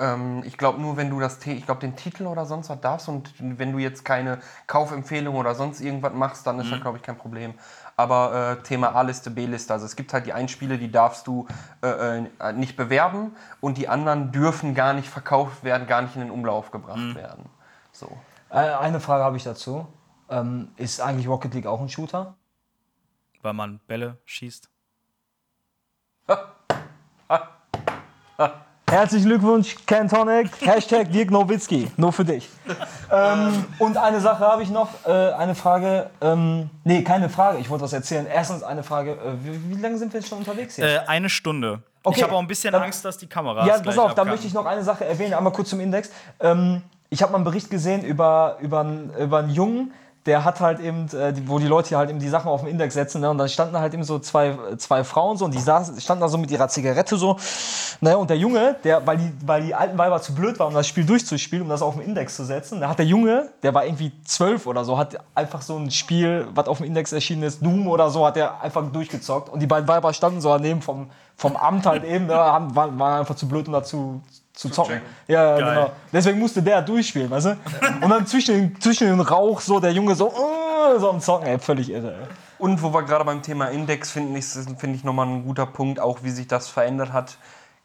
Ähm, 0.00 0.42
ich 0.44 0.56
glaube 0.58 0.80
nur, 0.80 0.96
wenn 0.96 1.10
du 1.10 1.20
das, 1.20 1.44
ich 1.46 1.64
glaube 1.64 1.80
den 1.80 1.94
Titel 1.94 2.26
oder 2.26 2.46
sonst 2.46 2.68
was 2.70 2.80
darfst 2.80 3.08
und 3.08 3.32
wenn 3.38 3.70
du 3.72 3.78
jetzt 3.78 4.04
keine 4.04 4.40
Kaufempfehlung 4.66 5.36
oder 5.36 5.54
sonst 5.54 5.80
irgendwas 5.80 6.12
machst, 6.14 6.46
dann 6.46 6.58
ist 6.58 6.66
Mhm. 6.66 6.70
das, 6.72 6.80
glaube 6.80 6.96
ich, 6.96 7.02
kein 7.02 7.18
Problem. 7.18 7.54
Aber 7.96 8.56
äh, 8.58 8.62
Thema 8.62 8.94
A-Liste, 8.96 9.30
B-Liste, 9.30 9.72
also 9.72 9.86
es 9.86 9.94
gibt 9.94 10.12
halt 10.12 10.26
die 10.26 10.32
einen 10.32 10.48
Spiele, 10.48 10.78
die 10.78 10.90
darfst 10.90 11.26
du 11.26 11.46
äh, 11.82 12.24
äh, 12.24 12.52
nicht 12.54 12.76
bewerben 12.76 13.36
und 13.60 13.76
die 13.78 13.88
anderen 13.88 14.32
dürfen 14.32 14.74
gar 14.74 14.94
nicht 14.94 15.08
verkauft 15.08 15.62
werden, 15.64 15.86
gar 15.86 16.02
nicht 16.02 16.14
in 16.16 16.22
den 16.22 16.30
Umlauf 16.30 16.70
gebracht 16.70 16.96
Mhm. 16.98 17.14
werden. 17.14 17.44
So. 17.92 18.08
Äh, 18.48 18.54
Eine 18.56 19.00
Frage 19.00 19.22
habe 19.24 19.36
ich 19.36 19.44
dazu. 19.44 19.86
Ähm, 20.28 20.68
ist 20.76 21.00
eigentlich 21.00 21.28
Rocket 21.28 21.52
League 21.54 21.66
auch 21.66 21.80
ein 21.80 21.88
Shooter? 21.88 22.36
Weil 23.42 23.52
man 23.52 23.80
Bälle 23.86 24.18
schießt. 24.24 24.70
Herzlichen 28.90 29.26
Glückwunsch, 29.26 29.76
Ken 29.86 30.08
Tonic. 30.08 30.50
Hashtag 30.62 31.12
Dirk 31.12 31.30
Nowitzki. 31.30 31.88
Nur 31.96 32.12
für 32.12 32.24
dich. 32.24 32.48
ähm, 33.12 33.64
und 33.78 33.96
eine 33.96 34.20
Sache 34.20 34.40
habe 34.44 34.64
ich 34.64 34.70
noch. 34.70 34.88
Äh, 35.06 35.10
eine 35.32 35.54
Frage. 35.54 36.10
Ähm, 36.20 36.70
nee, 36.82 37.02
keine 37.02 37.28
Frage. 37.28 37.58
Ich 37.58 37.70
wollte 37.70 37.84
was 37.84 37.92
erzählen. 37.92 38.26
Erstens 38.26 38.64
eine 38.64 38.82
Frage. 38.82 39.12
Äh, 39.12 39.16
wie, 39.44 39.76
wie 39.76 39.80
lange 39.80 39.96
sind 39.96 40.12
wir 40.12 40.18
jetzt 40.20 40.28
schon 40.28 40.38
unterwegs 40.38 40.76
jetzt? 40.76 40.88
Äh, 40.88 41.06
eine 41.06 41.28
Stunde. 41.28 41.82
Okay, 42.02 42.16
Ich 42.18 42.22
habe 42.24 42.32
auch 42.34 42.40
ein 42.40 42.48
bisschen 42.48 42.72
dann- 42.72 42.82
Angst, 42.82 43.04
dass 43.04 43.16
die 43.16 43.28
Kamera. 43.28 43.64
Ja, 43.64 43.78
pass 43.78 43.96
auf, 43.98 44.14
da 44.14 44.24
möchte 44.24 44.46
ich 44.46 44.54
noch 44.54 44.66
eine 44.66 44.82
Sache 44.82 45.04
erwähnen, 45.04 45.34
einmal 45.34 45.52
kurz 45.52 45.68
zum 45.70 45.78
Index. 45.80 46.10
Ähm, 46.40 46.82
ich 47.10 47.22
habe 47.22 47.30
mal 47.32 47.36
einen 47.38 47.44
Bericht 47.44 47.70
gesehen 47.70 48.02
über, 48.02 48.56
über, 48.60 48.80
einen, 48.80 49.12
über 49.18 49.38
einen 49.38 49.50
Jungen, 49.50 49.92
der 50.26 50.44
hat 50.44 50.60
halt 50.60 50.80
eben, 50.80 51.06
äh, 51.14 51.32
wo 51.46 51.58
die 51.58 51.66
Leute 51.66 51.96
halt 51.96 52.10
eben 52.10 52.18
die 52.18 52.28
Sachen 52.28 52.48
auf 52.48 52.60
den 52.60 52.70
Index 52.70 52.94
setzen, 52.94 53.22
ne, 53.22 53.30
und 53.30 53.38
da 53.38 53.48
standen 53.48 53.78
halt 53.78 53.94
eben 53.94 54.04
so 54.04 54.18
zwei, 54.18 54.56
zwei 54.76 55.02
Frauen 55.02 55.38
so, 55.38 55.46
und 55.46 55.54
die 55.54 55.60
saßen, 55.60 55.98
standen 56.00 56.20
da 56.20 56.28
so 56.28 56.36
mit 56.36 56.50
ihrer 56.50 56.68
Zigarette 56.68 57.16
so, 57.16 57.36
ne, 58.00 58.16
und 58.18 58.28
der 58.28 58.36
Junge, 58.36 58.76
der, 58.84 59.06
weil 59.06 59.16
die, 59.16 59.32
weil 59.46 59.62
die 59.62 59.74
alten 59.74 59.96
Weiber 59.96 60.20
zu 60.20 60.34
blöd 60.34 60.58
waren, 60.58 60.68
um 60.68 60.74
das 60.74 60.86
Spiel 60.86 61.04
durchzuspielen, 61.04 61.62
um 61.62 61.70
das 61.70 61.80
auf 61.80 61.94
den 61.94 62.04
Index 62.04 62.36
zu 62.36 62.44
setzen, 62.44 62.80
da 62.80 62.90
hat 62.90 62.98
der 62.98 63.06
Junge, 63.06 63.48
der 63.62 63.72
war 63.72 63.84
irgendwie 63.86 64.12
zwölf 64.24 64.66
oder 64.66 64.84
so, 64.84 64.98
hat 64.98 65.16
einfach 65.34 65.62
so 65.62 65.76
ein 65.76 65.90
Spiel, 65.90 66.46
was 66.54 66.68
auf 66.68 66.78
dem 66.78 66.86
Index 66.86 67.12
erschienen 67.12 67.44
ist, 67.44 67.62
Doom 67.62 67.88
oder 67.88 68.10
so, 68.10 68.26
hat 68.26 68.36
er 68.36 68.60
einfach 68.60 68.84
durchgezockt, 68.92 69.48
und 69.48 69.60
die 69.60 69.66
beiden 69.66 69.88
Weiber 69.88 70.12
standen 70.12 70.42
so 70.42 70.50
daneben 70.50 70.82
vom, 70.82 71.10
vom 71.36 71.56
Amt 71.56 71.86
halt 71.86 72.04
eben, 72.04 72.26
ne, 72.26 72.34
waren, 72.34 72.74
waren 72.74 73.20
einfach 73.20 73.36
zu 73.36 73.48
blöd, 73.48 73.66
um 73.68 73.72
dazu 73.72 74.20
zu 74.60 74.68
zocken. 74.68 75.00
Ja, 75.26 75.42
ja, 75.42 75.58
Geil. 75.58 75.74
genau. 75.74 75.92
Deswegen 76.12 76.38
musste 76.38 76.62
der 76.62 76.82
durchspielen, 76.82 77.30
weißt 77.30 77.46
du? 77.46 77.56
Und 78.02 78.10
dann 78.10 78.26
zwischen, 78.26 78.54
den- 78.54 78.80
zwischen 78.80 79.06
den 79.06 79.20
Rauch 79.20 79.60
so 79.60 79.80
der 79.80 79.92
Junge 79.92 80.14
so, 80.14 80.28
äh, 80.28 80.98
so 80.98 81.10
am 81.10 81.20
Zocken, 81.20 81.46
ey, 81.46 81.58
völlig 81.58 81.90
irre. 81.90 82.12
Ey. 82.12 82.26
Und 82.58 82.82
wo 82.82 82.92
wir 82.92 83.02
gerade 83.04 83.24
beim 83.24 83.40
Thema 83.42 83.68
Index 83.68 84.10
finden, 84.10 84.40
finde 84.76 84.96
ich 84.96 85.02
nochmal 85.04 85.26
ein 85.28 85.44
guter 85.44 85.64
Punkt, 85.64 85.98
auch 85.98 86.18
wie 86.22 86.30
sich 86.30 86.46
das 86.46 86.68
verändert 86.68 87.12
hat. 87.12 87.38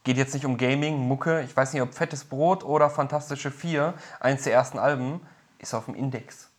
Geht 0.03 0.17
jetzt 0.17 0.33
nicht 0.33 0.45
um 0.45 0.57
Gaming, 0.57 0.97
Mucke. 1.07 1.41
Ich 1.43 1.55
weiß 1.55 1.71
nicht, 1.73 1.81
ob 1.81 1.93
Fettes 1.93 2.25
Brot 2.25 2.63
oder 2.65 2.89
Fantastische 2.89 3.51
Vier, 3.51 3.93
eins 4.19 4.43
der 4.43 4.53
ersten 4.53 4.77
Alben, 4.77 5.21
ist 5.59 5.73
auf 5.73 5.85
dem 5.85 5.95
Index. 5.95 6.49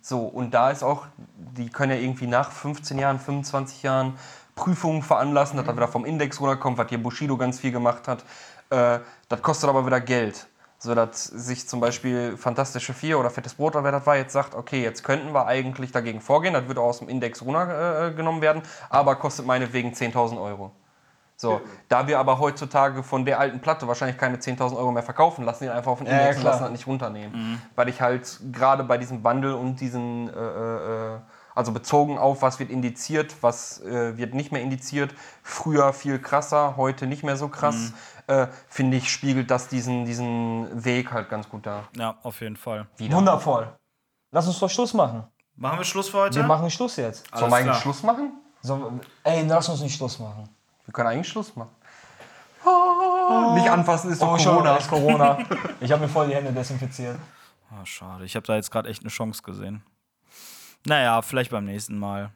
So, 0.00 0.20
und 0.20 0.54
da 0.54 0.70
ist 0.70 0.82
auch, 0.82 1.04
die 1.36 1.68
können 1.68 1.92
ja 1.92 1.98
irgendwie 1.98 2.26
nach 2.26 2.50
15 2.50 2.98
Jahren, 2.98 3.18
25 3.18 3.82
Jahren 3.82 4.14
Prüfungen 4.54 5.02
veranlassen, 5.02 5.58
dass 5.58 5.66
da 5.66 5.74
wieder 5.76 5.88
vom 5.88 6.06
Index 6.06 6.40
runterkommt, 6.40 6.78
was 6.78 6.88
hier 6.88 7.02
Bushido 7.02 7.36
ganz 7.36 7.60
viel 7.60 7.70
gemacht 7.72 8.08
hat. 8.08 8.24
Äh, 8.70 9.00
das 9.30 9.40
kostet 9.40 9.70
aber 9.70 9.86
wieder 9.86 10.00
Geld. 10.00 10.46
So 10.82 10.94
dass 10.94 11.24
sich 11.24 11.68
zum 11.68 11.78
Beispiel 11.80 12.38
Fantastische 12.38 12.94
Vier 12.94 13.18
oder 13.18 13.28
Fettes 13.30 13.54
Brot 13.54 13.74
oder 13.74 13.84
wer 13.84 13.92
das 13.92 14.06
war, 14.06 14.16
jetzt 14.16 14.32
sagt, 14.32 14.54
okay, 14.54 14.82
jetzt 14.82 15.04
könnten 15.04 15.32
wir 15.34 15.46
eigentlich 15.46 15.92
dagegen 15.92 16.22
vorgehen, 16.22 16.54
das 16.54 16.66
würde 16.68 16.80
auch 16.80 16.88
aus 16.88 17.00
dem 17.00 17.08
Index 17.10 17.42
runtergenommen 17.42 18.40
werden, 18.40 18.62
aber 18.88 19.16
kostet 19.16 19.44
meinetwegen 19.46 19.92
10.000 19.92 20.40
Euro. 20.40 20.72
So, 21.36 21.60
da 21.88 22.06
wir 22.06 22.18
aber 22.18 22.38
heutzutage 22.38 23.02
von 23.02 23.24
der 23.24 23.40
alten 23.40 23.60
Platte 23.60 23.86
wahrscheinlich 23.88 24.18
keine 24.18 24.36
10.000 24.38 24.76
Euro 24.76 24.90
mehr 24.92 25.02
verkaufen, 25.02 25.44
lassen 25.44 25.64
die 25.64 25.70
einfach 25.70 25.92
auf 25.92 25.98
den 25.98 26.06
Ja, 26.06 26.12
Index 26.14 26.36
und 26.36 26.42
klar. 26.42 26.52
lassen 26.52 26.64
das 26.64 26.72
nicht 26.72 26.86
runternehmen. 26.86 27.62
Weil 27.76 27.88
ich 27.88 28.00
halt 28.00 28.40
gerade 28.52 28.84
bei 28.84 28.98
diesem 28.98 29.22
Bundle 29.22 29.56
und 29.56 29.80
diesen, 29.80 30.28
äh, 30.28 31.14
äh, 31.14 31.18
also 31.54 31.72
bezogen 31.72 32.18
auf, 32.18 32.42
was 32.42 32.58
wird 32.58 32.70
indiziert, 32.70 33.36
was 33.40 33.80
äh, 33.82 34.16
wird 34.18 34.34
nicht 34.34 34.52
mehr 34.52 34.60
indiziert, 34.62 35.14
früher 35.42 35.92
viel 35.94 36.18
krasser, 36.18 36.76
heute 36.76 37.06
nicht 37.06 37.22
mehr 37.22 37.36
so 37.36 37.48
krass, 37.48 37.92
äh, 38.30 38.48
finde 38.68 38.96
ich, 38.96 39.10
spiegelt 39.10 39.50
das 39.50 39.68
diesen, 39.68 40.04
diesen 40.04 40.84
Weg 40.84 41.12
halt 41.12 41.28
ganz 41.28 41.48
gut 41.48 41.66
da. 41.66 41.88
Ja, 41.96 42.16
auf 42.22 42.40
jeden 42.40 42.56
Fall. 42.56 42.86
Wieder. 42.96 43.16
Wundervoll. 43.16 43.76
Lass 44.30 44.46
uns 44.46 44.58
doch 44.58 44.70
Schluss 44.70 44.94
machen. 44.94 45.24
Machen 45.56 45.78
wir 45.78 45.84
Schluss 45.84 46.08
für 46.08 46.18
heute? 46.18 46.36
Wir 46.36 46.44
machen 46.44 46.70
Schluss 46.70 46.96
jetzt. 46.96 47.26
Sollen 47.34 47.50
wir 47.50 47.56
eigentlich 47.56 47.70
klar. 47.72 47.80
Schluss 47.82 48.02
machen? 48.02 48.32
So, 48.62 49.00
ey, 49.24 49.46
lass 49.46 49.68
uns 49.68 49.80
nicht 49.80 49.96
Schluss 49.96 50.18
machen. 50.18 50.48
Wir 50.84 50.92
können 50.92 51.08
eigentlich 51.08 51.28
Schluss 51.28 51.54
machen. 51.56 51.70
Oh, 52.64 53.54
nicht 53.54 53.68
anfassen, 53.68 54.10
ist 54.12 54.22
doch 54.22 54.36
Corona. 54.36 54.76
ist 54.76 54.88
Corona. 54.88 55.38
Ich 55.80 55.90
habe 55.90 56.02
mir 56.02 56.08
voll 56.08 56.28
die 56.28 56.34
Hände 56.34 56.52
desinfiziert. 56.52 57.18
Ah, 57.70 57.84
schade. 57.84 58.24
Ich 58.24 58.36
habe 58.36 58.46
da 58.46 58.54
jetzt 58.54 58.70
gerade 58.70 58.88
echt 58.88 59.02
eine 59.02 59.10
Chance 59.10 59.42
gesehen. 59.42 59.82
Naja, 60.86 61.20
vielleicht 61.22 61.50
beim 61.50 61.64
nächsten 61.64 61.98
Mal. 61.98 62.32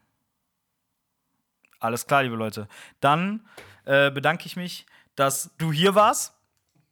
Alles 1.78 2.06
klar, 2.06 2.22
liebe 2.22 2.36
Leute. 2.36 2.68
Dann 3.00 3.46
äh, 3.84 4.10
bedanke 4.10 4.46
ich 4.46 4.56
mich, 4.56 4.86
dass 5.16 5.50
du 5.58 5.72
hier 5.72 5.94
warst. 5.94 6.32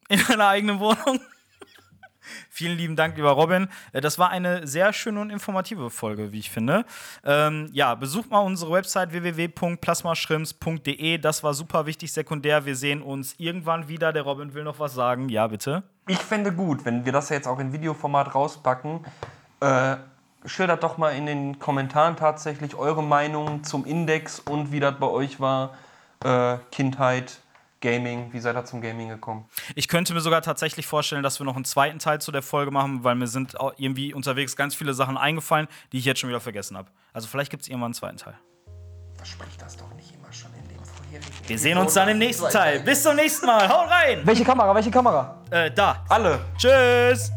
In 0.09 0.21
deiner 0.29 0.49
eigenen 0.49 0.81
Wohnung. 0.81 1.21
Vielen 2.51 2.79
lieben 2.79 2.95
Dank, 2.97 3.17
lieber 3.17 3.33
Robin. 3.33 3.69
Äh, 3.93 4.01
Das 4.01 4.19
war 4.19 4.31
eine 4.31 4.67
sehr 4.67 4.93
schöne 4.93 5.21
und 5.21 5.31
informative 5.31 5.91
Folge, 5.91 6.33
wie 6.33 6.39
ich 6.39 6.51
finde. 6.51 6.85
Ähm, 7.25 7.69
ja, 7.73 7.95
besucht 7.95 8.31
mal 8.31 8.41
unsere 8.41 8.73
Website 8.73 9.13
www.plasmaschrimps.de. 9.13 11.19
Das 11.19 11.43
war 11.43 11.55
super 11.55 11.87
wichtig, 11.87 12.13
sekundär. 12.13 12.65
Wir 12.65 12.77
sehen 12.77 13.03
uns 13.03 13.35
irgendwann 13.39 13.89
wieder. 13.89 14.13
Der 14.13 14.23
Robin 14.23 14.55
will 14.55 14.65
noch 14.65 14.79
was 14.79 14.95
sagen. 14.95 15.29
Ja, 15.29 15.47
bitte. 15.49 15.83
Ich 16.07 16.19
fände 16.19 16.53
gut, 16.53 16.85
wenn 16.85 17.05
wir 17.05 17.13
das 17.13 17.29
jetzt 17.29 17.49
auch 17.49 17.59
in 17.59 17.73
Videoformat 17.73 18.35
rauspacken. 18.35 19.05
Äh, 19.61 19.97
schildert 20.45 20.83
doch 20.83 20.99
mal 20.99 21.11
in 21.11 21.27
den 21.27 21.59
Kommentaren 21.59 22.17
tatsächlich 22.17 22.75
eure 22.75 23.03
Meinung 23.03 23.65
zum 23.65 23.85
Index 23.85 24.41
und 24.41 24.73
wie 24.73 24.81
das 24.81 24.95
bei 24.99 25.07
euch 25.07 25.41
war. 25.41 25.75
Äh, 26.25 26.59
Kindheit, 26.71 27.39
Gaming, 27.83 28.33
wie 28.33 28.39
seid 28.39 28.57
ihr 28.57 28.65
zum 28.65 28.81
Gaming 28.81 29.09
gekommen? 29.09 29.45
Ich 29.75 29.89
könnte 29.89 30.15
mir 30.15 30.21
sogar 30.21 30.41
tatsächlich 30.41 30.87
vorstellen, 30.87 31.23
dass 31.23 31.39
wir 31.41 31.45
noch 31.45 31.57
einen 31.57 31.67
zweiten 31.67 31.99
Teil 31.99 32.21
zu 32.21 32.33
der 32.33 32.41
Folge 32.41 32.71
machen, 32.71 33.05
weil 33.05 33.17
mir 33.17 33.27
sind 33.27 33.61
auch 33.61 33.75
irgendwie 33.77 34.15
unterwegs 34.15 34.57
ganz 34.57 34.75
viele 34.75 34.95
Sachen 34.95 35.19
eingefallen, 35.19 35.69
die 35.93 35.99
ich 35.99 36.05
jetzt 36.05 36.21
schon 36.21 36.31
wieder 36.31 36.41
vergessen 36.41 36.79
habe. 36.79 36.89
Also 37.13 37.29
vielleicht 37.29 37.51
gibt 37.51 37.65
es 37.65 37.69
irgendwann 37.69 37.89
einen 37.89 37.95
zweiten 37.95 38.17
Teil. 38.17 38.35
Versprich 39.17 39.57
das 39.59 39.77
doch 39.77 39.93
nicht 39.95 40.15
immer 40.15 40.33
schon 40.33 40.51
in 40.55 40.69
dem 40.69 40.85
vorherigen. 40.85 41.49
Wir 41.49 41.59
sehen 41.59 41.77
uns 41.77 41.93
dann 41.95 42.09
im 42.09 42.19
nächsten 42.19 42.49
Teil. 42.51 42.81
Bis 42.81 43.03
zum 43.03 43.17
nächsten 43.17 43.47
Mal. 43.47 43.69
Haut 43.69 43.91
rein. 43.91 44.21
Welche 44.25 44.45
Kamera? 44.45 44.75
Welche 44.75 44.91
Kamera? 44.91 45.43
Äh, 45.51 45.71
da. 45.73 46.05
Alle. 46.09 46.41
Tschüss. 46.57 47.33